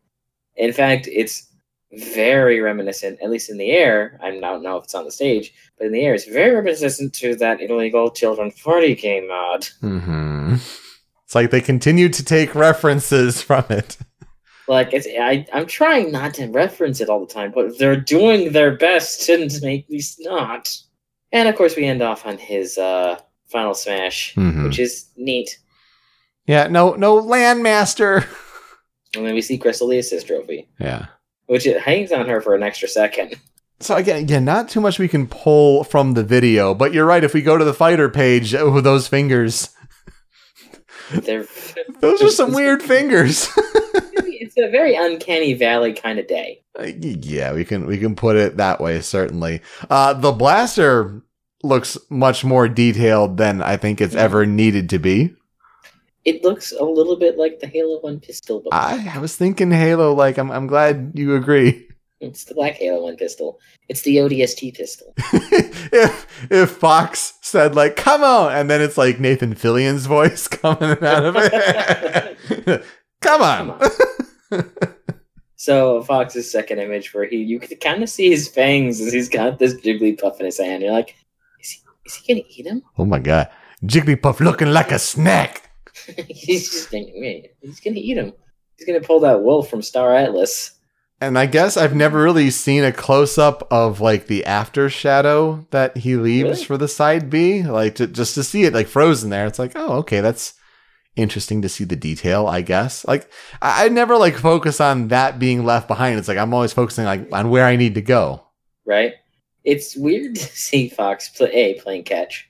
In 0.58 0.74
fact, 0.74 1.08
it's 1.12 1.48
very 1.94 2.60
reminiscent, 2.60 3.20
at 3.22 3.30
least 3.30 3.50
in 3.50 3.58
the 3.58 3.72
air. 3.72 4.20
I 4.22 4.32
don't 4.32 4.64
know 4.64 4.78
if 4.78 4.86
it's 4.86 4.96
on 4.96 5.06
the 5.06 5.12
stage, 5.12 5.54
but 5.78 5.88
in 5.88 5.94
the 5.94 6.02
air, 6.02 6.14
it's 6.14 6.26
very 6.26 6.54
reminiscent 6.54 7.14
to 7.16 7.36
that 7.36 7.62
illegal 7.62 8.12
children 8.12 8.52
party 8.64 8.96
game 8.96 9.28
mod. 9.28 9.68
hmm 9.80 10.56
It's 11.24 11.36
like 11.36 11.52
they 11.52 11.62
continue 11.62 12.10
to 12.10 12.24
take 12.24 12.56
references 12.56 13.42
from 13.42 13.66
it. 13.70 13.98
Like 14.68 14.94
it's, 14.94 15.08
I, 15.08 15.46
I'm 15.54 15.68
trying 15.68 16.12
not 16.12 16.34
to 16.36 16.48
reference 16.48 17.00
it 17.00 17.10
all 17.10 17.20
the 17.26 17.34
time, 17.34 17.52
but 17.54 17.78
they're 17.78 17.96
doing 17.96 18.52
their 18.52 18.76
best 18.76 19.26
to 19.28 19.48
make 19.62 19.90
me 19.90 20.02
not. 20.20 20.76
And 21.36 21.50
of 21.50 21.56
course, 21.56 21.76
we 21.76 21.84
end 21.84 22.02
off 22.02 22.26
on 22.26 22.38
his 22.38 22.78
uh, 22.78 23.20
final 23.52 23.74
smash, 23.74 24.34
Mhm. 24.36 24.64
which 24.64 24.80
is 24.80 25.06
neat. 25.18 25.60
Yeah, 26.48 26.68
no, 26.68 26.94
no 26.94 27.22
landmaster. 27.22 28.26
And 29.18 29.26
then 29.26 29.34
we 29.34 29.42
see 29.42 29.58
Krystal 29.58 29.88
the 29.90 30.24
trophy, 30.26 30.68
Yeah. 30.78 31.06
which 31.46 31.66
it 31.66 31.80
hangs 31.82 32.12
on 32.12 32.28
her 32.28 32.42
for 32.42 32.54
an 32.54 32.64
extra 32.64 32.90
second. 32.90 33.36
So 33.80 33.96
again, 33.96 34.18
again, 34.18 34.44
not 34.44 34.68
too 34.68 34.82
much 34.82 35.00
we 35.00 35.08
can 35.08 35.26
pull 35.28 35.86
from 35.86 36.16
the 36.16 36.24
video, 36.24 36.74
but 36.74 36.94
you're 36.94 37.06
right. 37.06 37.24
If 37.24 37.34
we 37.34 37.42
go 37.42 37.58
to 37.58 37.64
the 37.64 37.74
fighter 37.74 38.10
page, 38.10 38.54
oh, 38.54 38.82
those 38.82 39.08
fingers, 39.08 39.70
They're, 41.12 41.46
those 42.02 42.22
are 42.24 42.30
some 42.42 42.52
weird 42.54 42.82
fingers. 42.84 43.48
it's 43.56 44.58
a 44.58 44.70
very 44.70 44.96
uncanny 44.96 45.54
valley 45.54 45.94
kind 45.94 46.20
of 46.20 46.28
day. 46.28 46.62
Uh, 46.78 46.88
yeah, 47.00 47.54
we 47.54 47.64
can 47.64 47.86
we 47.86 47.98
can 47.98 48.16
put 48.16 48.36
it 48.36 48.58
that 48.58 48.82
way. 48.82 49.00
Certainly, 49.00 49.62
uh, 49.90 50.12
the 50.14 50.34
blaster 50.34 51.22
looks 51.66 51.98
much 52.10 52.44
more 52.44 52.68
detailed 52.68 53.38
than 53.38 53.62
I 53.62 53.78
think 53.78 54.02
it's 54.02 54.16
ever 54.16 54.46
needed 54.46 54.90
to 54.92 55.00
be. 55.00 55.36
It 56.24 56.44
looks 56.44 56.72
a 56.72 56.84
little 56.84 57.16
bit 57.18 57.38
like 57.38 57.60
the 57.60 57.68
Halo 57.68 58.00
One 58.00 58.20
pistol, 58.20 58.62
but 58.64 58.74
I, 58.74 59.14
I 59.16 59.20
was 59.20 59.36
thinking 59.36 59.72
Halo. 59.72 60.14
Like, 60.14 60.38
I'm 60.38 60.52
I'm 60.52 60.68
glad 60.68 61.12
you 61.14 61.36
agree. 61.36 61.88
it's 62.20 62.46
the 62.46 62.56
black 62.56 62.76
Halo 62.76 63.04
One 63.04 63.16
pistol. 63.16 63.60
It's 63.90 64.02
the 64.02 64.18
ODST 64.18 64.76
pistol. 64.76 65.14
if 65.18 66.48
if 66.50 66.72
Fox 66.72 67.34
said 67.42 67.76
like 67.76 67.96
"Come 67.96 68.24
on," 68.24 68.54
and 68.54 68.70
then 68.70 68.82
it's 68.82 68.98
like 68.98 69.20
Nathan 69.20 69.54
Fillion's 69.54 70.08
voice 70.08 70.48
coming 70.50 70.98
out 71.04 71.26
of 71.26 71.36
it. 71.38 72.84
Come 73.22 73.42
on. 73.42 73.80
So 75.58 76.04
Fox's 76.04 76.52
second 76.52 76.80
image, 76.80 77.14
where 77.14 77.26
he 77.26 77.38
you 77.38 77.60
could 77.60 77.80
kind 77.80 78.04
of 78.04 78.10
see 78.10 78.30
his 78.30 78.48
fangs 78.48 79.02
as 79.02 79.14
he's 79.14 79.30
got 79.30 79.58
this 79.58 79.74
Jigglypuff 79.74 80.40
in 80.40 80.46
his 80.46 80.60
hand. 80.60 80.84
You're 80.84 80.92
like, 80.92 81.16
is 82.06 82.16
he 82.16 82.34
gonna 82.34 82.46
eat 82.50 82.66
him? 82.66 82.82
oh 82.98 83.06
my 83.06 83.20
god, 83.20 83.50
Jigglypuff 83.84 84.40
looking 84.40 84.70
like 84.70 84.92
a 84.92 85.00
snack. 85.00 85.70
he's 86.28 86.70
just 86.70 86.90
thinking, 86.90 87.22
wait, 87.22 87.52
he's 87.62 87.80
gonna 87.80 87.98
eat 87.98 88.18
him. 88.18 88.34
He's 88.78 88.86
gonna 88.88 89.02
pull 89.02 89.20
that 89.22 89.42
wolf 89.42 89.70
from 89.70 89.82
Star 89.82 90.16
Atlas. 90.16 90.72
And 91.22 91.40
I 91.40 91.46
guess 91.46 91.78
I've 91.78 91.96
never 91.96 92.22
really 92.22 92.50
seen 92.52 92.84
a 92.84 92.92
close 92.92 93.38
up 93.38 93.66
of 93.72 94.02
like 94.02 94.28
the 94.28 94.44
after 94.46 94.90
shadow 94.90 95.66
that 95.72 95.96
he 95.96 96.18
leaves 96.18 96.50
Really? 96.50 96.64
for 96.66 96.78
the 96.78 96.90
side 96.90 97.30
B. 97.30 97.64
Like 97.64 97.96
to, 97.96 98.08
just 98.08 98.36
to 98.36 98.44
see 98.44 98.66
it 98.66 98.74
like 98.74 98.88
frozen 98.88 99.30
there. 99.30 99.46
It's 99.46 99.58
like, 99.58 99.72
oh, 99.76 99.94
okay, 100.00 100.20
that's 100.20 100.54
interesting 101.16 101.62
to 101.62 101.70
see 101.70 101.86
the 101.86 101.96
detail, 101.96 102.48
I 102.48 102.60
guess. 102.62 103.06
Like 103.08 103.32
I, 103.62 103.86
I 103.86 103.90
never 103.90 104.18
like 104.18 104.36
focus 104.36 104.82
on 104.82 105.08
that 105.08 105.40
being 105.40 105.64
left 105.64 105.88
behind. 105.88 106.20
It's 106.20 106.28
like 106.28 106.38
I'm 106.38 106.54
always 106.54 106.74
focusing 106.74 107.06
like 107.06 107.30
on 107.32 107.50
where 107.50 107.66
I 107.66 107.78
need 107.78 107.96
to 107.96 108.02
go. 108.02 108.44
right? 108.86 109.14
It's 109.66 109.96
weird 109.96 110.36
to 110.36 110.42
see 110.46 110.90
Fox 110.90 111.30
play 111.30 111.52
A 111.52 111.74
playing 111.82 112.04
catch, 112.04 112.48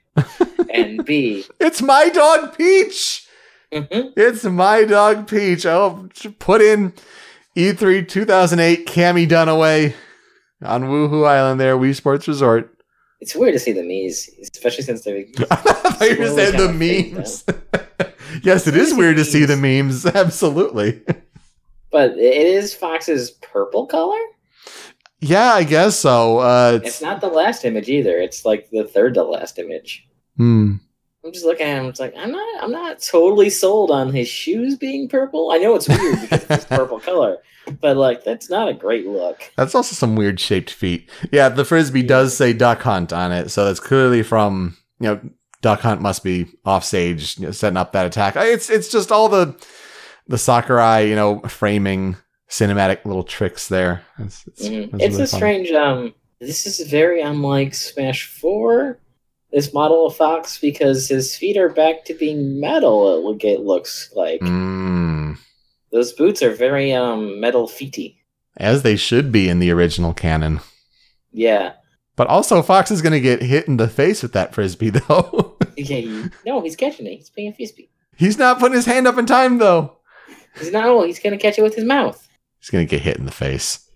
and 0.70 1.03
B, 1.05 1.45
It's 1.59 1.82
my 1.82 2.09
dog 2.09 2.57
Peach. 2.57 3.26
mhm, 3.72 4.13
It's 4.16 4.43
my 4.43 4.84
dog 4.84 5.28
Peach. 5.28 5.66
I'll 5.66 6.07
put 6.39 6.61
in 6.61 6.93
E3 7.55 8.07
2008 8.07 8.86
Cammie 8.88 9.28
Dunaway 9.28 9.93
on 10.61 10.84
Wuhu 10.84 11.26
Island 11.28 11.59
there, 11.59 11.78
Wii 11.78 11.95
Sports 11.95 12.28
Resort. 12.28 12.72
it's 13.22 13.36
weird 13.36 13.53
to 13.53 13.59
see 13.59 13.72
the 13.72 13.84
memes, 13.84 14.30
especially 14.41 14.84
since 14.84 15.03
they're 15.03 15.18
I 15.51 16.16
you 16.20 16.28
said 16.36 16.57
the 16.57 16.72
memes. 16.74 17.43
yes, 18.43 18.68
it 18.68 18.76
is 18.76 18.93
weird 18.93 19.18
to 19.18 19.26
see 19.26 19.45
the 19.45 19.57
memes. 19.57 20.05
Absolutely. 20.05 21.01
but 21.91 22.11
it 22.11 22.47
is 22.47 22.74
Fox's 22.74 23.32
purple 23.32 23.86
color. 23.88 24.20
Yeah, 25.22 25.53
I 25.53 25.63
guess 25.63 25.97
so. 25.97 26.39
Uh, 26.39 26.80
It's 26.84 27.01
not 27.01 27.22
the 27.22 27.28
last 27.30 27.66
image 27.66 27.89
either. 27.89 28.18
It's 28.20 28.45
like 28.45 28.70
the 28.70 28.84
third 28.84 29.13
to 29.16 29.24
last 29.24 29.57
image. 29.59 30.07
hmm. 30.38 30.76
I'm 31.24 31.32
just 31.34 31.45
looking 31.45 31.66
at 31.66 31.80
him. 31.80 31.88
It's 31.88 31.99
like 31.99 32.13
I'm 32.16 32.32
not. 32.32 32.63
I'm 32.63 32.72
not 32.72 32.99
totally 33.01 33.49
sold 33.49 33.89
on 33.89 34.13
his 34.13 34.28
shoes 34.28 34.76
being 34.76 35.09
purple. 35.09 35.49
I 35.51 35.57
know 35.57 35.74
it's 35.74 35.89
weird 35.89 36.22
because 36.22 36.45
it's 36.51 36.66
purple 36.70 36.99
color, 36.99 37.38
but 37.82 37.97
like 37.97 38.24
that's 38.24 38.47
not 38.47 38.68
a 38.70 38.76
great 38.76 39.07
look. 39.07 39.41
That's 39.57 39.74
also 39.74 39.95
some 39.95 40.16
weird 40.16 40.39
shaped 40.39 40.70
feet. 40.70 41.09
Yeah, 41.32 41.49
the 41.49 41.66
frisbee 41.66 42.03
does 42.03 42.38
say 42.38 42.53
Duck 42.53 42.84
Hunt 42.84 43.11
on 43.11 43.32
it, 43.32 43.49
so 43.49 43.66
that's 43.66 43.80
clearly 43.80 44.22
from 44.22 44.78
you 44.99 45.07
know 45.07 45.20
Duck 45.63 45.80
Hunt 45.80 45.99
must 45.99 46.24
be 46.24 46.45
offstage 46.63 47.39
you 47.39 47.47
know, 47.47 47.51
setting 47.51 47.78
up 47.78 47.93
that 47.93 48.05
attack. 48.05 48.36
It's 48.36 48.70
it's 48.70 48.91
just 48.91 49.11
all 49.11 49.28
the 49.28 49.55
the 50.28 50.38
Sakurai 50.38 51.09
you 51.09 51.16
know 51.16 51.39
framing 51.47 52.18
cinematic 52.50 53.06
little 53.06 53.24
tricks 53.24 53.68
there. 53.68 54.02
It's, 54.20 54.46
it's, 54.48 54.68
Mhm. 54.68 54.84
it's 54.84 54.93
It's 54.93 55.02
really 55.02 55.14
a 55.24 55.28
fun. 55.28 55.28
strange. 55.28 55.72
Um, 55.72 56.14
this 56.39 56.66
is 56.66 56.88
very 56.89 57.22
unlike 57.22 57.74
Smash 57.74 58.28
Four. 58.28 59.00
This 59.52 59.74
model 59.74 60.06
of 60.08 60.16
Fox 60.16 60.60
because 60.60 61.08
his 61.08 61.36
feet 61.38 61.56
are 61.58 61.70
back 61.70 62.04
to 62.06 62.14
being 62.14 62.60
metal. 62.60 63.16
It 63.16 63.22
look 63.24 63.43
it 63.46 63.62
looks 63.62 64.12
like 64.14 64.41
Mm, 64.41 65.38
those 65.91 66.12
boots 66.14 66.43
are 66.43 66.52
very 66.54 66.91
um 66.91 67.39
metal 67.39 67.68
feety. 67.68 68.18
as 68.58 68.84
they 68.84 68.96
should 68.98 69.32
be 69.32 69.48
in 69.50 69.60
the 69.60 69.72
original 69.72 70.14
canon. 70.14 70.60
Yeah, 71.32 71.74
But 72.18 72.28
also, 72.28 72.62
Fox 72.62 72.91
is 72.91 73.02
going 73.02 73.12
to 73.12 73.20
get 73.20 73.41
hit 73.41 73.68
in 73.68 73.76
the 73.76 73.89
face 73.89 74.24
with 74.24 74.32
that 74.34 74.54
frisbee, 74.54 74.89
though. 75.08 75.58
yeah. 75.76 75.98
you- 75.98 76.32
no, 76.46 76.62
he's 76.62 76.76
catching 76.78 77.06
it. 77.08 77.18
He's 77.18 77.30
playing 77.30 77.50
a 77.50 77.54
frisbee. 77.54 77.89
He's 78.18 78.38
not 78.38 78.58
putting 78.60 78.76
his 78.76 78.86
hand 78.86 79.06
up 79.08 79.18
in 79.18 79.26
time, 79.26 79.58
though. 79.58 79.98
He's 80.58 80.72
not. 80.72 80.86
Oh, 80.86 81.04
he's 81.06 81.20
gonna 81.20 81.38
catch 81.38 81.60
it 81.60 81.62
with 81.64 81.76
his 81.76 81.84
mouth. 81.84 82.26
He's 82.66 82.72
going 82.72 82.88
to 82.88 82.89
get 82.89 83.03
hit 83.03 83.18
in 83.18 83.26
the 83.28 83.32
face. 83.32 83.88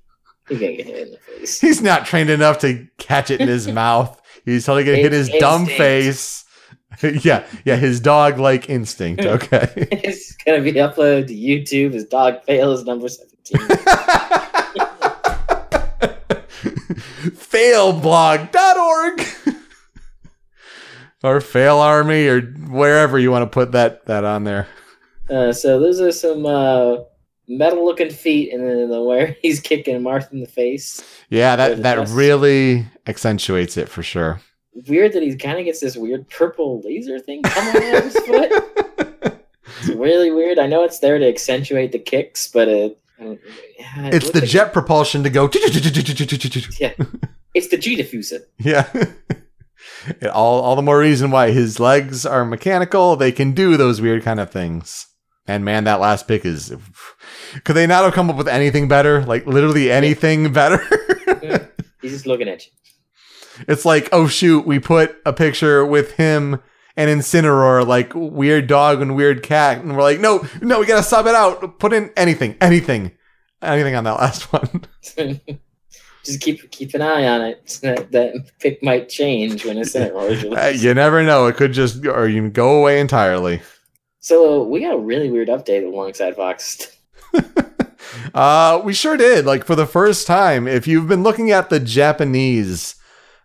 He's 0.47 0.59
gonna 0.59 0.75
get 0.75 0.85
hit 0.85 1.07
in 1.07 1.11
the 1.13 1.17
face. 1.17 1.59
He's 1.61 1.81
not 1.81 2.05
trained 2.05 2.29
enough 2.29 2.59
to 2.59 2.87
catch 2.99 3.31
it 3.31 3.41
in 3.41 3.47
his 3.47 3.67
mouth. 3.71 4.21
He's 4.45 4.63
totally 4.63 4.83
going 4.83 4.97
to 4.97 5.01
hit 5.01 5.11
his 5.11 5.27
It's 5.27 5.39
dumb 5.39 5.65
face. 5.65 6.45
yeah, 7.01 7.47
yeah, 7.65 7.77
his 7.77 7.99
dog 7.99 8.37
like 8.37 8.69
instinct. 8.69 9.25
Okay. 9.25 9.71
it's 9.75 10.35
gonna 10.45 10.61
be 10.61 10.73
uploaded 10.73 11.25
to 11.29 11.33
YouTube. 11.33 11.93
His 11.93 12.05
dog 12.05 12.43
fails 12.43 12.85
number 12.85 13.09
seventeen. 13.09 13.59
Failblog.org 17.49 19.25
or 21.23 21.41
Fail 21.41 21.77
Army 21.77 22.27
or 22.27 22.41
wherever 22.41 23.17
you 23.17 23.31
want 23.31 23.43
to 23.43 23.49
put 23.49 23.71
that 23.71 24.05
that 24.05 24.23
on 24.23 24.43
there. 24.43 24.67
Uh, 25.27 25.51
so 25.53 25.79
those 25.79 25.99
are 26.01 26.11
some 26.11 26.45
uh, 26.45 26.97
metal-looking 27.49 28.11
feet, 28.11 28.53
and 28.53 28.63
then 28.65 28.89
the 28.89 29.03
where 29.03 29.35
he's 29.41 29.59
kicking 29.59 29.99
Marth 30.01 30.31
in 30.31 30.39
the 30.39 30.47
face. 30.47 31.03
Yeah, 31.29 31.55
that 31.57 31.83
that 31.83 32.07
really 32.09 32.85
accentuates 33.07 33.75
it 33.75 33.89
for 33.89 34.03
sure. 34.03 34.39
weird 34.87 35.13
that 35.13 35.23
he 35.23 35.35
kind 35.35 35.59
of 35.59 35.65
gets 35.65 35.79
this 35.79 35.97
weird 35.97 36.29
purple 36.29 36.81
laser 36.85 37.19
thing 37.19 37.41
coming 37.43 37.83
out 37.83 37.97
of 37.97 38.03
his 38.05 38.19
foot. 38.25 39.35
It's 39.81 39.89
really 39.89 40.29
weird. 40.31 40.59
I 40.59 40.67
know 40.67 40.83
it's 40.83 40.99
there 40.99 41.17
to 41.19 41.25
accentuate 41.27 41.93
the 41.93 41.99
kicks, 41.99 42.49
but 42.49 42.67
it. 42.67 42.99
it 43.19 43.39
it's 44.13 44.31
the 44.31 44.41
like- 44.41 44.49
jet 44.49 44.73
propulsion 44.73 45.23
to 45.23 45.29
go. 45.29 45.47
Yeah, 46.79 46.93
it's 47.53 47.67
the 47.69 47.77
G 47.77 47.95
diffuser. 47.95 48.41
Yeah. 48.57 48.89
It- 50.21 50.27
all 50.27 50.59
all 50.61 50.75
the 50.75 50.81
more 50.81 50.99
reason 50.99 51.31
why 51.31 51.51
his 51.51 51.79
legs 51.79 52.25
are 52.25 52.43
mechanical. 52.43 53.15
They 53.15 53.31
can 53.31 53.53
do 53.53 53.77
those 53.77 54.01
weird 54.01 54.23
kind 54.23 54.39
of 54.39 54.51
things. 54.51 55.05
And 55.49 55.65
man, 55.65 55.85
that 55.85 55.99
last 55.99 56.27
pick 56.27 56.45
is. 56.45 56.71
Could 57.63 57.75
they 57.75 57.87
not 57.87 58.03
have 58.03 58.13
come 58.13 58.29
up 58.29 58.35
with 58.35 58.47
anything 58.47 58.87
better? 58.87 59.25
Like 59.25 59.47
literally 59.47 59.91
anything 59.91 60.53
better? 60.53 60.77
He's 62.03 62.11
just 62.11 62.27
looking 62.27 62.47
at 62.47 62.67
you. 62.67 62.71
it's 63.67 63.83
like, 63.83 64.09
oh 64.11 64.27
shoot, 64.27 64.67
we 64.67 64.77
put 64.77 65.17
a 65.25 65.33
picture 65.33 65.83
with 65.83 66.13
him 66.13 66.61
and 66.95 67.09
Incineroar, 67.09 67.87
like 67.87 68.13
weird 68.13 68.67
dog 68.67 69.01
and 69.01 69.15
weird 69.15 69.41
cat, 69.41 69.81
and 69.81 69.95
we're 69.95 70.03
like, 70.03 70.19
no, 70.19 70.45
no, 70.61 70.79
we 70.81 70.85
gotta 70.85 71.01
sub 71.01 71.25
it 71.25 71.33
out. 71.33 71.79
Put 71.79 71.93
in 71.93 72.11
anything, 72.15 72.55
anything, 72.61 73.11
anything 73.61 73.95
on 73.95 74.03
that 74.03 74.19
last 74.19 74.43
one. 74.53 74.85
just 76.23 76.41
keep 76.41 76.69
keep 76.69 76.93
an 76.93 77.01
eye 77.01 77.27
on 77.27 77.41
it. 77.41 77.79
That, 77.81 78.11
that 78.11 78.51
pick 78.59 78.83
might 78.83 79.09
change 79.09 79.65
when 79.65 79.79
it's 79.79 79.95
in 79.95 80.03
it. 80.03 80.13
Uh, 80.13 80.67
you 80.67 80.93
never 80.93 81.23
know. 81.23 81.47
It 81.47 81.55
could 81.55 81.73
just, 81.73 82.05
or 82.05 82.27
you 82.27 82.49
go 82.49 82.79
away 82.79 82.99
entirely. 82.99 83.61
So 84.19 84.63
we 84.63 84.81
got 84.81 84.95
a 84.95 84.99
really 84.99 85.31
weird 85.31 85.47
update 85.47 85.85
alongside 85.85 86.35
Fox. 86.35 86.95
Uh, 88.33 88.81
we 88.83 88.93
sure 88.93 89.17
did. 89.17 89.45
Like 89.45 89.65
for 89.65 89.75
the 89.75 89.85
first 89.85 90.27
time, 90.27 90.67
if 90.67 90.87
you've 90.87 91.07
been 91.07 91.23
looking 91.23 91.51
at 91.51 91.69
the 91.69 91.79
Japanese 91.79 92.95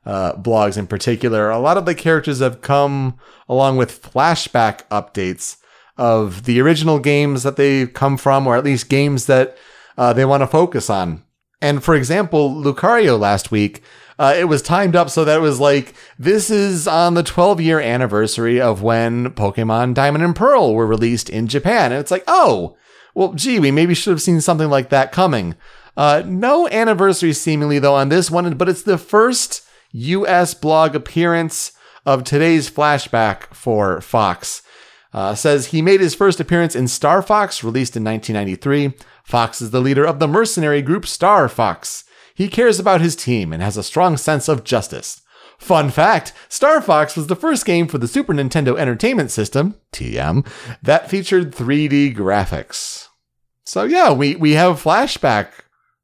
uh, 0.04 0.34
blogs 0.34 0.76
in 0.76 0.86
particular, 0.86 1.50
a 1.50 1.58
lot 1.58 1.76
of 1.76 1.86
the 1.86 1.94
characters 1.94 2.40
have 2.40 2.60
come 2.60 3.18
along 3.48 3.76
with 3.76 4.02
flashback 4.02 4.86
updates 4.88 5.56
of 5.96 6.44
the 6.44 6.60
original 6.60 6.98
games 6.98 7.42
that 7.42 7.56
they 7.56 7.86
come 7.86 8.16
from, 8.16 8.46
or 8.46 8.56
at 8.56 8.64
least 8.64 8.88
games 8.88 9.26
that 9.26 9.56
uh, 9.96 10.12
they 10.12 10.24
want 10.24 10.42
to 10.42 10.46
focus 10.46 10.90
on. 10.90 11.22
And 11.60 11.82
for 11.82 11.94
example, 11.94 12.50
Lucario 12.50 13.18
last 13.18 13.50
week, 13.50 13.82
uh, 14.18 14.34
it 14.36 14.44
was 14.44 14.62
timed 14.62 14.94
up 14.94 15.10
so 15.10 15.24
that 15.24 15.38
it 15.38 15.42
was 15.42 15.60
like, 15.60 15.94
this 16.18 16.50
is 16.50 16.86
on 16.86 17.14
the 17.14 17.22
12 17.22 17.60
year 17.60 17.80
anniversary 17.80 18.60
of 18.60 18.82
when 18.82 19.30
Pokemon 19.30 19.94
Diamond 19.94 20.24
and 20.24 20.36
Pearl 20.36 20.74
were 20.74 20.86
released 20.86 21.28
in 21.28 21.48
Japan. 21.48 21.92
And 21.92 22.00
it's 22.00 22.10
like, 22.10 22.24
oh, 22.26 22.76
well, 23.14 23.32
gee, 23.32 23.58
we 23.58 23.70
maybe 23.70 23.94
should 23.94 24.10
have 24.10 24.22
seen 24.22 24.40
something 24.40 24.70
like 24.70 24.90
that 24.90 25.12
coming. 25.12 25.54
Uh, 25.96 26.22
no 26.26 26.68
anniversary 26.68 27.32
seemingly 27.32 27.78
though 27.78 27.94
on 27.94 28.08
this 28.08 28.30
one, 28.30 28.54
but 28.54 28.68
it's 28.68 28.82
the 28.82 28.98
first 28.98 29.66
US 29.92 30.54
blog 30.54 30.94
appearance 30.94 31.72
of 32.04 32.24
today's 32.24 32.70
flashback 32.70 33.54
for 33.54 34.00
Fox. 34.00 34.62
Uh, 35.12 35.34
says 35.34 35.66
he 35.66 35.80
made 35.80 36.00
his 36.00 36.14
first 36.14 36.40
appearance 36.40 36.74
in 36.74 36.88
Star 36.88 37.22
Fox, 37.22 37.62
released 37.62 37.96
in 37.96 38.02
1993. 38.02 38.94
Fox 39.22 39.62
is 39.62 39.70
the 39.70 39.80
leader 39.80 40.04
of 40.04 40.18
the 40.18 40.26
mercenary 40.26 40.82
group 40.82 41.06
Star 41.06 41.48
Fox. 41.48 42.03
He 42.34 42.48
cares 42.48 42.80
about 42.80 43.00
his 43.00 43.14
team 43.14 43.52
and 43.52 43.62
has 43.62 43.76
a 43.76 43.82
strong 43.82 44.16
sense 44.16 44.48
of 44.48 44.64
justice. 44.64 45.22
Fun 45.58 45.90
fact 45.90 46.32
Star 46.48 46.82
Fox 46.82 47.16
was 47.16 47.28
the 47.28 47.36
first 47.36 47.64
game 47.64 47.86
for 47.86 47.98
the 47.98 48.08
Super 48.08 48.34
Nintendo 48.34 48.76
Entertainment 48.76 49.30
System, 49.30 49.76
TM, 49.92 50.46
that 50.82 51.08
featured 51.08 51.52
3D 51.54 52.14
graphics. 52.14 53.08
So, 53.64 53.84
yeah, 53.84 54.12
we, 54.12 54.34
we 54.36 54.52
have 54.52 54.82
flashback 54.82 55.48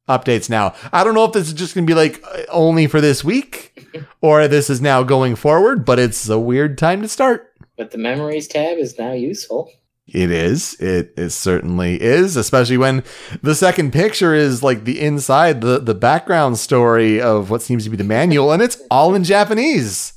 updates 0.08 0.48
now. 0.48 0.74
I 0.92 1.04
don't 1.04 1.14
know 1.14 1.24
if 1.24 1.32
this 1.32 1.48
is 1.48 1.52
just 1.54 1.74
going 1.74 1.86
to 1.86 1.90
be 1.90 1.96
like 1.96 2.24
only 2.48 2.86
for 2.86 3.00
this 3.00 3.22
week 3.24 3.88
or 4.20 4.48
this 4.48 4.70
is 4.70 4.80
now 4.80 5.02
going 5.02 5.34
forward, 5.34 5.84
but 5.84 5.98
it's 5.98 6.28
a 6.28 6.38
weird 6.38 6.78
time 6.78 7.02
to 7.02 7.08
start. 7.08 7.52
But 7.76 7.90
the 7.90 7.98
memories 7.98 8.46
tab 8.46 8.78
is 8.78 8.98
now 8.98 9.12
useful. 9.12 9.70
It 10.12 10.30
is. 10.30 10.74
It, 10.80 11.14
it 11.16 11.30
certainly 11.30 12.00
is, 12.00 12.36
especially 12.36 12.76
when 12.78 13.04
the 13.42 13.54
second 13.54 13.92
picture 13.92 14.34
is 14.34 14.62
like 14.62 14.84
the 14.84 15.00
inside, 15.00 15.60
the, 15.60 15.78
the 15.78 15.94
background 15.94 16.58
story 16.58 17.20
of 17.20 17.50
what 17.50 17.62
seems 17.62 17.84
to 17.84 17.90
be 17.90 17.96
the 17.96 18.04
manual, 18.04 18.52
and 18.52 18.60
it's 18.62 18.80
all 18.90 19.14
in 19.14 19.24
Japanese. 19.24 20.14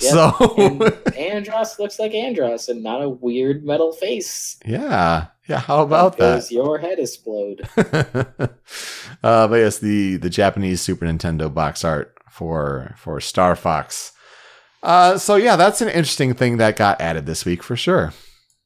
Yep. 0.00 0.12
So, 0.12 0.54
And 0.56 0.80
Andross 1.46 1.78
looks 1.78 1.98
like 1.98 2.12
Andross 2.12 2.68
and 2.68 2.82
not 2.82 3.02
a 3.02 3.08
weird 3.08 3.64
metal 3.64 3.92
face. 3.92 4.58
yeah. 4.64 5.26
Yeah. 5.46 5.58
How 5.60 5.82
about 5.82 6.16
that? 6.16 6.36
Because 6.36 6.50
your 6.50 6.78
head 6.78 6.98
explode. 6.98 7.68
uh, 7.76 9.46
but 9.46 9.56
yes, 9.56 9.78
the, 9.78 10.16
the 10.16 10.30
Japanese 10.30 10.80
Super 10.80 11.04
Nintendo 11.04 11.52
box 11.52 11.84
art 11.84 12.16
for, 12.30 12.94
for 12.96 13.20
Star 13.20 13.54
Fox. 13.54 14.12
Uh, 14.82 15.18
so 15.18 15.36
yeah, 15.36 15.56
that's 15.56 15.82
an 15.82 15.88
interesting 15.88 16.32
thing 16.34 16.56
that 16.56 16.76
got 16.76 16.98
added 17.00 17.26
this 17.26 17.44
week 17.44 17.62
for 17.62 17.76
sure. 17.76 18.14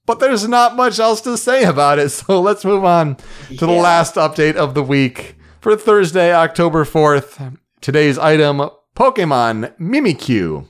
But 0.09 0.21
there's 0.21 0.49
not 0.49 0.75
much 0.75 0.99
else 0.99 1.21
to 1.21 1.37
say 1.37 1.65
about 1.65 1.99
it, 1.99 2.09
so 2.19 2.41
let's 2.41 2.65
move 2.65 2.83
on 2.83 3.17
to 3.59 3.67
the 3.67 3.73
Yeah. 3.73 3.81
last 3.83 4.15
update 4.15 4.55
of 4.57 4.73
the 4.73 4.83
week 4.83 5.37
for 5.61 5.77
Thursday, 5.77 6.33
October 6.35 6.85
4th. 6.87 7.59
Today's 7.83 8.17
item 8.19 8.71
Pokemon 8.97 9.77
Mimikyu. 9.79 10.67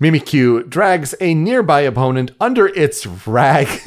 Mimikyu 0.00 0.68
drags 0.68 1.14
a 1.18 1.32
nearby 1.34 1.80
opponent 1.80 2.32
under 2.38 2.66
its 2.66 3.06
rag. 3.26 3.68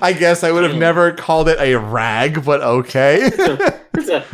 I 0.00 0.14
guess 0.18 0.42
I 0.44 0.50
would 0.52 0.64
have 0.64 0.76
never 0.76 1.12
called 1.12 1.48
it 1.50 1.58
a 1.60 1.74
rag, 1.76 2.42
but 2.44 2.62
okay. 2.62 3.30
It's 3.98 4.08
a- 4.08 4.24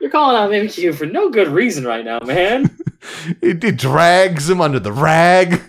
you're 0.00 0.10
calling 0.10 0.36
out 0.36 0.50
Mimikyu 0.50 0.94
for 0.94 1.06
no 1.06 1.30
good 1.30 1.48
reason 1.48 1.84
right 1.84 2.04
now, 2.04 2.18
man. 2.24 2.76
it, 3.40 3.62
it 3.64 3.76
drags 3.78 4.50
him 4.50 4.60
under 4.60 4.78
the 4.80 4.92
rag 4.92 5.62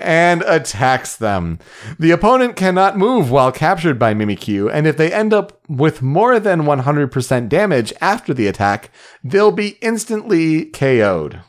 and 0.00 0.42
attacks 0.42 1.16
them. 1.16 1.58
The 1.98 2.10
opponent 2.10 2.56
cannot 2.56 2.98
move 2.98 3.30
while 3.30 3.52
captured 3.52 3.98
by 3.98 4.14
Mimikyu, 4.14 4.70
and 4.72 4.86
if 4.86 4.96
they 4.96 5.12
end 5.12 5.32
up 5.32 5.60
with 5.68 6.02
more 6.02 6.38
than 6.40 6.62
100% 6.62 7.48
damage 7.48 7.92
after 8.00 8.34
the 8.34 8.46
attack, 8.46 8.90
they'll 9.22 9.52
be 9.52 9.78
instantly 9.80 10.66
KO'd. 10.66 11.40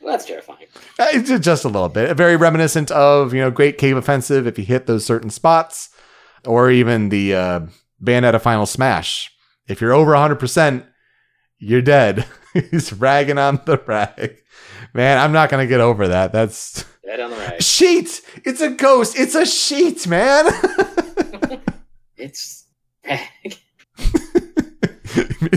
Well, 0.00 0.12
that's 0.12 0.26
terrifying. 0.26 0.66
Uh, 0.98 1.18
just 1.38 1.64
a 1.64 1.68
little 1.68 1.88
bit, 1.88 2.16
very 2.16 2.36
reminiscent 2.36 2.90
of 2.90 3.32
you 3.32 3.40
know 3.40 3.50
Great 3.50 3.78
Cave 3.78 3.96
Offensive 3.96 4.46
if 4.46 4.58
you 4.58 4.64
hit 4.64 4.86
those 4.86 5.06
certain 5.06 5.30
spots, 5.30 5.90
or 6.44 6.70
even 6.70 7.08
the 7.08 7.34
uh, 7.34 7.60
Bayonetta 8.02 8.40
Final 8.40 8.66
Smash. 8.66 9.30
If 9.68 9.80
you're 9.80 9.92
over 9.92 10.10
100, 10.12 10.36
percent 10.36 10.84
you're 11.58 11.82
dead. 11.82 12.26
He's 12.70 12.92
ragging 12.92 13.38
on 13.38 13.60
the 13.64 13.78
rag. 13.86 14.42
Man, 14.92 15.18
I'm 15.18 15.32
not 15.32 15.48
gonna 15.48 15.66
get 15.66 15.80
over 15.80 16.08
that. 16.08 16.32
That's 16.32 16.84
Dead 17.04 17.20
on 17.20 17.30
the 17.30 17.36
right. 17.36 17.62
sheet. 17.62 18.20
It's 18.44 18.60
a 18.60 18.70
ghost. 18.70 19.18
It's 19.18 19.34
a 19.34 19.44
sheet, 19.46 20.06
man. 20.06 20.46
It's 22.16 22.66
is, 23.04 23.58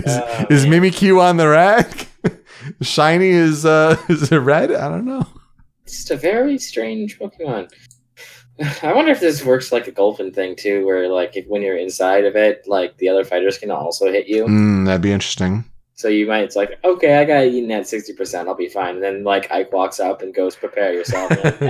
Oh, 0.04 0.46
is. 0.50 0.66
Mimikyu 0.66 1.20
on 1.20 1.36
the 1.36 1.46
rag? 1.48 2.08
Shiny 2.82 3.28
is 3.28 3.64
uh 3.64 3.96
is 4.08 4.32
it 4.32 4.36
red? 4.38 4.72
I 4.72 4.88
don't 4.88 5.04
know. 5.04 5.24
just 5.86 6.10
a 6.10 6.16
very 6.16 6.58
strange 6.58 7.20
Pokemon. 7.20 7.70
I 8.82 8.92
wonder 8.92 9.12
if 9.12 9.20
this 9.20 9.44
works 9.44 9.70
like 9.70 9.86
a 9.86 9.92
Gulpin 9.92 10.32
thing 10.32 10.56
too, 10.56 10.84
where 10.84 11.08
like 11.08 11.36
if 11.36 11.46
when 11.46 11.62
you're 11.62 11.76
inside 11.76 12.24
of 12.24 12.34
it, 12.34 12.64
like 12.66 12.96
the 12.98 13.08
other 13.08 13.22
fighters 13.24 13.58
can 13.58 13.70
also 13.70 14.10
hit 14.10 14.26
you. 14.26 14.46
Mm, 14.46 14.86
that'd 14.86 15.02
be 15.02 15.12
interesting. 15.12 15.64
So 15.96 16.08
you 16.08 16.26
might 16.26 16.44
it's 16.44 16.56
like, 16.56 16.78
okay, 16.84 17.16
I 17.18 17.24
got 17.24 17.44
eaten 17.46 17.70
at 17.72 17.88
sixty 17.88 18.12
percent, 18.12 18.48
I'll 18.48 18.54
be 18.54 18.68
fine. 18.68 18.94
And 18.96 19.02
then 19.02 19.24
like 19.24 19.50
Ike 19.50 19.72
walks 19.72 19.98
up 19.98 20.22
and 20.22 20.34
goes, 20.34 20.54
prepare 20.54 20.92
yourself. 20.92 21.30
Like, 21.42 21.60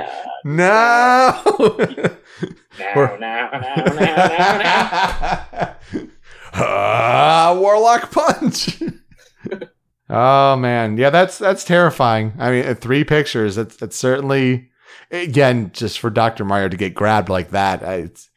nah, 0.45 1.43
No. 1.65 1.77
now, 2.85 3.17
now, 3.19 3.51
now, 3.53 3.85
now, 3.85 4.27
now, 4.27 4.59
now. 5.53 5.77
Ah, 6.55 7.57
Warlock 7.59 8.11
punch. 8.11 8.83
oh 10.11 10.57
man, 10.57 10.97
yeah, 10.97 11.11
that's 11.11 11.39
that's 11.39 11.65
terrifying. 11.65 12.33
I 12.39 12.51
mean, 12.51 12.65
at 12.65 12.81
three 12.81 13.05
pictures, 13.05 13.57
it's 13.59 13.81
it's 13.83 13.97
certainly 13.97 14.71
again 15.11 15.71
just 15.73 15.99
for 16.01 16.11
Doctor 16.11 16.45
Mario 16.45 16.69
to 16.69 16.77
get 16.77 16.95
grabbed 16.95 17.29
like 17.29 17.51
that. 17.51 17.83
I- 17.85 17.95
It's 17.97 18.29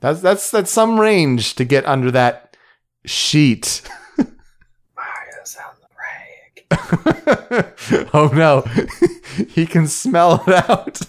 that's 0.00 0.20
that's 0.20 0.50
that's 0.50 0.70
some 0.70 0.98
range 0.98 1.54
to 1.56 1.64
get 1.64 1.86
under 1.86 2.10
that 2.10 2.56
sheet. 3.04 3.82
Mario's 4.18 5.56
on 5.58 5.74
the 5.80 5.88
rag. 5.98 6.55
oh 8.12 8.30
no, 8.34 8.62
he 9.48 9.66
can 9.66 9.86
smell 9.86 10.42
it 10.46 10.68
out. 10.68 11.00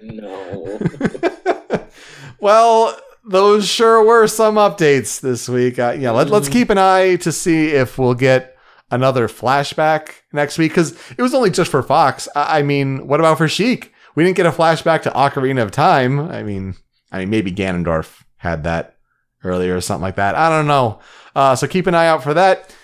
no. 0.02 0.78
well, 2.40 2.98
those 3.24 3.68
sure 3.68 4.04
were 4.04 4.26
some 4.26 4.56
updates 4.56 5.20
this 5.20 5.48
week. 5.48 5.78
Uh, 5.78 5.96
yeah, 5.98 6.10
let, 6.10 6.30
let's 6.30 6.48
keep 6.48 6.70
an 6.70 6.78
eye 6.78 7.16
to 7.16 7.30
see 7.30 7.68
if 7.68 7.98
we'll 7.98 8.14
get 8.14 8.56
another 8.90 9.28
flashback 9.28 10.14
next 10.32 10.58
week 10.58 10.72
because 10.72 10.92
it 11.16 11.22
was 11.22 11.34
only 11.34 11.50
just 11.50 11.70
for 11.70 11.82
Fox. 11.82 12.28
I, 12.34 12.58
I 12.58 12.62
mean, 12.62 13.06
what 13.06 13.20
about 13.20 13.38
for 13.38 13.48
Sheik? 13.48 13.92
We 14.14 14.24
didn't 14.24 14.36
get 14.36 14.46
a 14.46 14.50
flashback 14.50 15.02
to 15.02 15.10
Ocarina 15.10 15.62
of 15.62 15.70
Time. 15.70 16.20
I 16.20 16.42
mean, 16.42 16.74
I 17.10 17.20
mean 17.20 17.30
maybe 17.30 17.52
Ganondorf 17.52 18.22
had 18.36 18.64
that 18.64 18.96
earlier 19.44 19.76
or 19.76 19.80
something 19.80 20.02
like 20.02 20.16
that. 20.16 20.34
I 20.34 20.48
don't 20.48 20.66
know. 20.66 21.00
Uh, 21.34 21.56
so 21.56 21.66
keep 21.66 21.86
an 21.86 21.94
eye 21.94 22.06
out 22.06 22.22
for 22.22 22.34
that. 22.34 22.74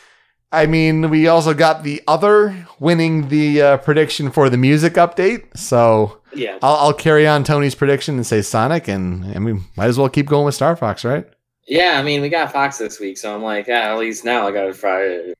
I 0.50 0.66
mean, 0.66 1.10
we 1.10 1.28
also 1.28 1.52
got 1.52 1.82
the 1.82 2.02
other 2.08 2.66
winning 2.78 3.28
the 3.28 3.60
uh, 3.60 3.76
prediction 3.78 4.30
for 4.30 4.48
the 4.48 4.56
music 4.56 4.94
update. 4.94 5.56
So 5.56 6.20
Yeah. 6.34 6.58
I'll, 6.62 6.76
I'll 6.76 6.92
carry 6.94 7.26
on 7.26 7.44
Tony's 7.44 7.74
prediction 7.74 8.16
and 8.16 8.26
say 8.26 8.40
Sonic, 8.42 8.88
and 8.88 9.24
I 9.34 9.38
mean, 9.38 9.64
might 9.76 9.88
as 9.88 9.98
well 9.98 10.08
keep 10.08 10.26
going 10.26 10.46
with 10.46 10.54
Star 10.54 10.74
Fox, 10.76 11.04
right? 11.04 11.28
Yeah, 11.66 11.98
I 11.98 12.02
mean, 12.02 12.22
we 12.22 12.30
got 12.30 12.50
Fox 12.50 12.78
this 12.78 12.98
week, 12.98 13.18
so 13.18 13.34
I'm 13.34 13.42
like, 13.42 13.66
yeah, 13.66 13.92
at 13.92 13.98
least 13.98 14.24
now 14.24 14.48
I 14.48 14.52
got 14.52 14.64
to 14.64 14.74
try. 14.74 15.34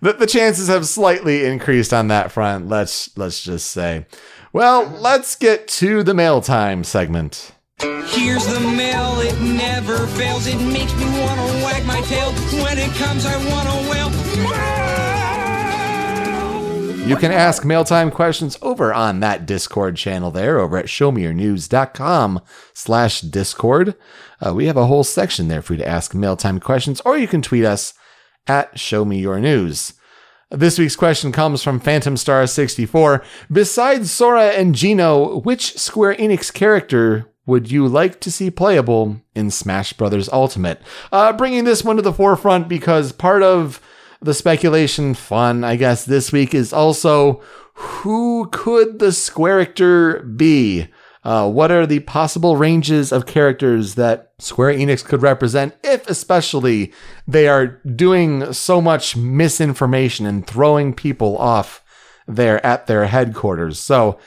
The, 0.00 0.12
the 0.12 0.26
chances 0.26 0.68
have 0.68 0.86
slightly 0.86 1.44
increased 1.46 1.92
on 1.92 2.08
that 2.08 2.30
front. 2.30 2.68
Let's 2.68 3.16
let's 3.16 3.42
just 3.42 3.70
say. 3.70 4.06
Well, 4.52 4.86
let's 4.86 5.34
get 5.34 5.66
to 5.68 6.02
the 6.02 6.12
mail 6.14 6.40
time 6.42 6.84
segment. 6.84 7.52
Here's 7.82 8.46
the 8.46 8.60
mail, 8.60 9.20
it 9.20 9.40
never 9.40 10.06
fails. 10.08 10.46
It 10.46 10.60
makes 10.60 10.94
me 10.94 11.04
wanna 11.04 11.64
wag 11.64 11.84
my 11.84 12.00
tail. 12.02 12.32
When 12.62 12.78
it 12.78 12.90
comes, 12.94 13.26
I 13.26 13.36
wanna 13.50 13.90
wail. 13.90 14.10
Mail! 14.42 14.92
You 17.08 17.16
can 17.16 17.32
ask 17.32 17.64
mailtime 17.64 18.12
questions 18.12 18.56
over 18.62 18.94
on 18.94 19.18
that 19.20 19.44
Discord 19.44 19.96
channel 19.96 20.30
there 20.30 20.60
over 20.60 20.76
at 20.76 20.86
showmeyournews.com 20.86 22.40
slash 22.74 23.20
Discord. 23.22 23.96
Uh, 24.40 24.54
we 24.54 24.66
have 24.66 24.76
a 24.76 24.86
whole 24.86 25.02
section 25.02 25.48
there 25.48 25.62
for 25.62 25.72
you 25.72 25.78
to 25.78 25.88
ask 25.88 26.14
mailtime 26.14 26.60
questions, 26.60 27.00
or 27.04 27.18
you 27.18 27.26
can 27.26 27.42
tweet 27.42 27.64
us 27.64 27.94
at 28.46 28.78
Show 28.78 29.04
Me 29.04 29.18
Your 29.18 29.40
News. 29.40 29.94
This 30.52 30.78
week's 30.78 30.94
question 30.94 31.32
comes 31.32 31.60
from 31.60 31.80
Phantom 31.80 32.16
Star 32.16 32.46
64. 32.46 33.24
Besides 33.50 34.12
Sora 34.12 34.50
and 34.50 34.74
Geno, 34.74 35.40
which 35.40 35.76
Square 35.76 36.14
Enix 36.16 36.52
character 36.52 37.31
would 37.46 37.70
you 37.70 37.86
like 37.88 38.20
to 38.20 38.30
see 38.30 38.50
playable 38.50 39.20
in 39.34 39.50
Smash 39.50 39.92
Bros. 39.92 40.28
Ultimate? 40.32 40.80
Uh, 41.10 41.32
bringing 41.32 41.64
this 41.64 41.84
one 41.84 41.96
to 41.96 42.02
the 42.02 42.12
forefront 42.12 42.68
because 42.68 43.12
part 43.12 43.42
of 43.42 43.80
the 44.20 44.34
speculation 44.34 45.14
fun, 45.14 45.64
I 45.64 45.76
guess, 45.76 46.04
this 46.04 46.30
week 46.32 46.54
is 46.54 46.72
also 46.72 47.42
who 47.74 48.48
could 48.52 48.98
the 48.98 49.06
Squarictor 49.06 50.36
be? 50.36 50.88
Uh, 51.24 51.48
what 51.48 51.70
are 51.70 51.86
the 51.86 52.00
possible 52.00 52.56
ranges 52.56 53.12
of 53.12 53.26
characters 53.26 53.94
that 53.94 54.32
Square 54.38 54.74
Enix 54.74 55.04
could 55.04 55.22
represent, 55.22 55.74
if 55.84 56.08
especially 56.08 56.92
they 57.28 57.46
are 57.46 57.80
doing 57.94 58.52
so 58.52 58.80
much 58.80 59.16
misinformation 59.16 60.26
and 60.26 60.46
throwing 60.46 60.92
people 60.92 61.38
off 61.38 61.84
there 62.26 62.64
at 62.66 62.88
their 62.88 63.06
headquarters? 63.06 63.78
So, 63.78 64.18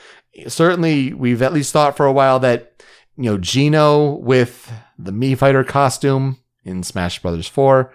certainly, 0.48 1.12
we've 1.12 1.42
at 1.42 1.52
least 1.52 1.72
thought 1.72 1.98
for 1.98 2.06
a 2.06 2.12
while 2.12 2.38
that, 2.40 2.75
you 3.16 3.24
know, 3.24 3.38
Geno 3.38 4.14
with 4.16 4.72
the 4.98 5.12
Mii 5.12 5.36
Fighter 5.36 5.64
costume 5.64 6.38
in 6.64 6.82
Smash 6.82 7.20
Brothers 7.20 7.48
4, 7.48 7.92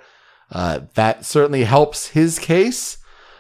uh, 0.51 0.82
that 0.95 1.26
certainly 1.26 1.63
helps 1.63 2.07
his 2.07 2.39
case. 2.39 2.97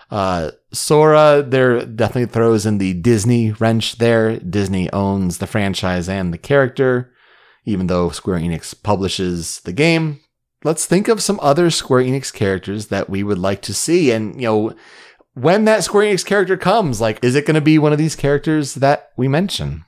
Uh, 0.09 0.51
Sora 0.73 1.41
there 1.41 1.85
definitely 1.85 2.31
throws 2.31 2.65
in 2.65 2.77
the 2.77 2.93
Disney 2.93 3.51
wrench 3.51 3.97
there. 3.97 4.37
Disney 4.37 4.91
owns 4.91 5.37
the 5.37 5.47
franchise 5.47 6.09
and 6.09 6.33
the 6.33 6.37
character, 6.37 7.13
even 7.65 7.87
though 7.87 8.09
Square 8.09 8.39
Enix 8.39 8.75
publishes 8.81 9.61
the 9.61 9.73
game. 9.73 10.19
Let's 10.63 10.85
think 10.85 11.07
of 11.07 11.23
some 11.23 11.39
other 11.41 11.71
Square 11.71 12.03
Enix 12.03 12.31
characters 12.31 12.87
that 12.87 13.09
we 13.09 13.23
would 13.23 13.39
like 13.39 13.61
to 13.63 13.73
see. 13.73 14.11
And, 14.11 14.35
you 14.35 14.47
know, 14.47 14.75
when 15.33 15.65
that 15.65 15.83
Square 15.83 16.05
Enix 16.05 16.25
character 16.25 16.57
comes, 16.57 17.01
like, 17.01 17.23
is 17.23 17.35
it 17.35 17.45
going 17.45 17.55
to 17.55 17.61
be 17.61 17.79
one 17.79 17.93
of 17.93 17.97
these 17.97 18.15
characters 18.15 18.75
that 18.75 19.11
we 19.17 19.27
mention? 19.27 19.85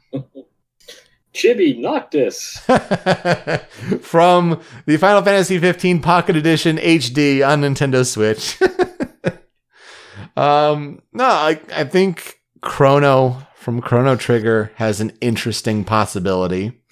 Chibi 1.34 1.80
Noctis. 1.80 2.58
From 4.02 4.62
the 4.86 4.98
Final 4.98 5.22
Fantasy 5.22 5.58
15 5.60 6.02
Pocket 6.02 6.36
Edition 6.36 6.78
HD 6.78 7.48
on 7.48 7.62
Nintendo 7.62 8.06
Switch. 8.06 8.62
um, 10.38 11.02
no, 11.12 11.26
I, 11.26 11.60
I 11.74 11.84
think 11.86 12.40
Chrono 12.62 13.48
from 13.56 13.82
Chrono 13.82 14.16
Trigger 14.16 14.72
has 14.76 15.00
an 15.00 15.12
interesting 15.22 15.84
possibility. 15.84 16.82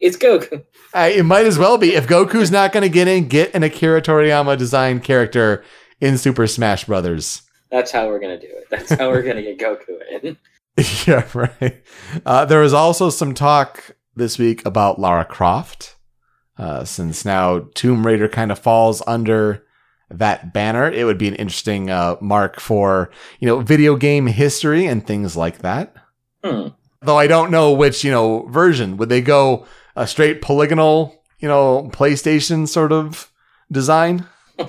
It's 0.00 0.16
Goku. 0.16 0.64
Uh, 0.94 1.10
it 1.12 1.24
might 1.24 1.46
as 1.46 1.58
well 1.58 1.76
be. 1.76 1.94
If 1.94 2.06
Goku's 2.06 2.52
not 2.52 2.72
going 2.72 2.82
to 2.82 2.88
get 2.88 3.08
in, 3.08 3.26
get 3.26 3.52
an 3.52 3.64
Akira 3.64 4.00
Toriyama 4.00 4.56
designed 4.56 5.02
character 5.02 5.64
in 6.00 6.16
Super 6.16 6.46
Smash 6.46 6.84
Brothers. 6.84 7.42
That's 7.70 7.90
how 7.90 8.06
we're 8.06 8.20
gonna 8.20 8.40
do 8.40 8.46
it. 8.48 8.66
That's 8.70 8.92
how 8.92 9.10
we're 9.10 9.22
gonna 9.22 9.42
get 9.42 9.58
Goku 9.58 9.98
in. 10.22 10.38
yeah, 11.06 11.26
right. 11.34 11.82
Uh, 12.24 12.44
there 12.44 12.60
was 12.60 12.72
also 12.72 13.10
some 13.10 13.34
talk 13.34 13.96
this 14.14 14.38
week 14.38 14.64
about 14.64 15.00
Lara 15.00 15.24
Croft, 15.24 15.96
uh, 16.56 16.84
since 16.84 17.24
now 17.24 17.68
Tomb 17.74 18.06
Raider 18.06 18.28
kind 18.28 18.52
of 18.52 18.58
falls 18.58 19.02
under 19.06 19.64
that 20.10 20.52
banner. 20.52 20.90
It 20.90 21.04
would 21.04 21.18
be 21.18 21.28
an 21.28 21.34
interesting 21.34 21.90
uh, 21.90 22.16
mark 22.20 22.60
for 22.60 23.10
you 23.40 23.46
know 23.46 23.60
video 23.60 23.96
game 23.96 24.26
history 24.26 24.86
and 24.86 25.06
things 25.06 25.36
like 25.36 25.58
that. 25.58 25.94
Hmm. 26.44 26.68
Though 27.02 27.18
I 27.18 27.26
don't 27.26 27.50
know 27.50 27.72
which 27.72 28.04
you 28.04 28.10
know 28.10 28.46
version 28.46 28.96
would 28.96 29.08
they 29.08 29.20
go 29.20 29.66
a 29.96 30.06
straight 30.06 30.42
polygonal 30.42 31.22
you 31.40 31.48
know 31.48 31.90
PlayStation 31.92 32.68
sort 32.68 32.92
of 32.92 33.32
design. 33.70 34.26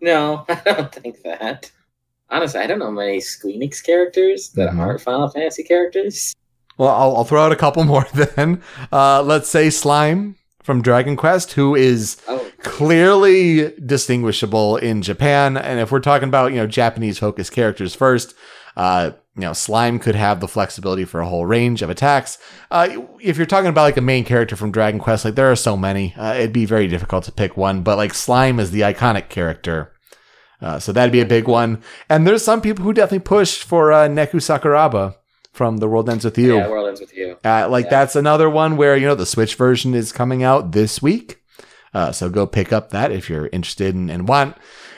No, 0.00 0.44
I 0.48 0.54
don't 0.64 0.94
think 0.94 1.22
that. 1.22 1.70
Honestly, 2.30 2.60
I 2.60 2.66
don't 2.66 2.78
know 2.78 2.90
many 2.90 3.18
Squeenix 3.18 3.82
characters 3.84 4.50
that 4.50 4.70
Mhm. 4.70 4.78
aren't 4.78 5.00
Final 5.00 5.28
Fantasy 5.28 5.62
characters. 5.62 6.34
Well, 6.76 6.90
I'll, 6.90 7.16
I'll 7.16 7.24
throw 7.24 7.42
out 7.44 7.52
a 7.52 7.56
couple 7.56 7.84
more 7.94 8.06
then. 8.14 8.62
Uh, 8.92 9.22
let's 9.22 9.48
say 9.48 9.70
Slime 9.70 10.36
from 10.62 10.82
Dragon 10.82 11.16
Quest, 11.16 11.52
who 11.52 11.74
is 11.74 12.18
Oh, 12.28 12.44
clearly 12.60 13.72
distinguishable 13.84 14.76
in 14.76 15.02
Japan. 15.02 15.56
And 15.56 15.80
if 15.80 15.90
we're 15.90 16.00
talking 16.00 16.28
about, 16.28 16.52
you 16.52 16.58
know, 16.58 16.66
Japanese 16.66 17.18
focused 17.18 17.52
characters 17.52 17.94
first, 17.94 18.34
uh, 18.76 19.12
you 19.34 19.42
know, 19.42 19.52
Slime 19.52 19.98
could 19.98 20.14
have 20.14 20.40
the 20.40 20.48
flexibility 20.48 21.04
for 21.04 21.20
a 21.20 21.26
whole 21.28 21.46
range 21.46 21.80
of 21.82 21.90
attacks. 21.90 22.38
Uh, 22.70 22.88
if 23.20 23.36
you're 23.36 23.46
talking 23.46 23.68
about 23.70 23.82
like 23.82 23.96
a 23.96 24.00
main 24.02 24.24
character 24.24 24.56
from 24.56 24.70
Dragon 24.72 25.00
Quest, 25.00 25.24
like 25.24 25.34
there 25.36 25.50
are 25.50 25.56
so 25.56 25.76
many, 25.76 26.14
uh, 26.18 26.34
it'd 26.34 26.52
be 26.52 26.64
very 26.66 26.88
difficult 26.88 27.24
to 27.24 27.32
pick 27.32 27.56
one. 27.56 27.82
But 27.82 27.96
like 27.96 28.12
Slime 28.14 28.58
is 28.60 28.70
the 28.70 28.80
iconic 28.82 29.28
character. 29.28 29.92
Uh, 30.60 30.78
so 30.78 30.92
that'd 30.92 31.12
be 31.12 31.20
a 31.20 31.26
big 31.26 31.46
one. 31.46 31.82
And 32.08 32.26
there's 32.26 32.44
some 32.44 32.60
people 32.60 32.84
who 32.84 32.92
definitely 32.92 33.20
push 33.20 33.62
for 33.62 33.92
uh, 33.92 34.08
Neku 34.08 34.40
Sakuraba 34.40 35.14
from 35.52 35.76
The 35.78 35.88
World 35.88 36.08
Ends 36.10 36.24
With 36.24 36.36
You. 36.38 36.56
yeah, 36.56 36.68
World 36.68 36.88
Ends 36.88 37.00
with 37.00 37.14
You. 37.16 37.36
Uh, 37.44 37.68
like 37.68 37.84
Yeah. 37.86 37.90
that's 37.90 38.16
another 38.16 38.50
one 38.50 38.76
where 38.76 38.96
you 38.96 39.06
know 39.06 39.14
the 39.14 39.26
Switch 39.26 39.54
version 39.54 39.94
is 39.94 40.12
coming 40.12 40.42
out 40.42 40.72
this 40.72 41.00
week, 41.02 41.40
uh, 41.94 42.12
so 42.12 42.28
go 42.28 42.46
pick 42.46 42.72
up 42.72 42.90
that 42.90 43.12
if 43.12 43.28
you're 43.30 43.48
interested 43.52 43.94
in, 43.94 44.10
and 44.10 44.28
want 44.28 44.56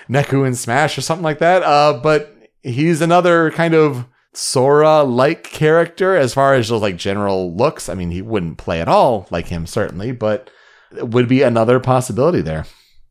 Neku 0.08 0.46
and 0.46 0.56
Smash 0.56 0.96
or 0.98 1.02
something 1.02 1.22
like 1.24 1.38
that. 1.38 1.62
Uh, 1.62 1.98
but 2.02 2.34
he's 2.62 3.00
another 3.00 3.50
kind 3.52 3.74
of 3.74 4.06
Sora 4.32 5.02
like 5.02 5.44
character 5.44 6.14
as 6.16 6.32
far 6.34 6.54
as 6.54 6.68
just 6.68 6.82
like 6.82 6.96
general 6.96 7.54
looks. 7.54 7.88
I 7.88 7.94
mean, 7.94 8.10
he 8.10 8.22
wouldn't 8.22 8.58
play 8.58 8.80
at 8.80 8.88
all 8.88 9.26
like 9.30 9.48
him 9.48 9.66
certainly, 9.66 10.12
but 10.12 10.50
it 10.96 11.08
would 11.08 11.28
be 11.28 11.42
another 11.42 11.80
possibility 11.80 12.40
there. 12.40 12.64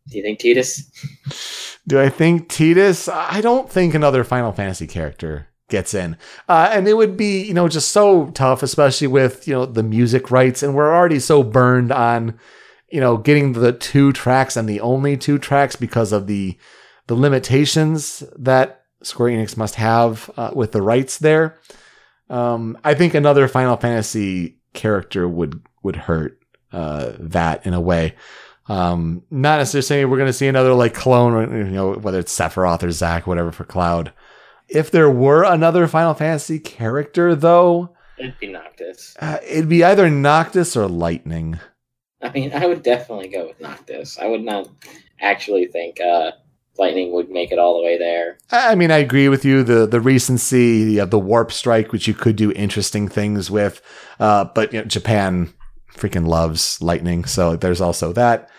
Do 0.08 0.18
you 0.18 0.24
think 0.24 0.40
Tidus? 0.40 0.82
Do 1.88 2.00
I 2.00 2.10
think 2.10 2.50
Tidus? 2.50 3.12
I 3.12 3.42
don't 3.42 3.70
think 3.70 3.94
another 3.94 4.24
Final 4.24 4.52
Fantasy 4.52 4.88
character 4.88 5.48
gets 5.70 5.94
in. 5.94 6.18
Uh, 6.48 6.70
and 6.72 6.88
it 6.88 6.96
would 6.96 7.16
be, 7.16 7.42
you 7.42 7.54
know, 7.54 7.68
just 7.68 7.92
so 7.92 8.28
tough, 8.32 8.62
especially 8.64 9.08
with, 9.08 9.48
you 9.48 9.54
know, 9.54 9.66
the 9.66 9.84
music 9.84 10.32
rights. 10.32 10.62
And 10.62 10.76
we're 10.76 10.94
already 10.94 11.20
so 11.20 11.44
burned 11.44 11.92
on, 11.92 12.38
you 12.90 13.00
know, 13.00 13.18
getting 13.18 13.54
the 13.54 13.72
two 13.72 14.12
tracks 14.12 14.58
and 14.58 14.68
the 14.68 14.82
only 14.82 15.16
two 15.16 15.38
tracks 15.38 15.76
because 15.76 16.12
of 16.12 16.28
the 16.28 16.58
the 17.08 17.16
limitations 17.16 18.24
that 18.38 18.84
Square 19.02 19.32
Enix 19.32 19.58
must 19.58 19.76
have 19.76 20.30
uh, 20.38 20.52
with 20.54 20.74
the 20.74 20.82
rights 20.82 21.18
there. 21.18 21.58
Um, 22.30 22.78
I 22.84 22.94
think 22.94 23.16
another 23.16 23.48
Final 23.48 23.78
Fantasy 23.78 24.58
character 24.74 25.28
would 25.28 25.62
would 25.82 25.96
hurt 25.96 26.40
uh, 26.72 27.14
that 27.18 27.66
in 27.66 27.74
a 27.74 27.82
way. 27.82 28.16
Um, 28.70 29.24
not 29.32 29.58
necessarily 29.58 30.06
we're 30.06 30.18
going 30.18 30.28
to 30.30 30.34
see 30.34 30.48
another 30.48 30.74
like 30.74 30.94
clone, 30.94 31.52
you 31.58 31.64
know, 31.72 31.94
whether 31.94 32.20
it's 32.20 32.38
Sephiroth 32.38 32.84
or 32.84 32.92
Zack, 32.92 33.26
whatever 33.28 33.52
for 33.52 33.64
Cloud. 33.66 34.14
If 34.68 34.92
there 34.92 35.10
were 35.10 35.44
another 35.44 35.88
Final 35.88 36.14
Fantasy 36.14 36.60
character, 36.60 37.34
though, 37.36 37.96
It'd 38.20 38.38
be 38.40 38.48
Noctis. 38.52 39.16
uh, 39.20 39.40
it'd 39.44 39.70
be 39.70 39.84
either 39.84 40.10
Noctis 40.10 40.78
or 40.78 40.88
Lightning. 40.88 41.60
I 42.22 42.30
mean, 42.32 42.54
I 42.54 42.68
would 42.68 42.84
definitely 42.84 43.30
go 43.30 43.48
with 43.48 43.60
Noctis. 43.60 44.20
I 44.20 44.28
would 44.28 44.44
not 44.44 44.68
actually 45.22 45.66
think 45.68 46.00
uh, 46.02 46.32
Lightning 46.78 47.12
would 47.14 47.30
make 47.32 47.52
it 47.52 47.58
all 47.58 47.78
the 47.80 47.84
way 47.84 47.98
there. 47.98 48.38
I 48.52 48.74
I 48.74 48.76
mean, 48.76 48.92
I 48.92 48.98
agree 48.98 49.30
with 49.30 49.44
you. 49.46 49.64
The 49.64 49.88
the 49.88 50.02
recency 50.02 51.00
of 51.00 51.10
the 51.10 51.18
warp 51.20 51.52
strike, 51.52 51.92
which 51.92 52.08
you 52.08 52.14
could 52.14 52.36
do 52.36 52.52
interesting 52.52 53.08
things 53.08 53.50
with, 53.50 53.82
uh, 54.20 54.44
but 54.54 54.72
you 54.74 54.80
know, 54.82 54.86
Japan 54.86 55.52
freaking 55.96 56.28
loves 56.28 56.82
lightning, 56.82 57.26
so 57.26 57.56
there's 57.56 57.82
also 57.82 58.14
that. 58.14 58.50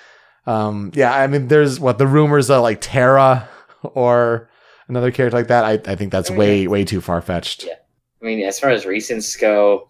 Um, 0.47 0.91
yeah, 0.95 1.15
I 1.15 1.27
mean, 1.27 1.49
there's 1.49 1.79
what 1.79 1.99
the 1.99 2.07
rumors 2.07 2.51
are 2.51 2.61
like 2.61 2.79
Terra 2.81 3.49
or 3.83 4.49
another 4.89 5.11
character 5.11 5.37
like 5.37 5.49
that. 5.49 5.65
I, 5.65 5.73
I 5.91 5.97
think 5.97 6.13
that's 6.13 6.31
Oh, 6.31 6.35
way 6.35 6.67
way 6.67 6.85
too 6.85 7.01
far 7.01 7.21
fetched. 7.21 7.65
Yeah. 7.65 7.75
I 8.23 8.25
mean, 8.27 8.45
as 8.47 8.61
far 8.61 8.71
as 8.71 8.85
recents 8.85 9.39
go, 9.41 9.89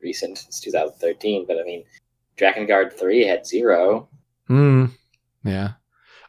recent 0.00 0.44
it's 0.46 0.60
2013, 0.60 1.44
but 1.46 1.58
I 1.58 1.64
mean, 1.64 1.84
Drakengard 2.36 2.92
3 2.92 3.26
had 3.26 3.46
zero. 3.46 4.08
Hmm. 4.46 4.86
Yeah. 5.44 5.72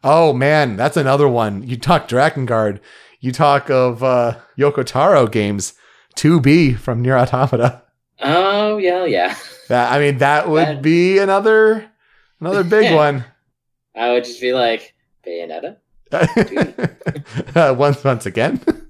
Oh 0.03 0.33
man, 0.33 0.75
that's 0.75 0.97
another 0.97 1.27
one. 1.27 1.67
You 1.67 1.77
talk 1.77 2.07
Drakengard. 2.07 2.79
You 3.19 3.31
talk 3.31 3.69
of 3.69 4.01
uh, 4.03 4.37
Yoko 4.57 4.85
Taro 4.85 5.27
games. 5.27 5.73
2B 6.15 6.77
from 6.77 7.01
Nier 7.01 7.17
Automata. 7.17 7.83
Oh 8.21 8.77
yeah, 8.77 9.05
yeah. 9.05 9.35
That 9.69 9.91
I 9.93 9.99
mean, 9.99 10.17
that 10.19 10.49
would 10.49 10.67
That- 10.67 10.81
be 10.81 11.17
another 11.19 11.89
another 12.41 12.63
big 12.63 12.93
one. 13.05 13.23
I 13.95 14.11
would 14.11 14.23
just 14.25 14.41
be 14.41 14.53
like 14.53 14.93
Bayonetta. 15.25 15.77
uh, 17.55 17.73
once 17.77 18.03
once 18.03 18.25
again. 18.25 18.59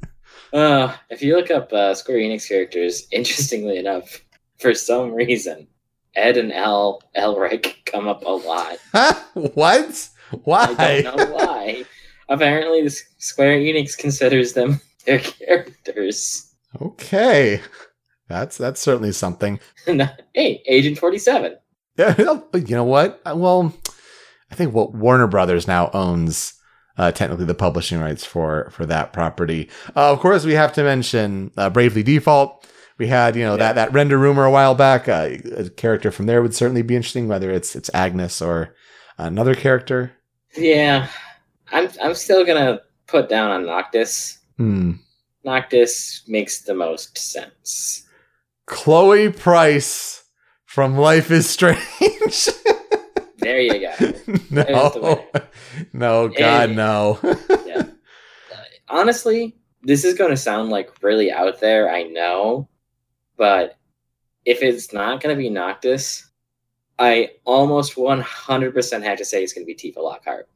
Uh, 0.51 0.91
if 1.11 1.21
you 1.21 1.35
look 1.35 1.51
up 1.51 1.71
uh, 1.71 1.93
Square 1.93 2.17
Enix 2.17 2.49
characters, 2.49 3.05
interestingly 3.11 3.77
enough, 3.77 4.19
for 4.57 4.73
some 4.73 5.11
reason, 5.13 5.67
Ed 6.15 6.37
and 6.37 6.51
Al 6.51 7.03
Elric 7.15 7.85
come 7.85 8.07
up 8.07 8.23
a 8.25 8.31
lot. 8.31 8.77
what? 9.53 10.09
Why? 10.45 10.75
I 10.79 11.01
don't 11.03 11.17
know 11.17 11.35
why. 11.35 11.83
Apparently, 12.29 12.81
the 12.81 12.89
Square 13.19 13.59
Enix 13.59 13.95
considers 13.95 14.53
them 14.53 14.81
their 15.05 15.19
characters. 15.19 16.51
Okay. 16.81 17.61
That's 18.29 18.57
that's 18.57 18.79
certainly 18.79 19.11
something. 19.11 19.59
hey, 20.33 20.63
Agent 20.67 20.97
Forty 20.99 21.17
Seven. 21.17 21.57
Yeah, 21.97 22.15
you 22.53 22.75
know 22.75 22.83
what? 22.85 23.19
Uh, 23.25 23.35
Well, 23.35 23.73
I 24.51 24.55
think 24.55 24.73
what 24.73 24.93
Warner 24.93 25.27
Brothers 25.27 25.67
now 25.67 25.89
owns 25.93 26.53
uh, 26.97 27.11
technically 27.11 27.45
the 27.45 27.55
publishing 27.55 27.99
rights 27.99 28.23
for 28.23 28.69
for 28.71 28.85
that 28.85 29.11
property. 29.13 29.69
Uh, 29.95 30.11
of 30.11 30.19
course, 30.19 30.45
we 30.45 30.53
have 30.53 30.71
to 30.73 30.83
mention 30.83 31.51
uh, 31.57 31.69
Bravely 31.69 32.03
Default. 32.03 32.67
We 32.99 33.07
had 33.07 33.35
you 33.35 33.43
know 33.43 33.57
that 33.57 33.75
that 33.75 33.93
render 33.93 34.17
rumor 34.17 34.45
a 34.45 34.51
while 34.51 34.75
back. 34.75 35.09
Uh, 35.09 35.37
a 35.55 35.69
character 35.69 36.11
from 36.11 36.27
there 36.27 36.41
would 36.41 36.53
certainly 36.53 36.81
be 36.83 36.95
interesting, 36.95 37.27
whether 37.27 37.49
it's 37.51 37.75
it's 37.75 37.89
Agnes 37.93 38.41
or 38.41 38.75
another 39.17 39.55
character. 39.55 40.11
Yeah, 40.55 41.07
I'm. 41.71 41.89
I'm 42.01 42.13
still 42.13 42.45
gonna 42.45 42.81
put 43.07 43.27
down 43.27 43.49
on 43.51 43.65
Noctis. 43.65 44.37
Hmm. 44.57 44.93
Noctis 45.45 46.23
makes 46.27 46.61
the 46.63 46.73
most 46.73 47.17
sense. 47.17 48.05
Chloe 48.69 49.31
Price 49.31 50.23
from 50.65 50.95
Life 50.97 51.31
is 51.31 51.49
Strange. 51.49 51.79
There 53.41 53.61
you 53.61 53.79
go. 53.79 54.13
No, 54.51 55.25
no, 55.93 56.27
God, 56.27 56.69
Hey. 56.69 56.75
no. 56.75 57.19
Uh, 57.23 57.83
honestly, 58.89 59.55
this 59.83 60.03
is 60.03 60.13
going 60.15 60.29
to 60.31 60.37
sound 60.37 60.69
like 60.69 60.91
really 61.01 61.31
out 61.31 61.59
there, 61.61 61.89
I 61.89 62.03
know, 62.03 62.67
but 63.37 63.77
if 64.45 64.61
it's 64.61 64.91
not 64.91 65.21
going 65.21 65.35
to 65.35 65.41
be 65.41 65.49
Noctis, 65.49 66.29
I 66.99 67.31
almost 67.45 67.95
100% 67.95 69.03
have 69.03 69.17
to 69.19 69.25
say 69.25 69.41
it's 69.41 69.53
going 69.53 69.65
to 69.65 69.73
be 69.73 69.75
Tifa 69.75 70.03
Lockhart. 70.03 70.49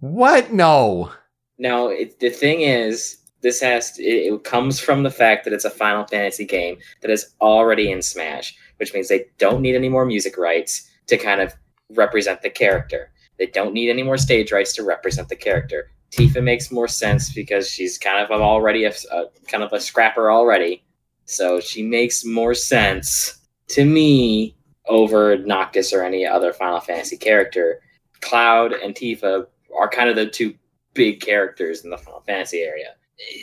what? 0.00 0.50
No. 0.52 1.12
Now, 1.58 1.88
it, 1.88 2.18
the 2.20 2.30
thing 2.30 2.62
is, 2.62 3.17
this 3.40 3.60
has 3.60 3.92
to, 3.92 4.02
it, 4.02 4.32
it 4.32 4.44
comes 4.44 4.80
from 4.80 5.02
the 5.02 5.10
fact 5.10 5.44
that 5.44 5.52
it's 5.52 5.64
a 5.64 5.70
Final 5.70 6.06
Fantasy 6.06 6.44
game 6.44 6.78
that 7.00 7.10
is 7.10 7.34
already 7.40 7.90
in 7.90 8.02
Smash, 8.02 8.56
which 8.78 8.92
means 8.94 9.08
they 9.08 9.26
don't 9.38 9.62
need 9.62 9.74
any 9.74 9.88
more 9.88 10.04
music 10.04 10.36
rights 10.36 10.90
to 11.06 11.16
kind 11.16 11.40
of 11.40 11.54
represent 11.90 12.42
the 12.42 12.50
character. 12.50 13.10
They 13.38 13.46
don't 13.46 13.72
need 13.72 13.90
any 13.90 14.02
more 14.02 14.18
stage 14.18 14.52
rights 14.52 14.72
to 14.74 14.82
represent 14.82 15.28
the 15.28 15.36
character. 15.36 15.90
Tifa 16.10 16.42
makes 16.42 16.72
more 16.72 16.88
sense 16.88 17.32
because 17.32 17.68
she's 17.70 17.98
kind 17.98 18.24
of 18.24 18.30
already 18.40 18.84
a, 18.84 18.92
a 19.12 19.26
kind 19.46 19.62
of 19.62 19.72
a 19.72 19.80
scrapper 19.80 20.30
already, 20.30 20.82
so 21.26 21.60
she 21.60 21.82
makes 21.82 22.24
more 22.24 22.54
sense 22.54 23.38
to 23.68 23.84
me 23.84 24.56
over 24.86 25.36
Noctis 25.38 25.92
or 25.92 26.02
any 26.02 26.26
other 26.26 26.52
Final 26.52 26.80
Fantasy 26.80 27.16
character. 27.16 27.80
Cloud 28.20 28.72
and 28.72 28.94
Tifa 28.94 29.46
are 29.78 29.88
kind 29.88 30.08
of 30.08 30.16
the 30.16 30.26
two 30.26 30.54
big 30.94 31.20
characters 31.20 31.84
in 31.84 31.90
the 31.90 31.98
Final 31.98 32.22
Fantasy 32.22 32.60
area. 32.60 32.94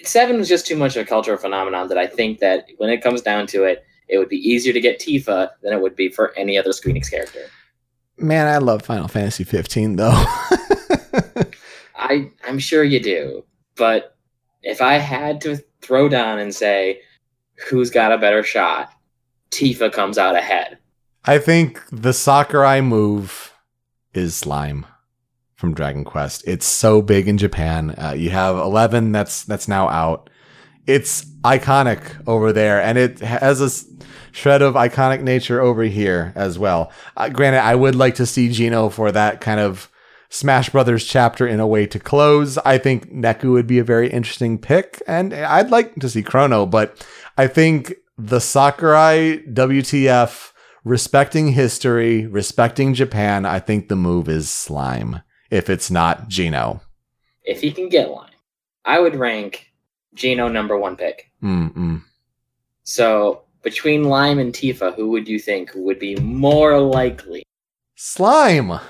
Seven 0.03 0.37
was 0.37 0.47
just 0.47 0.65
too 0.65 0.75
much 0.75 0.95
of 0.95 1.03
a 1.03 1.05
cultural 1.05 1.37
phenomenon 1.37 1.89
that 1.89 1.97
I 1.97 2.07
think 2.07 2.39
that 2.39 2.67
when 2.77 2.89
it 2.89 3.01
comes 3.01 3.21
down 3.21 3.47
to 3.47 3.63
it, 3.63 3.85
it 4.07 4.17
would 4.17 4.29
be 4.29 4.37
easier 4.37 4.71
to 4.73 4.79
get 4.79 4.99
Tifa 4.99 5.49
than 5.61 5.73
it 5.73 5.81
would 5.81 5.95
be 5.95 6.09
for 6.09 6.33
any 6.37 6.57
other 6.57 6.71
Square 6.71 6.95
Enix 6.95 7.09
character. 7.09 7.47
Man, 8.17 8.47
I 8.47 8.59
love 8.59 8.83
Final 8.83 9.07
Fantasy 9.07 9.43
15 9.43 9.97
though. 9.97 10.11
I 11.97 12.31
I'm 12.47 12.59
sure 12.59 12.83
you 12.83 13.01
do, 13.01 13.43
but 13.75 14.15
if 14.61 14.81
I 14.81 14.93
had 14.93 15.41
to 15.41 15.57
throw 15.81 16.07
down 16.07 16.39
and 16.39 16.53
say 16.53 17.01
who's 17.67 17.89
got 17.89 18.11
a 18.11 18.17
better 18.17 18.43
shot, 18.43 18.89
Tifa 19.51 19.91
comes 19.91 20.17
out 20.17 20.35
ahead. 20.35 20.77
I 21.25 21.39
think 21.39 21.81
the 21.91 22.13
Sakurai 22.13 22.81
move 22.81 23.53
is 24.13 24.35
slime 24.35 24.85
from 25.55 25.73
Dragon 25.73 26.03
Quest. 26.03 26.43
It's 26.45 26.65
so 26.65 27.01
big 27.01 27.27
in 27.27 27.37
Japan. 27.37 27.95
Uh, 27.97 28.13
you 28.15 28.29
have 28.29 28.55
11 28.55 29.11
that's 29.11 29.43
that's 29.43 29.67
now 29.67 29.89
out. 29.89 30.29
It's 30.85 31.25
iconic 31.43 32.21
over 32.27 32.53
there 32.53 32.81
and 32.81 32.97
it 32.97 33.19
has 33.19 33.61
a 33.61 33.69
shred 34.31 34.61
of 34.61 34.75
iconic 34.75 35.21
nature 35.21 35.61
over 35.61 35.83
here 35.83 36.33
as 36.35 36.59
well. 36.59 36.91
Uh, 37.17 37.29
granted, 37.29 37.61
I 37.61 37.75
would 37.75 37.95
like 37.95 38.15
to 38.15 38.25
see 38.25 38.49
Geno 38.49 38.89
for 38.89 39.11
that 39.11 39.41
kind 39.41 39.59
of 39.59 39.89
Smash 40.29 40.69
Brothers 40.69 41.05
chapter 41.05 41.47
in 41.47 41.59
a 41.59 41.67
way 41.67 41.87
to 41.87 41.99
close. 41.99 42.57
I 42.59 42.77
think 42.77 43.11
Neku 43.11 43.51
would 43.51 43.67
be 43.67 43.79
a 43.79 43.83
very 43.83 44.09
interesting 44.09 44.59
pick 44.59 45.01
and 45.07 45.33
I'd 45.33 45.71
like 45.71 45.95
to 45.95 46.09
see 46.09 46.21
Chrono, 46.21 46.65
but 46.65 47.07
I 47.37 47.47
think 47.47 47.93
the 48.17 48.39
Sakurai 48.39 49.41
WTF 49.47 50.51
respecting 50.83 51.53
history, 51.53 52.27
respecting 52.27 52.93
Japan, 52.93 53.45
I 53.45 53.59
think 53.59 53.87
the 53.87 53.95
move 53.95 54.29
is 54.29 54.49
slime. 54.49 55.21
If 55.55 55.69
it's 55.69 55.89
not 55.89 56.27
Geno. 56.27 56.81
If 57.43 57.61
he 57.61 57.71
can 57.71 57.87
get 57.87 58.09
one, 58.09 58.31
I 58.83 58.99
would 58.99 59.15
rank 59.15 59.71
Geno 60.13 60.49
number 60.49 60.77
one 60.77 60.97
pick. 60.97 61.31
Mm-mm. 61.41 62.03
So 62.83 63.43
between 63.63 64.03
Lime 64.03 64.37
and 64.39 64.53
Tifa, 64.53 64.93
who 64.93 65.11
would 65.11 65.29
you 65.29 65.39
think 65.39 65.71
would 65.73 65.97
be 65.97 66.17
more 66.17 66.81
likely? 66.81 67.43
Slime. 67.95 68.81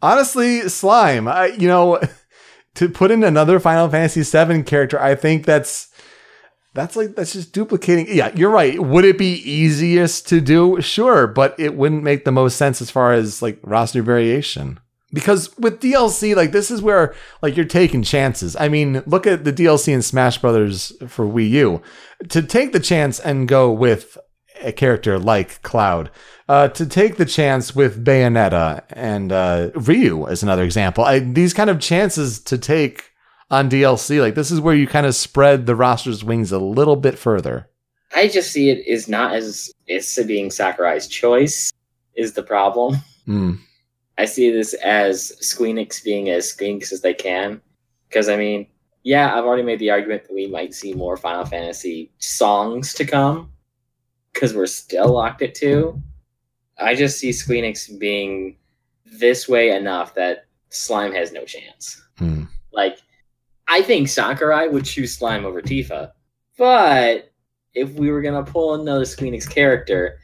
Honestly, 0.00 0.66
slime. 0.70 1.28
I, 1.28 1.48
you 1.48 1.68
know, 1.68 2.00
to 2.76 2.88
put 2.88 3.10
in 3.10 3.22
another 3.22 3.60
Final 3.60 3.90
Fantasy 3.90 4.22
VII 4.22 4.62
character, 4.62 4.98
I 4.98 5.14
think 5.14 5.44
that's 5.44 5.92
that's 6.72 6.96
like 6.96 7.16
that's 7.16 7.34
just 7.34 7.52
duplicating. 7.52 8.06
Yeah, 8.08 8.32
you're 8.34 8.50
right. 8.50 8.80
Would 8.80 9.04
it 9.04 9.18
be 9.18 9.34
easiest 9.34 10.26
to 10.28 10.40
do? 10.40 10.80
Sure, 10.80 11.26
but 11.26 11.54
it 11.58 11.76
wouldn't 11.76 12.02
make 12.02 12.24
the 12.24 12.32
most 12.32 12.56
sense 12.56 12.80
as 12.80 12.90
far 12.90 13.12
as 13.12 13.42
like 13.42 13.58
roster 13.62 14.02
variation. 14.02 14.80
Because 15.12 15.56
with 15.58 15.80
DLC, 15.80 16.34
like 16.34 16.52
this 16.52 16.70
is 16.70 16.80
where 16.80 17.14
like 17.42 17.56
you're 17.56 17.66
taking 17.66 18.02
chances. 18.02 18.56
I 18.56 18.68
mean, 18.68 19.02
look 19.06 19.26
at 19.26 19.44
the 19.44 19.52
DLC 19.52 19.92
in 19.92 20.02
Smash 20.02 20.38
Brothers 20.38 20.92
for 21.06 21.26
Wii 21.26 21.50
U. 21.50 21.82
To 22.30 22.42
take 22.42 22.72
the 22.72 22.80
chance 22.80 23.20
and 23.20 23.46
go 23.46 23.70
with 23.70 24.16
a 24.62 24.72
character 24.72 25.18
like 25.18 25.60
Cloud, 25.62 26.10
uh, 26.48 26.68
to 26.68 26.86
take 26.86 27.16
the 27.16 27.26
chance 27.26 27.74
with 27.74 28.04
Bayonetta 28.04 28.84
and 28.90 29.32
uh, 29.32 29.70
Ryu 29.74 30.26
as 30.28 30.42
another 30.42 30.62
example. 30.62 31.04
I, 31.04 31.18
these 31.18 31.54
kind 31.54 31.70
of 31.70 31.80
chances 31.80 32.40
to 32.44 32.58
take 32.58 33.10
on 33.50 33.68
DLC, 33.68 34.20
like 34.20 34.34
this 34.34 34.50
is 34.50 34.60
where 34.60 34.74
you 34.74 34.86
kind 34.86 35.06
of 35.06 35.14
spread 35.14 35.66
the 35.66 35.76
roster's 35.76 36.24
wings 36.24 36.52
a 36.52 36.58
little 36.58 36.96
bit 36.96 37.18
further. 37.18 37.68
I 38.14 38.28
just 38.28 38.52
see 38.52 38.70
it 38.70 38.86
as 38.86 39.08
not 39.08 39.34
as 39.34 39.70
it's 39.86 40.22
being 40.24 40.50
Sakurai's 40.50 41.06
choice 41.06 41.72
is 42.14 42.34
the 42.34 42.42
problem. 42.42 42.96
Mm. 43.26 43.58
I 44.22 44.24
see 44.24 44.52
this 44.52 44.72
as 44.74 45.32
Squeenix 45.42 46.00
being 46.04 46.30
as 46.30 46.52
Squeenix 46.52 46.92
as 46.92 47.00
they 47.00 47.12
can. 47.12 47.60
Because, 48.08 48.28
I 48.28 48.36
mean, 48.36 48.68
yeah, 49.02 49.36
I've 49.36 49.44
already 49.44 49.64
made 49.64 49.80
the 49.80 49.90
argument 49.90 50.28
that 50.28 50.32
we 50.32 50.46
might 50.46 50.74
see 50.74 50.94
more 50.94 51.16
Final 51.16 51.44
Fantasy 51.44 52.12
songs 52.18 52.94
to 52.94 53.04
come. 53.04 53.50
Because 54.32 54.54
we're 54.54 54.66
still 54.66 55.12
locked 55.12 55.42
at 55.42 55.56
two. 55.56 56.00
I 56.78 56.94
just 56.94 57.18
see 57.18 57.30
Squeenix 57.30 57.98
being 57.98 58.58
this 59.04 59.48
way 59.48 59.74
enough 59.76 60.14
that 60.14 60.46
Slime 60.68 61.12
has 61.14 61.32
no 61.32 61.44
chance. 61.44 62.00
Mm. 62.20 62.46
Like, 62.72 62.98
I 63.66 63.82
think 63.82 64.08
Sakurai 64.08 64.68
would 64.68 64.84
choose 64.84 65.18
Slime 65.18 65.44
over 65.44 65.60
Tifa. 65.60 66.12
But 66.56 67.32
if 67.74 67.92
we 67.94 68.12
were 68.12 68.22
going 68.22 68.44
to 68.44 68.52
pull 68.52 68.74
another 68.74 69.04
Squeenix 69.04 69.50
character, 69.50 70.20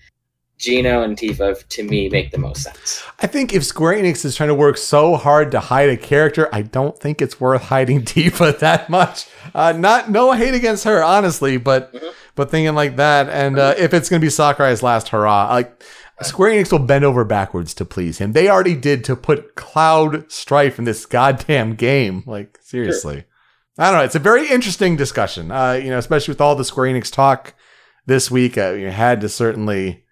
Geno 0.59 1.03
and 1.03 1.17
Tifa, 1.17 1.67
to 1.69 1.83
me, 1.85 2.09
make 2.09 2.31
the 2.33 2.39
most 2.39 2.63
sense. 2.63 3.03
I 3.21 3.27
think 3.27 3.55
if 3.55 3.65
Square 3.65 3.95
Enix 4.03 4.25
is 4.25 4.35
trying 4.37 4.49
to 4.49 4.55
work 4.55 4.77
so 4.77 5.17
hard 5.17 5.51
to 5.53 5.61
hide 5.61 5.89
a 5.89 5.97
character, 5.97 6.49
I 6.53 6.63
don't 6.63 6.99
think 6.99 7.23
it's 7.23 7.41
worth 7.41 7.63
hiding 7.63 8.03
Tifa 8.05 8.59
that 8.59 8.91
much. 8.91 9.27
Uh, 9.55 9.73
not 9.73 10.11
no 10.11 10.33
hate 10.33 10.55
against 10.55 10.85
her, 10.85 11.03
honestly, 11.03 11.57
but 11.57 11.93
Mhm. 11.95 12.13
but 12.35 12.51
thinking 12.51 12.75
like 12.75 12.97
that, 12.97 13.29
and 13.29 13.59
uh, 13.59 13.75
if 13.79 13.95
it's 13.95 14.09
gonna 14.09 14.21
be 14.21 14.31
Sakurai's 14.31 14.83
last 14.83 15.09
hurrah, 15.09 15.49
like 15.51 15.83
Square 16.23 16.51
Enix 16.53 16.73
will 16.73 16.81
bend 16.81 17.05
over 17.05 17.25
backwards 17.25 17.73
to 17.75 17.85
please 17.85 18.19
him. 18.19 18.33
They 18.33 18.49
already 18.49 18.75
did 18.75 19.05
to 19.05 19.15
put 19.17 19.55
Cloud 19.55 20.31
Strife 20.31 20.79
in 20.79 20.85
this 20.85 21.07
goddamn 21.07 21.75
game. 21.77 22.25
Like 22.27 22.59
seriously, 22.63 23.25
I 23.79 23.91
don't 23.91 23.99
know. 24.01 24.05
It's 24.05 24.17
a 24.17 24.19
very 24.21 24.49
interesting 24.49 24.97
discussion. 24.97 25.53
Uh, 25.53 25.73
you 25.75 25.91
know, 25.91 25.99
especially 25.99 26.33
with 26.33 26.41
all 26.41 26.57
the 26.57 26.65
Square 26.65 26.93
Enix 26.93 27.13
talk 27.13 27.55
this 28.07 28.31
week, 28.31 28.59
uh, 28.59 28.71
you 28.73 28.89
had 28.91 29.21
to 29.21 29.29
certainly 29.29 30.05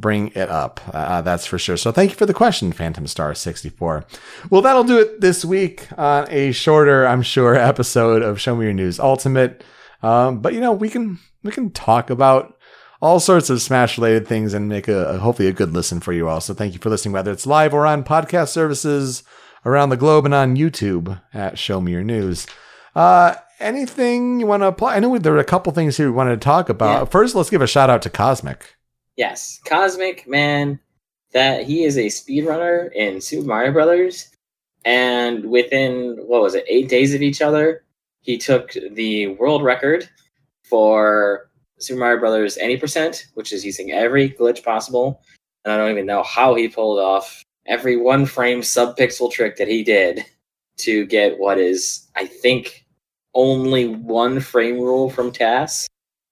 bring 0.00 0.28
it 0.28 0.48
up. 0.48 0.80
Uh, 0.92 1.22
that's 1.22 1.46
for 1.46 1.58
sure. 1.58 1.76
So 1.76 1.90
thank 1.90 2.10
you 2.10 2.16
for 2.16 2.26
the 2.26 2.34
question, 2.34 2.72
Phantom 2.72 3.06
Star 3.06 3.34
64. 3.34 4.04
Well, 4.50 4.62
that'll 4.62 4.84
do 4.84 4.98
it 4.98 5.20
this 5.20 5.44
week 5.44 5.88
on 5.98 6.26
a 6.30 6.52
shorter, 6.52 7.06
I'm 7.06 7.22
sure, 7.22 7.54
episode 7.56 8.22
of 8.22 8.40
Show 8.40 8.56
Me 8.56 8.66
Your 8.66 8.74
News 8.74 9.00
Ultimate. 9.00 9.64
Um, 10.02 10.40
but 10.40 10.52
you 10.54 10.60
know, 10.60 10.72
we 10.72 10.88
can 10.88 11.18
we 11.42 11.50
can 11.50 11.70
talk 11.70 12.10
about 12.10 12.58
all 13.00 13.20
sorts 13.20 13.50
of 13.50 13.62
Smash 13.62 13.98
related 13.98 14.26
things 14.26 14.54
and 14.54 14.68
make 14.68 14.88
a, 14.88 15.06
a 15.08 15.18
hopefully 15.18 15.48
a 15.48 15.52
good 15.52 15.72
listen 15.72 16.00
for 16.00 16.12
you 16.12 16.28
all. 16.28 16.40
So 16.40 16.54
thank 16.54 16.74
you 16.74 16.78
for 16.78 16.90
listening, 16.90 17.12
whether 17.12 17.32
it's 17.32 17.46
live 17.46 17.74
or 17.74 17.86
on 17.86 18.04
podcast 18.04 18.48
services 18.48 19.22
around 19.64 19.88
the 19.88 19.96
globe 19.96 20.24
and 20.24 20.34
on 20.34 20.56
YouTube 20.56 21.20
at 21.34 21.58
Show 21.58 21.80
Me 21.80 21.92
Your 21.92 22.04
News. 22.04 22.46
Uh, 22.94 23.34
anything 23.58 24.40
you 24.40 24.46
want 24.46 24.62
to 24.62 24.68
apply? 24.68 24.96
I 24.96 25.00
know 25.00 25.18
there 25.18 25.32
were 25.32 25.38
a 25.38 25.44
couple 25.44 25.72
things 25.72 25.96
here 25.96 26.06
we 26.06 26.12
wanted 26.16 26.40
to 26.40 26.44
talk 26.44 26.68
about. 26.68 27.00
Yeah. 27.00 27.04
First, 27.06 27.34
let's 27.34 27.50
give 27.50 27.62
a 27.62 27.66
shout 27.66 27.90
out 27.90 28.02
to 28.02 28.10
Kosmic. 28.10 28.75
Yes, 29.16 29.60
Kosmic 29.64 30.26
man, 30.26 30.78
that 31.32 31.64
he 31.64 31.84
is 31.84 31.96
a 31.96 32.06
speedrunner 32.06 32.92
in 32.92 33.20
Super 33.20 33.46
Mario 33.46 33.72
Brothers, 33.72 34.30
and 34.84 35.50
within 35.50 36.16
what 36.26 36.42
was 36.42 36.54
it, 36.54 36.64
eight 36.68 36.88
days 36.88 37.14
of 37.14 37.22
each 37.22 37.40
other, 37.40 37.84
he 38.20 38.36
took 38.36 38.72
the 38.92 39.28
world 39.28 39.62
record 39.62 40.08
for 40.64 41.48
Super 41.78 41.98
Mario 42.00 42.20
Brothers 42.20 42.58
any 42.58 42.76
percent, 42.76 43.26
which 43.34 43.52
is 43.52 43.64
using 43.64 43.92
every 43.92 44.30
glitch 44.30 44.62
possible. 44.62 45.22
And 45.64 45.72
I 45.72 45.76
don't 45.76 45.90
even 45.90 46.06
know 46.06 46.22
how 46.22 46.54
he 46.54 46.68
pulled 46.68 46.98
off 46.98 47.42
every 47.66 47.96
one 47.96 48.26
frame 48.26 48.62
sub-pixel 48.62 49.32
trick 49.32 49.56
that 49.56 49.68
he 49.68 49.82
did 49.82 50.24
to 50.78 51.06
get 51.06 51.38
what 51.38 51.58
is, 51.58 52.06
I 52.14 52.26
think, 52.26 52.84
only 53.34 53.88
one 53.88 54.40
frame 54.40 54.78
rule 54.78 55.10
from 55.10 55.32
TAS. 55.32 55.88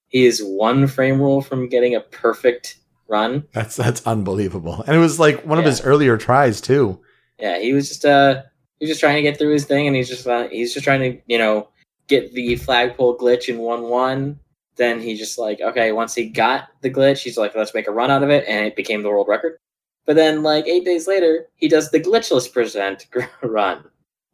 He 0.07 0.25
is 0.25 0.43
one 0.43 0.87
frame 0.87 1.19
rule 1.19 1.41
from 1.41 1.67
getting 1.67 1.95
a 1.95 2.01
perfect 2.01 2.77
run. 3.07 3.47
That's 3.51 3.75
that's 3.75 4.05
unbelievable, 4.05 4.83
and 4.87 4.95
it 4.95 4.99
was 4.99 5.19
like 5.19 5.45
one 5.45 5.59
of 5.59 5.65
his 5.65 5.81
earlier 5.81 6.17
tries 6.17 6.61
too. 6.61 7.01
Yeah, 7.39 7.59
he 7.59 7.73
was 7.73 7.89
just 7.89 8.05
uh 8.05 8.43
he 8.79 8.85
was 8.85 8.91
just 8.91 8.99
trying 8.99 9.15
to 9.15 9.21
get 9.21 9.37
through 9.37 9.53
his 9.53 9.65
thing, 9.65 9.87
and 9.87 9.95
he's 9.95 10.09
just 10.09 10.27
uh, 10.27 10.47
he's 10.49 10.73
just 10.73 10.83
trying 10.83 11.01
to 11.01 11.21
you 11.27 11.37
know 11.37 11.69
get 12.07 12.33
the 12.33 12.55
flagpole 12.55 13.17
glitch 13.17 13.49
in 13.49 13.59
one 13.59 13.83
one. 13.83 14.39
Then 14.75 14.99
he 14.99 15.15
just 15.15 15.37
like 15.37 15.61
okay, 15.61 15.91
once 15.91 16.13
he 16.13 16.29
got 16.29 16.69
the 16.81 16.91
glitch, 16.91 17.23
he's 17.23 17.37
like 17.37 17.55
let's 17.55 17.73
make 17.73 17.87
a 17.87 17.91
run 17.91 18.11
out 18.11 18.23
of 18.23 18.29
it, 18.29 18.45
and 18.47 18.65
it 18.65 18.75
became 18.75 19.03
the 19.03 19.09
world 19.09 19.27
record. 19.27 19.57
But 20.05 20.15
then 20.15 20.43
like 20.43 20.67
eight 20.67 20.85
days 20.85 21.07
later, 21.07 21.47
he 21.55 21.67
does 21.67 21.91
the 21.91 21.99
glitchless 21.99 22.51
percent 22.51 23.07
run, 23.41 23.83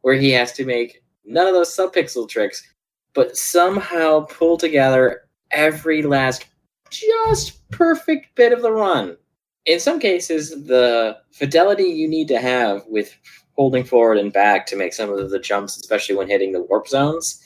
where 0.02 0.16
he 0.16 0.32
has 0.32 0.52
to 0.54 0.66
make 0.66 1.04
none 1.26 1.48
of 1.48 1.54
those 1.54 1.76
subpixel 1.76 2.28
tricks, 2.28 2.68
but 3.14 3.38
somehow 3.38 4.22
pull 4.22 4.58
together 4.58 5.24
every 5.52 6.04
last 6.04 6.46
just 6.90 7.70
perfect 7.70 8.36
bit 8.36 8.54
of 8.54 8.62
the 8.62 8.72
run 8.72 9.18
in 9.66 9.80
some 9.80 10.00
cases, 10.00 10.50
the 10.66 11.18
fidelity 11.32 11.84
you 11.84 12.08
need 12.08 12.28
to 12.30 12.40
have 12.40 12.84
with 12.88 13.16
holding 13.56 13.84
forward 13.84 14.18
and 14.18 14.34
back 14.34 14.66
to 14.68 14.76
make 14.76 14.94
some 14.94 15.12
of 15.12 15.30
the 15.30 15.40
jumps, 15.40 15.78
especially 15.78 16.16
when 16.16 16.28
hitting 16.28 16.52
the 16.52 16.64
warp 16.64 16.88
zones, 16.88 17.42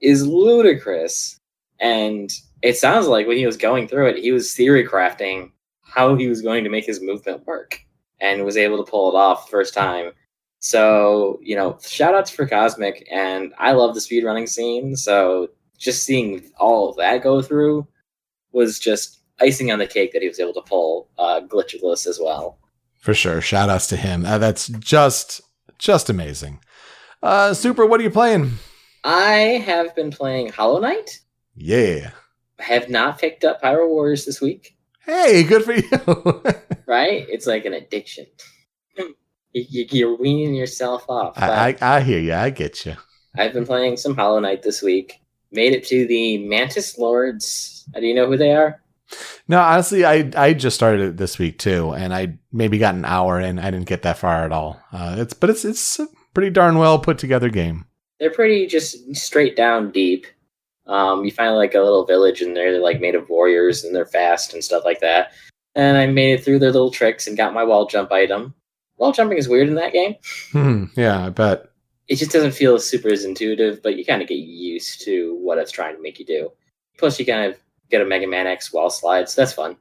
is 0.00 0.26
ludicrous. 0.26 1.38
And 1.80 2.30
it 2.62 2.76
sounds 2.76 3.08
like 3.08 3.26
when 3.26 3.36
he 3.36 3.46
was 3.46 3.56
going 3.56 3.88
through 3.88 4.08
it, 4.08 4.18
he 4.18 4.32
was 4.32 4.54
theory 4.54 4.86
crafting 4.86 5.50
how 5.82 6.14
he 6.14 6.28
was 6.28 6.42
going 6.42 6.64
to 6.64 6.70
make 6.70 6.84
his 6.84 7.00
movement 7.00 7.46
work 7.46 7.80
and 8.20 8.44
was 8.44 8.56
able 8.56 8.82
to 8.82 8.90
pull 8.90 9.10
it 9.10 9.16
off 9.16 9.50
first 9.50 9.74
time. 9.74 10.12
So, 10.60 11.38
you 11.42 11.54
know, 11.54 11.78
shout 11.82 12.14
outs 12.14 12.30
for 12.30 12.46
Kosmic. 12.46 13.02
And 13.10 13.52
I 13.58 13.72
love 13.72 13.94
the 13.94 14.00
speedrunning 14.00 14.48
scene. 14.48 14.96
So 14.96 15.48
just 15.78 16.04
seeing 16.04 16.50
all 16.58 16.90
of 16.90 16.96
that 16.96 17.22
go 17.22 17.42
through 17.42 17.86
was 18.52 18.78
just 18.78 19.20
icing 19.40 19.70
on 19.70 19.78
the 19.78 19.86
cake 19.86 20.12
that 20.12 20.22
he 20.22 20.28
was 20.28 20.40
able 20.40 20.54
to 20.54 20.62
pull 20.62 21.08
uh, 21.18 21.40
glitchless 21.46 22.06
as 22.06 22.18
well. 22.22 22.58
For 23.00 23.14
sure. 23.14 23.40
Shout 23.40 23.68
outs 23.68 23.86
to 23.88 23.96
him. 23.96 24.24
Uh, 24.26 24.38
that's 24.38 24.68
just 24.68 25.40
just 25.78 26.08
amazing. 26.10 26.60
Uh 27.22 27.54
Super, 27.54 27.84
what 27.86 28.00
are 28.00 28.02
you 28.02 28.10
playing? 28.10 28.52
I 29.04 29.62
have 29.64 29.94
been 29.94 30.10
playing 30.10 30.48
Hollow 30.50 30.80
Knight. 30.80 31.20
Yeah. 31.54 32.10
I 32.58 32.62
have 32.64 32.88
not 32.88 33.18
picked 33.18 33.44
up 33.44 33.62
Hyrule 33.62 33.88
Warriors 33.88 34.24
this 34.24 34.40
week, 34.40 34.76
Hey, 35.04 35.44
good 35.44 35.62
for 35.64 35.74
you. 35.74 36.42
right? 36.86 37.26
It's 37.28 37.46
like 37.46 37.64
an 37.66 37.74
addiction. 37.74 38.26
You- 39.52 39.86
You're 39.90 40.16
weaning 40.16 40.54
yourself 40.54 41.04
off. 41.08 41.38
I, 41.38 41.76
I 41.80 41.96
I 41.96 42.00
hear 42.00 42.18
you. 42.18 42.34
I 42.34 42.50
get 42.50 42.84
you. 42.84 42.94
I've 43.38 43.52
been 43.52 43.66
playing 43.66 43.96
some 43.98 44.14
Hollow 44.16 44.40
Knight 44.40 44.62
this 44.62 44.82
week. 44.82 45.20
Made 45.56 45.72
it 45.72 45.86
to 45.88 46.06
the 46.06 46.38
Mantis 46.46 46.98
Lords. 46.98 47.84
Uh, 47.96 48.00
Do 48.00 48.06
you 48.06 48.14
know 48.14 48.26
who 48.26 48.36
they 48.36 48.52
are? 48.54 48.80
No, 49.48 49.60
honestly, 49.60 50.04
I 50.04 50.30
I 50.36 50.52
just 50.52 50.76
started 50.76 51.00
it 51.00 51.16
this 51.16 51.38
week 51.38 51.58
too, 51.58 51.92
and 51.92 52.12
I 52.12 52.38
maybe 52.52 52.78
got 52.78 52.94
an 52.94 53.04
hour 53.04 53.40
in. 53.40 53.58
I 53.58 53.70
didn't 53.70 53.86
get 53.88 54.02
that 54.02 54.18
far 54.18 54.44
at 54.44 54.52
all. 54.52 54.80
Uh, 54.92 55.16
it's 55.18 55.32
but 55.32 55.50
it's 55.50 55.64
it's 55.64 55.98
a 55.98 56.08
pretty 56.34 56.50
darn 56.50 56.76
well 56.78 56.98
put 56.98 57.18
together 57.18 57.48
game. 57.48 57.86
They're 58.20 58.30
pretty 58.32 58.66
just 58.66 59.14
straight 59.16 59.56
down 59.56 59.92
deep. 59.92 60.26
Um, 60.86 61.24
you 61.24 61.30
find 61.30 61.54
like 61.54 61.74
a 61.74 61.80
little 61.80 62.04
village 62.04 62.42
and 62.42 62.56
they're 62.56 62.78
like 62.80 63.00
made 63.00 63.14
of 63.14 63.28
warriors 63.28 63.84
and 63.84 63.94
they're 63.94 64.06
fast 64.06 64.54
and 64.54 64.62
stuff 64.62 64.84
like 64.84 65.00
that. 65.00 65.32
And 65.74 65.96
I 65.96 66.06
made 66.06 66.32
it 66.34 66.44
through 66.44 66.60
their 66.60 66.72
little 66.72 66.90
tricks 66.90 67.26
and 67.26 67.36
got 67.36 67.54
my 67.54 67.64
wall 67.64 67.86
jump 67.86 68.12
item. 68.12 68.54
Wall 68.96 69.12
jumping 69.12 69.36
is 69.38 69.48
weird 69.48 69.68
in 69.68 69.74
that 69.74 69.92
game. 69.92 70.14
Hmm, 70.52 70.84
yeah, 70.96 71.26
I 71.26 71.30
bet. 71.30 71.66
It 72.08 72.16
just 72.16 72.30
doesn't 72.30 72.52
feel 72.52 72.78
super 72.78 73.08
as 73.08 73.24
intuitive, 73.24 73.82
but 73.82 73.96
you 73.96 74.04
kind 74.04 74.22
of 74.22 74.28
get 74.28 74.34
used 74.36 75.02
to 75.02 75.36
what 75.40 75.58
it's 75.58 75.72
trying 75.72 75.96
to 75.96 76.02
make 76.02 76.18
you 76.18 76.24
do. 76.24 76.52
Plus, 76.98 77.18
you 77.18 77.26
kind 77.26 77.50
of 77.50 77.58
get 77.90 78.00
a 78.00 78.04
Mega 78.04 78.26
Man 78.26 78.46
X 78.46 78.72
wall 78.72 78.90
slide, 78.90 79.28
so 79.28 79.40
that's 79.40 79.52
fun. 79.52 79.76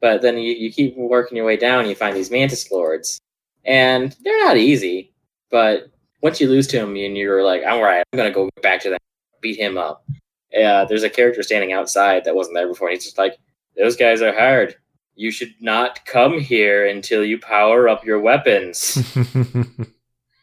But 0.00 0.22
then 0.22 0.38
you, 0.38 0.52
you 0.52 0.72
keep 0.72 0.96
working 0.96 1.36
your 1.36 1.46
way 1.46 1.56
down, 1.56 1.88
you 1.88 1.94
find 1.94 2.16
these 2.16 2.30
Mantis 2.30 2.70
Lords, 2.70 3.20
and 3.64 4.16
they're 4.22 4.44
not 4.44 4.56
easy. 4.56 5.12
But 5.50 5.90
once 6.22 6.40
you 6.40 6.48
lose 6.48 6.66
to 6.68 6.78
them, 6.78 6.96
and 6.96 7.16
you're 7.16 7.44
like, 7.44 7.62
"All 7.66 7.82
right, 7.82 8.04
I'm 8.12 8.16
gonna 8.16 8.30
go 8.30 8.48
back 8.62 8.80
to 8.82 8.90
that, 8.90 9.00
beat 9.40 9.58
him 9.58 9.76
up." 9.76 10.04
Yeah, 10.52 10.84
there's 10.84 11.02
a 11.02 11.10
character 11.10 11.42
standing 11.42 11.72
outside 11.72 12.24
that 12.24 12.34
wasn't 12.34 12.56
there 12.56 12.68
before, 12.68 12.88
and 12.88 12.94
he's 12.94 13.04
just 13.04 13.18
like, 13.18 13.38
"Those 13.76 13.96
guys 13.96 14.22
are 14.22 14.32
hard. 14.32 14.76
You 15.14 15.30
should 15.30 15.54
not 15.60 16.04
come 16.06 16.40
here 16.40 16.86
until 16.86 17.24
you 17.24 17.38
power 17.38 17.88
up 17.88 18.04
your 18.04 18.20
weapons." 18.20 19.16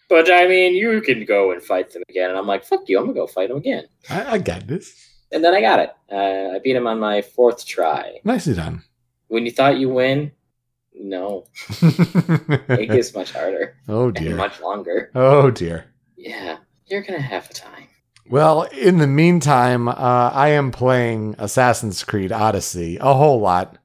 But 0.10 0.32
I 0.32 0.48
mean, 0.48 0.74
you 0.74 1.02
can 1.02 1.26
go 1.26 1.52
and 1.52 1.62
fight 1.62 1.92
them 1.92 2.04
again. 2.10 2.30
And 2.30 2.40
I'm 2.40 2.48
like, 2.48 2.64
fuck 2.64 2.88
you, 2.88 2.98
I'm 2.98 3.06
gonna 3.06 3.16
go 3.16 3.28
fight 3.28 3.50
them 3.50 3.58
again. 3.58 3.86
I, 4.10 4.34
I 4.34 4.38
got 4.38 4.68
this. 4.68 4.94
And 5.32 5.44
then 5.44 5.54
I 5.54 5.62
got 5.62 5.80
it. 5.80 5.90
Uh, 6.12 6.56
I 6.56 6.60
beat 6.64 6.76
him 6.76 6.88
on 6.88 7.00
my 7.00 7.22
fourth 7.22 7.66
try. 7.66 8.20
Nicely 8.24 8.54
done. 8.54 8.84
When 9.28 9.46
you 9.46 9.52
thought 9.52 9.78
you 9.78 9.90
win, 9.90 10.32
no, 10.94 11.46
it 11.82 12.90
gets 12.90 13.14
much 13.14 13.32
harder 13.32 13.76
oh 13.88 14.10
dear. 14.10 14.36
much 14.36 14.62
longer. 14.62 15.12
Oh 15.14 15.52
dear. 15.52 15.94
Yeah, 16.16 16.58
you're 16.86 17.04
gonna 17.04 17.22
have 17.22 17.50
a 17.50 17.54
time. 17.54 17.88
Well, 18.30 18.64
in 18.64 18.98
the 18.98 19.08
meantime, 19.08 19.88
uh, 19.88 20.32
I 20.34 20.50
am 20.50 20.72
playing 20.72 21.36
Assassin's 21.38 22.04
Creed 22.04 22.32
Odyssey 22.32 22.98
a 23.00 23.14
whole 23.14 23.40
lot. 23.40 23.78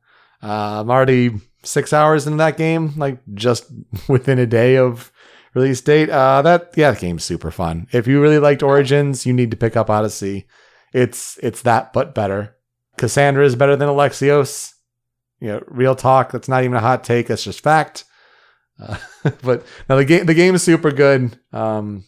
Uh, 0.43 0.81
I'm 0.81 0.91
already 0.91 1.33
six 1.63 1.93
hours 1.93 2.27
into 2.27 2.39
that 2.39 2.57
game, 2.57 2.93
like 2.97 3.19
just 3.35 3.71
within 4.09 4.39
a 4.39 4.47
day 4.47 4.77
of 4.77 5.12
release 5.55 5.81
date. 5.81 6.11
Uh, 6.11 6.43
that 6.43 6.73
yeah, 6.77 6.91
that 6.91 7.01
game's 7.01 7.25
super 7.25 7.51
fun. 7.51 7.87
If 7.93 8.07
you 8.07 8.21
really 8.21 8.39
liked 8.39 8.63
Origins, 8.63 9.27
you 9.27 9.33
need 9.33 9.51
to 9.51 9.57
pick 9.57 9.77
up 9.77 9.91
Odyssey. 9.91 10.47
It's 10.93 11.39
it's 11.43 11.63
that 11.63 11.93
but 11.93 12.15
better. 12.15 12.57
Kassandra 12.99 13.45
is 13.45 13.57
better 13.57 13.77
than 13.77 13.89
Alexios. 13.89 14.73
You 15.41 15.49
know, 15.49 15.63
real 15.67 15.97
talk. 15.97 16.31
That's 16.33 16.49
not 16.49 16.65
even 16.65 16.77
a 16.77 16.81
hot 16.81 17.05
take. 17.05 17.27
That's 17.27 17.45
just 17.45 17.61
fact. 17.61 18.05
Uh, 18.81 18.97
but 19.43 19.65
now 19.89 19.97
the 19.97 20.05
game 20.05 20.27
the 20.27 20.35
game 20.35 20.55
is 20.55 20.63
super 20.63 20.91
good. 20.91 21.39
Um, 21.53 22.05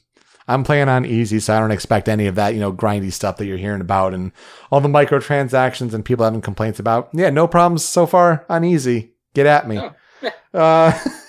I'm 0.47 0.65
playing 0.65 0.89
on 0.89 1.07
easy, 1.07 1.41
so 1.41 1.57
I 1.57 1.61
don't 1.61 1.71
expect 1.71 2.09
any 2.09 2.27
of 2.27 2.35
that, 2.35 2.53
you 2.53 2.61
know, 2.61 2.73
grindy 2.73 3.11
stuff 3.11 3.39
that 3.39 3.47
you're 3.47 3.57
hearing 3.57 3.81
about 3.81 4.13
and 4.13 4.31
all 4.71 4.81
the 4.81 4.89
microtransactions 4.89 5.95
and 5.95 6.05
people 6.05 6.25
having 6.25 6.43
complaints 6.43 6.79
about. 6.79 7.09
Yeah, 7.15 7.31
no 7.31 7.49
problems 7.49 7.83
so 7.85 8.07
far 8.07 8.45
on 8.51 8.63
easy. 8.63 9.15
Get 9.35 9.47
at 9.47 9.69
me. 9.69 9.79
Oh. 9.79 9.95
Uh, 10.55 10.97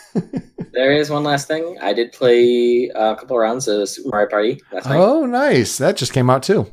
There 0.74 0.92
is 0.92 1.10
one 1.10 1.24
last 1.24 1.48
thing. 1.48 1.78
I 1.82 1.94
did 1.94 2.12
play 2.12 2.92
a 2.94 3.16
couple 3.16 3.38
rounds 3.38 3.68
of 3.68 3.88
Super 3.88 4.10
Mario 4.10 4.30
Party 4.30 4.62
last 4.74 4.88
night. 4.88 5.00
oh, 5.00 5.26
nice. 5.26 5.78
That 5.78 5.96
just 5.96 6.12
came 6.14 6.30
out 6.30 6.44
too. 6.44 6.70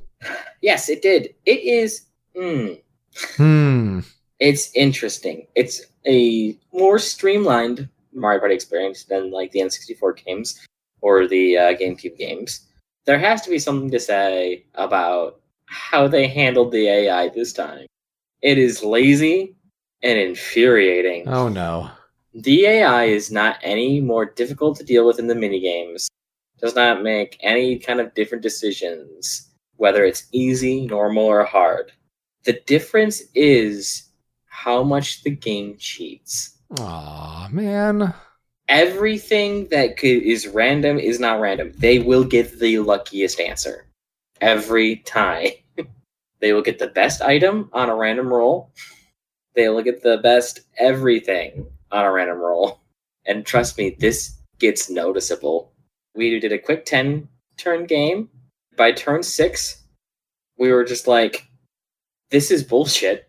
Yes, 0.61 0.89
it 0.89 1.03
did. 1.03 1.35
It 1.47 1.61
is. 1.61 2.07
Mm, 2.37 2.81
Hmm. 3.37 4.01
it's 4.41 4.71
interesting. 4.75 5.47
It's 5.55 5.83
a 6.07 6.57
more 6.73 6.99
streamlined 6.99 7.89
Mario 8.13 8.41
Party 8.41 8.55
experience 8.55 9.05
than 9.05 9.31
like 9.31 9.53
the 9.53 9.61
N64 9.61 10.25
games 10.25 10.67
or 11.01 11.29
the 11.29 11.57
uh, 11.59 11.75
GameCube 11.75 12.17
games. 12.19 12.67
There 13.05 13.19
has 13.19 13.43
to 13.43 13.51
be 13.51 13.59
something 13.59 13.91
to 13.91 14.01
say 14.01 14.65
about 14.75 15.41
how 15.67 16.09
they 16.09 16.27
handled 16.27 16.73
the 16.73 16.89
AI 16.89 17.29
this 17.29 17.53
time. 17.53 17.87
It 18.41 18.59
is 18.59 18.83
lazy 18.83 19.55
and 20.03 20.19
infuriating. 20.19 21.29
Oh, 21.29 21.49
no. 21.49 21.91
The 22.35 22.65
AI 22.65 23.05
is 23.05 23.31
not 23.31 23.59
any 23.63 24.01
more 24.01 24.25
difficult 24.25 24.79
to 24.79 24.85
deal 24.85 25.07
with 25.07 25.19
in 25.19 25.27
the 25.27 25.35
minigames. 25.35 26.07
Does 26.59 26.75
not 26.75 27.03
make 27.03 27.37
any 27.43 27.79
kind 27.79 28.01
of 28.01 28.15
different 28.15 28.43
decisions, 28.43 29.51
whether 29.77 30.03
it's 30.05 30.29
easy, 30.33 30.87
normal, 30.87 31.25
or 31.25 31.45
hard. 31.45 31.93
The 32.45 32.59
difference 32.65 33.23
is 33.35 34.05
how 34.47 34.83
much 34.83 35.23
the 35.25 35.31
game 35.31 35.77
cheats. 35.79 36.57
Aw, 36.79 37.49
man. 37.53 38.15
Everything 38.67 39.69
that 39.69 39.99
could, 39.99 40.23
is 40.23 40.49
random 40.49 40.99
is 40.99 41.21
not 41.21 41.41
random. 41.41 41.73
They 41.77 41.99
will 41.99 42.25
get 42.25 42.59
the 42.59 42.79
luckiest 42.79 43.41
answer 43.41 43.87
every 44.41 44.97
time. 44.97 45.49
they 46.41 46.55
will 46.55 46.63
get 46.63 46.79
the 46.79 46.87
best 46.87 47.21
item 47.21 47.69
on 47.75 47.91
a 47.91 47.95
random 47.95 48.33
roll. 48.33 48.71
They 49.55 49.69
will 49.69 49.83
get 49.83 50.03
the 50.03 50.17
best 50.17 50.61
everything 50.79 51.67
on 51.93 52.05
a 52.05 52.11
random 52.13 52.39
roll. 52.39 52.81
And 53.27 53.47
trust 53.47 53.79
me, 53.79 53.97
this 53.99 54.37
gets 54.59 54.91
noticeable. 54.91 55.73
We 56.15 56.41
did 56.41 56.53
a 56.53 56.59
quick 56.59 56.85
10 56.85 57.29
turn 57.57 57.87
game. 57.87 58.29
By 58.77 58.93
turn 58.93 59.23
six, 59.23 59.83
we 60.59 60.73
were 60.73 60.85
just 60.85 61.07
like, 61.07 61.47
this 62.31 62.51
is 62.51 62.65
bullshit. 62.65 63.29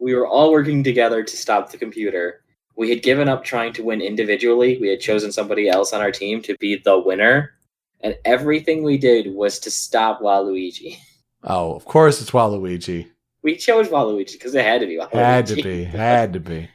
We 0.00 0.14
were 0.14 0.26
all 0.26 0.50
working 0.50 0.82
together 0.82 1.22
to 1.22 1.36
stop 1.36 1.70
the 1.70 1.78
computer. 1.78 2.42
We 2.76 2.90
had 2.90 3.02
given 3.02 3.28
up 3.28 3.44
trying 3.44 3.72
to 3.74 3.84
win 3.84 4.00
individually. 4.00 4.78
We 4.80 4.88
had 4.88 5.00
chosen 5.00 5.30
somebody 5.30 5.68
else 5.68 5.92
on 5.92 6.00
our 6.00 6.10
team 6.10 6.42
to 6.42 6.56
be 6.58 6.80
the 6.84 6.98
winner. 6.98 7.52
And 8.00 8.16
everything 8.24 8.82
we 8.82 8.98
did 8.98 9.32
was 9.32 9.60
to 9.60 9.70
stop 9.70 10.20
Waluigi. 10.20 10.98
Oh, 11.44 11.74
of 11.74 11.84
course 11.84 12.22
it's 12.22 12.30
Waluigi. 12.30 13.08
We 13.42 13.56
chose 13.56 13.88
Waluigi 13.88 14.34
because 14.34 14.54
it 14.54 14.64
had 14.64 14.80
to 14.80 14.86
be 14.86 14.96
Waluigi. 14.96 15.12
Had 15.12 15.46
to 15.48 15.56
be. 15.56 15.82
Had 15.82 16.32
to 16.34 16.38
be. 16.38 16.68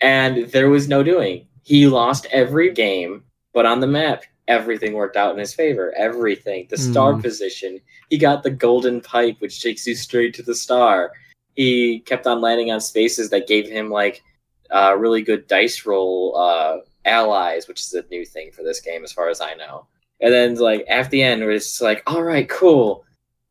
And 0.00 0.46
there 0.50 0.68
was 0.68 0.88
no 0.88 1.02
doing. 1.02 1.46
He 1.62 1.86
lost 1.86 2.26
every 2.30 2.72
game, 2.72 3.22
but 3.52 3.66
on 3.66 3.80
the 3.80 3.86
map, 3.86 4.24
everything 4.48 4.92
worked 4.92 5.16
out 5.16 5.32
in 5.32 5.38
his 5.38 5.54
favor. 5.54 5.94
Everything. 5.96 6.66
The 6.68 6.76
star 6.76 7.14
Hmm. 7.14 7.20
position. 7.22 7.80
He 8.10 8.18
got 8.18 8.42
the 8.42 8.50
golden 8.50 9.00
pipe, 9.00 9.36
which 9.38 9.62
takes 9.62 9.86
you 9.86 9.94
straight 9.94 10.34
to 10.34 10.42
the 10.42 10.54
star. 10.54 11.12
He 11.54 12.00
kept 12.00 12.26
on 12.26 12.40
landing 12.40 12.70
on 12.70 12.80
spaces 12.80 13.30
that 13.30 13.46
gave 13.46 13.68
him 13.68 13.90
like 13.90 14.22
uh, 14.70 14.94
really 14.98 15.22
good 15.22 15.46
dice 15.46 15.86
roll 15.86 16.36
uh, 16.36 16.78
allies, 17.04 17.68
which 17.68 17.80
is 17.80 17.94
a 17.94 18.04
new 18.10 18.24
thing 18.24 18.50
for 18.50 18.62
this 18.62 18.80
game, 18.80 19.04
as 19.04 19.12
far 19.12 19.28
as 19.28 19.40
I 19.40 19.54
know. 19.54 19.86
And 20.20 20.32
then 20.32 20.56
like 20.56 20.84
at 20.88 21.10
the 21.10 21.22
end, 21.22 21.40
where 21.42 21.50
it's 21.52 21.80
like, 21.80 22.02
all 22.06 22.22
right, 22.22 22.48
cool. 22.48 23.04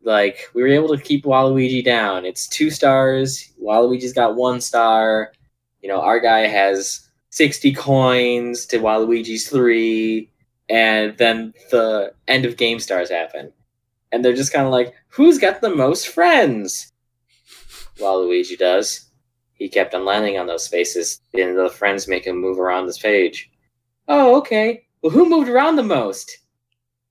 Like 0.04 0.50
we 0.54 0.62
were 0.62 0.68
able 0.68 0.90
to 0.96 1.02
keep 1.02 1.24
Waluigi 1.24 1.84
down. 1.84 2.26
It's 2.26 2.48
two 2.48 2.70
stars. 2.70 3.52
Waluigi's 3.62 4.12
got 4.14 4.36
one 4.36 4.60
star. 4.60 5.32
You 5.84 5.90
know, 5.90 6.02
our 6.02 6.20
guy 6.20 6.48
has 6.48 7.08
60 7.30 7.74
coins 7.74 8.66
to 8.68 8.80
Waluigi's 8.80 9.48
three. 9.48 10.32
And 10.70 11.16
then 11.18 11.54
the 11.70 12.14
end 12.28 12.46
of 12.46 12.58
game 12.58 12.80
stars 12.80 13.12
happen. 13.12 13.52
And 14.12 14.24
they're 14.26 14.34
just 14.34 14.54
kind 14.54 14.66
of 14.66 14.72
like, 14.72 14.94
who's 15.10 15.38
got 15.38 15.62
the 15.62 15.76
most 15.76 16.08
friends? 16.08 16.92
Waluigi 18.00 18.58
does. 18.58 19.10
He 19.56 19.70
kept 19.70 19.94
on 19.94 20.06
landing 20.06 20.38
on 20.38 20.48
those 20.48 20.64
spaces, 20.66 21.22
and 21.34 21.58
the 21.58 21.70
friends 21.70 22.08
make 22.08 22.26
him 22.26 22.38
move 22.42 22.60
around 22.60 22.86
this 22.88 22.98
page. 22.98 23.50
Oh, 24.08 24.38
okay. 24.40 24.86
Well, 25.02 25.12
who 25.12 25.30
moved 25.30 25.48
around 25.50 25.76
the 25.76 25.84
most? 25.84 26.38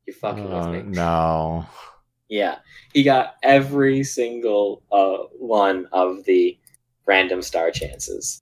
You're 0.06 0.16
fucking 0.16 0.46
Oh, 0.52 0.70
with 0.70 0.84
me. 0.86 0.92
no. 0.92 1.66
Yeah, 2.28 2.58
he 2.92 3.02
got 3.02 3.36
every 3.42 4.02
single 4.04 4.82
uh, 4.90 5.18
one 5.38 5.86
of 5.92 6.24
the 6.24 6.58
random 7.06 7.42
star 7.42 7.70
chances. 7.70 8.41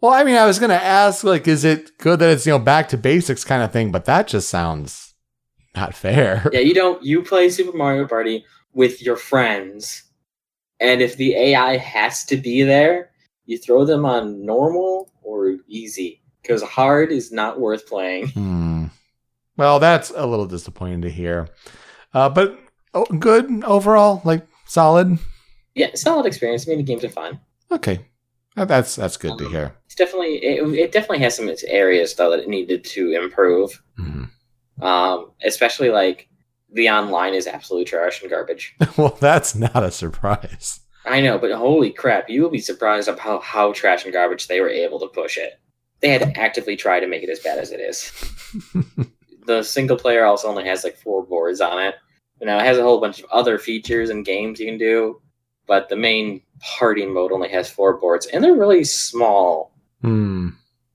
Well, 0.00 0.12
I 0.12 0.22
mean, 0.22 0.36
I 0.36 0.46
was 0.46 0.58
gonna 0.58 0.74
ask, 0.74 1.24
like, 1.24 1.48
is 1.48 1.64
it 1.64 1.98
good 1.98 2.20
that 2.20 2.30
it's 2.30 2.46
you 2.46 2.52
know 2.52 2.58
back 2.58 2.88
to 2.90 2.96
basics 2.96 3.44
kind 3.44 3.62
of 3.62 3.72
thing? 3.72 3.90
But 3.90 4.04
that 4.04 4.28
just 4.28 4.48
sounds 4.48 5.14
not 5.74 5.94
fair. 5.94 6.48
Yeah, 6.52 6.60
you 6.60 6.74
don't. 6.74 7.02
You 7.02 7.22
play 7.22 7.50
Super 7.50 7.76
Mario 7.76 8.06
Party 8.06 8.44
with 8.72 9.02
your 9.02 9.16
friends, 9.16 10.04
and 10.80 11.00
if 11.00 11.16
the 11.16 11.34
AI 11.34 11.76
has 11.76 12.24
to 12.26 12.36
be 12.36 12.62
there, 12.62 13.10
you 13.46 13.58
throw 13.58 13.84
them 13.84 14.04
on 14.04 14.44
normal 14.44 15.10
or 15.22 15.56
easy 15.66 16.22
because 16.42 16.62
hard 16.62 17.10
is 17.10 17.32
not 17.32 17.58
worth 17.60 17.86
playing. 17.86 18.28
Hmm. 18.28 18.84
Well, 19.56 19.80
that's 19.80 20.10
a 20.14 20.26
little 20.26 20.46
disappointing 20.46 21.02
to 21.02 21.10
hear. 21.10 21.48
Uh, 22.14 22.28
but 22.28 22.58
oh, 22.94 23.04
good 23.06 23.64
overall, 23.64 24.22
like 24.24 24.46
solid. 24.66 25.18
Yeah, 25.74 25.90
solid 25.94 26.26
experience. 26.26 26.66
I 26.66 26.70
mean, 26.70 26.78
the 26.78 26.84
games 26.84 27.04
are 27.04 27.08
fun. 27.08 27.40
Okay, 27.70 28.00
that's 28.64 28.96
that's 28.96 29.16
good 29.16 29.38
to 29.38 29.48
hear. 29.48 29.74
It's 29.86 29.94
definitely 29.94 30.36
it, 30.44 30.62
it 30.78 30.92
definitely 30.92 31.20
has 31.20 31.36
some 31.36 31.50
areas 31.66 32.14
though 32.14 32.30
that 32.30 32.40
it 32.40 32.48
needed 32.48 32.84
to 32.84 33.12
improve. 33.12 33.82
Mhm. 33.98 34.30
Um, 34.80 35.32
especially 35.44 35.90
like 35.90 36.28
the 36.72 36.88
online 36.88 37.34
is 37.34 37.46
absolute 37.46 37.86
trash 37.88 38.20
and 38.22 38.30
garbage. 38.30 38.76
well, 38.96 39.16
that's 39.20 39.54
not 39.54 39.82
a 39.82 39.90
surprise. 39.90 40.80
I 41.04 41.20
know, 41.20 41.38
but 41.38 41.50
holy 41.52 41.90
crap, 41.90 42.28
you 42.28 42.42
will 42.42 42.50
be 42.50 42.58
surprised 42.58 43.08
of 43.08 43.18
how, 43.18 43.40
how 43.40 43.72
trash 43.72 44.04
and 44.04 44.12
garbage 44.12 44.46
they 44.46 44.60
were 44.60 44.68
able 44.68 45.00
to 45.00 45.08
push 45.08 45.38
it. 45.38 45.54
They 46.00 46.10
had 46.10 46.22
to 46.22 46.40
actively 46.40 46.76
try 46.76 47.00
to 47.00 47.06
make 47.06 47.22
it 47.22 47.30
as 47.30 47.40
bad 47.40 47.58
as 47.58 47.72
it 47.72 47.80
is. 47.80 48.12
the 49.46 49.62
single 49.62 49.96
player 49.96 50.24
also 50.24 50.48
only 50.48 50.64
has 50.66 50.84
like 50.84 50.96
four 50.96 51.24
boards 51.24 51.60
on 51.60 51.82
it. 51.82 51.94
You 52.40 52.46
know, 52.46 52.58
it 52.58 52.64
has 52.64 52.78
a 52.78 52.82
whole 52.82 53.00
bunch 53.00 53.20
of 53.20 53.30
other 53.30 53.58
features 53.58 54.10
and 54.10 54.24
games 54.24 54.60
you 54.60 54.66
can 54.66 54.78
do, 54.78 55.20
but 55.68 55.88
the 55.88 55.96
main 55.96 56.40
party 56.60 57.06
mode 57.06 57.30
only 57.30 57.48
has 57.50 57.70
four 57.70 57.96
boards, 57.98 58.26
and 58.26 58.42
they're 58.42 58.54
really 58.54 58.82
small, 58.84 59.70
Hmm. 60.02 60.48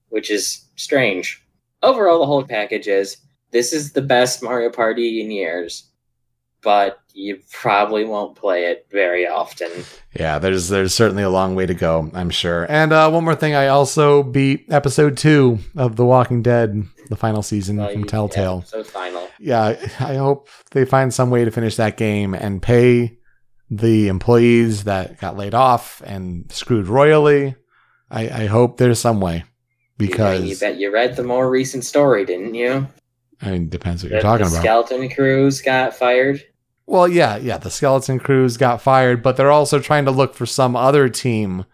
which 0.10 0.30
is 0.30 0.66
strange. 0.76 1.42
Overall, 1.82 2.20
the 2.20 2.26
whole 2.26 2.44
package 2.44 2.88
is 2.88 3.18
this 3.52 3.72
is 3.72 3.94
the 3.94 4.02
best 4.02 4.42
Mario 4.44 4.70
Party 4.70 5.22
in 5.22 5.30
years, 5.32 5.86
but 6.64 6.98
you 7.14 7.40
probably 7.52 8.04
won't 8.06 8.36
play 8.36 8.66
it 8.66 8.88
very 8.92 9.28
often. 9.28 9.70
Yeah, 10.20 10.40
there's 10.40 10.70
there's 10.70 10.94
certainly 10.94 11.22
a 11.24 11.30
long 11.30 11.54
way 11.56 11.66
to 11.68 11.74
go, 11.76 12.10
I'm 12.14 12.30
sure. 12.32 12.66
And 12.70 12.92
uh, 12.92 13.10
one 13.12 13.24
more 13.24 13.36
thing, 13.36 13.54
I 13.54 13.68
also 13.68 14.24
beat 14.24 14.66
episode 14.72 15.18
two 15.18 15.60
of 15.76 15.96
The 15.98 16.06
Walking 16.06 16.42
Dead, 16.42 16.84
the 17.10 17.16
final 17.16 17.44
season 17.44 17.78
Well, 17.78 17.92
from 17.92 18.06
Telltale. 18.06 18.64
yeah, 18.66 18.70
so 18.70 18.84
final. 18.84 19.28
yeah, 19.40 19.76
I 20.00 20.16
hope 20.16 20.48
they 20.72 20.86
find 20.86 21.14
some 21.14 21.30
way 21.30 21.46
to 21.46 21.52
finish 21.52 21.76
that 21.76 21.98
game 21.98 22.34
and 22.34 22.62
pay 22.62 23.18
the 23.78 24.08
employees 24.08 24.84
that 24.86 25.20
got 25.20 25.38
laid 25.38 25.54
off 25.54 26.02
and 26.06 26.52
screwed 26.52 26.88
royally. 26.88 27.56
I, 28.10 28.44
I 28.44 28.46
hope 28.46 28.78
there's 28.78 29.00
some 29.00 29.20
way 29.22 29.44
because 29.98 30.44
you, 30.44 30.58
bet 30.58 30.78
you 30.78 30.92
read 30.92 31.16
the 31.16 31.24
more 31.24 31.50
recent 31.50 31.84
story, 31.84 32.26
didn't 32.26 32.54
you? 32.54 32.88
I 33.42 33.52
mean, 33.52 33.70
depends 33.70 34.04
what 34.04 34.10
That 34.10 34.16
you're 34.16 34.22
talking 34.22 34.46
the 34.46 34.52
about. 34.52 34.62
Skeleton 34.62 35.10
crews 35.10 35.62
got 35.62 35.96
fired. 35.96 36.44
Well, 36.86 37.08
yeah, 37.08 37.38
yeah, 37.38 37.58
the 37.58 37.72
skeleton 37.72 38.20
crews 38.20 38.58
got 38.58 38.82
fired, 38.82 39.24
but 39.24 39.38
they're 39.38 39.52
also 39.52 39.80
trying 39.80 40.06
to 40.06 40.12
look 40.12 40.36
for 40.36 40.46
some 40.46 40.76
other 40.76 41.10
team 41.10 41.66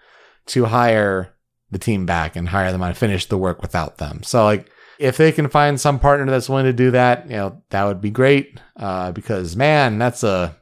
to 0.47 0.65
hire 0.65 1.35
the 1.71 1.79
team 1.79 2.05
back 2.05 2.35
and 2.35 2.49
hire 2.49 2.71
them 2.71 2.81
on 2.81 2.93
finish 2.93 3.25
the 3.25 3.37
work 3.37 3.61
without 3.61 3.97
them. 3.97 4.23
So 4.23 4.43
like 4.43 4.69
if 4.99 5.17
they 5.17 5.31
can 5.31 5.49
find 5.49 5.79
some 5.79 5.99
partner 5.99 6.25
that's 6.25 6.49
willing 6.49 6.65
to 6.65 6.73
do 6.73 6.91
that, 6.91 7.25
you 7.25 7.37
know, 7.37 7.61
that 7.69 7.85
would 7.85 8.01
be 8.01 8.09
great. 8.09 8.59
Uh, 8.75 9.11
because 9.11 9.55
man, 9.55 9.97
that's 9.97 10.23
a 10.23 10.57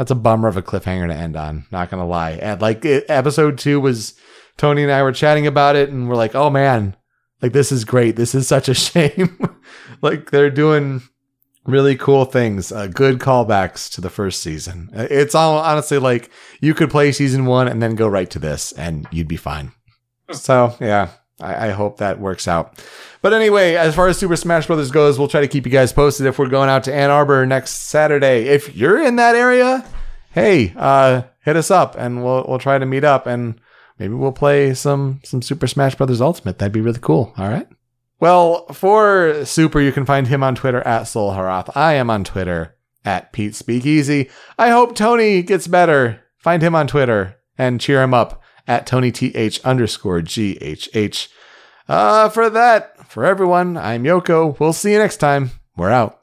that's 0.00 0.10
a 0.10 0.14
bummer 0.14 0.48
of 0.48 0.56
a 0.56 0.62
cliffhanger 0.62 1.08
to 1.08 1.14
end 1.14 1.36
on. 1.36 1.66
Not 1.70 1.90
gonna 1.90 2.06
lie. 2.06 2.30
And 2.30 2.58
like 2.62 2.86
it, 2.86 3.04
episode 3.10 3.58
two 3.58 3.78
was 3.82 4.14
Tony 4.56 4.82
and 4.82 4.90
I 4.90 5.02
were 5.02 5.12
chatting 5.12 5.46
about 5.46 5.76
it, 5.76 5.90
and 5.90 6.08
we're 6.08 6.16
like, 6.16 6.34
oh 6.34 6.48
man, 6.48 6.96
like 7.42 7.52
this 7.52 7.70
is 7.70 7.84
great. 7.84 8.16
This 8.16 8.34
is 8.34 8.48
such 8.48 8.70
a 8.70 8.74
shame. 8.88 9.38
like 10.00 10.30
they're 10.30 10.48
doing 10.48 11.02
really 11.66 11.96
cool 11.96 12.24
things, 12.24 12.72
uh, 12.72 12.86
good 12.86 13.18
callbacks 13.18 13.92
to 13.92 14.00
the 14.00 14.08
first 14.08 14.40
season. 14.40 14.88
Uh, 14.96 15.06
It's 15.10 15.34
all 15.34 15.58
honestly 15.58 15.98
like 15.98 16.30
you 16.62 16.72
could 16.72 16.88
play 16.90 17.12
season 17.12 17.44
one 17.44 17.68
and 17.68 17.82
then 17.82 17.94
go 17.94 18.08
right 18.08 18.30
to 18.30 18.38
this, 18.38 18.72
and 18.72 19.06
you'd 19.10 19.28
be 19.28 19.36
fine. 19.36 19.72
So 20.32 20.74
yeah, 20.80 21.10
I, 21.42 21.68
I 21.68 21.70
hope 21.70 21.98
that 21.98 22.20
works 22.20 22.48
out. 22.48 22.82
But 23.22 23.32
anyway, 23.32 23.74
as 23.74 23.94
far 23.94 24.08
as 24.08 24.18
Super 24.18 24.36
Smash 24.36 24.66
Brothers 24.66 24.90
goes, 24.90 25.18
we'll 25.18 25.28
try 25.28 25.40
to 25.40 25.48
keep 25.48 25.66
you 25.66 25.72
guys 25.72 25.92
posted 25.92 26.26
if 26.26 26.38
we're 26.38 26.48
going 26.48 26.70
out 26.70 26.84
to 26.84 26.94
Ann 26.94 27.10
Arbor 27.10 27.44
next 27.46 27.88
Saturday. 27.88 28.48
If 28.48 28.74
you're 28.74 29.00
in 29.02 29.16
that 29.16 29.34
area, 29.34 29.86
hey, 30.32 30.72
uh, 30.76 31.22
hit 31.44 31.56
us 31.56 31.70
up 31.70 31.96
and 31.98 32.24
we'll 32.24 32.44
we'll 32.48 32.58
try 32.58 32.78
to 32.78 32.86
meet 32.86 33.04
up 33.04 33.26
and 33.26 33.60
maybe 33.98 34.14
we'll 34.14 34.32
play 34.32 34.74
some 34.74 35.20
some 35.22 35.42
Super 35.42 35.66
Smash 35.66 35.94
Brothers 35.94 36.20
Ultimate. 36.20 36.58
That'd 36.58 36.72
be 36.72 36.80
really 36.80 37.00
cool. 37.00 37.32
All 37.36 37.48
right. 37.48 37.68
Well, 38.20 38.66
for 38.68 39.44
Super, 39.44 39.80
you 39.80 39.92
can 39.92 40.04
find 40.04 40.28
him 40.28 40.42
on 40.42 40.54
Twitter 40.54 40.82
at 40.82 41.04
Soul 41.04 41.32
Harath. 41.32 41.74
I 41.74 41.94
am 41.94 42.10
on 42.10 42.24
Twitter 42.24 42.76
at 43.04 43.32
Pete 43.32 43.54
Speakeasy. 43.54 44.28
I 44.58 44.68
hope 44.68 44.94
Tony 44.94 45.42
gets 45.42 45.66
better. 45.66 46.20
Find 46.36 46.62
him 46.62 46.74
on 46.74 46.86
Twitter 46.86 47.36
and 47.56 47.80
cheer 47.80 48.02
him 48.02 48.14
up 48.14 48.42
at 48.66 48.86
Tony 48.86 49.10
TH 49.10 49.60
underscore 49.64 50.20
GHH. 50.20 51.28
Uh, 51.88 52.28
for 52.28 52.48
that, 52.50 53.10
for 53.10 53.24
everyone, 53.24 53.76
I'm 53.76 54.04
Yoko. 54.04 54.58
We'll 54.60 54.72
see 54.72 54.92
you 54.92 54.98
next 54.98 55.16
time. 55.16 55.50
We're 55.76 55.90
out. 55.90 56.16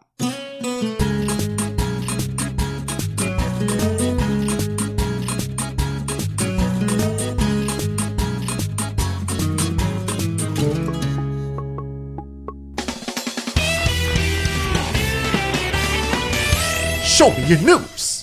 Show 17.18 17.32
me 17.32 17.48
your 17.48 17.60
news. 17.62 18.17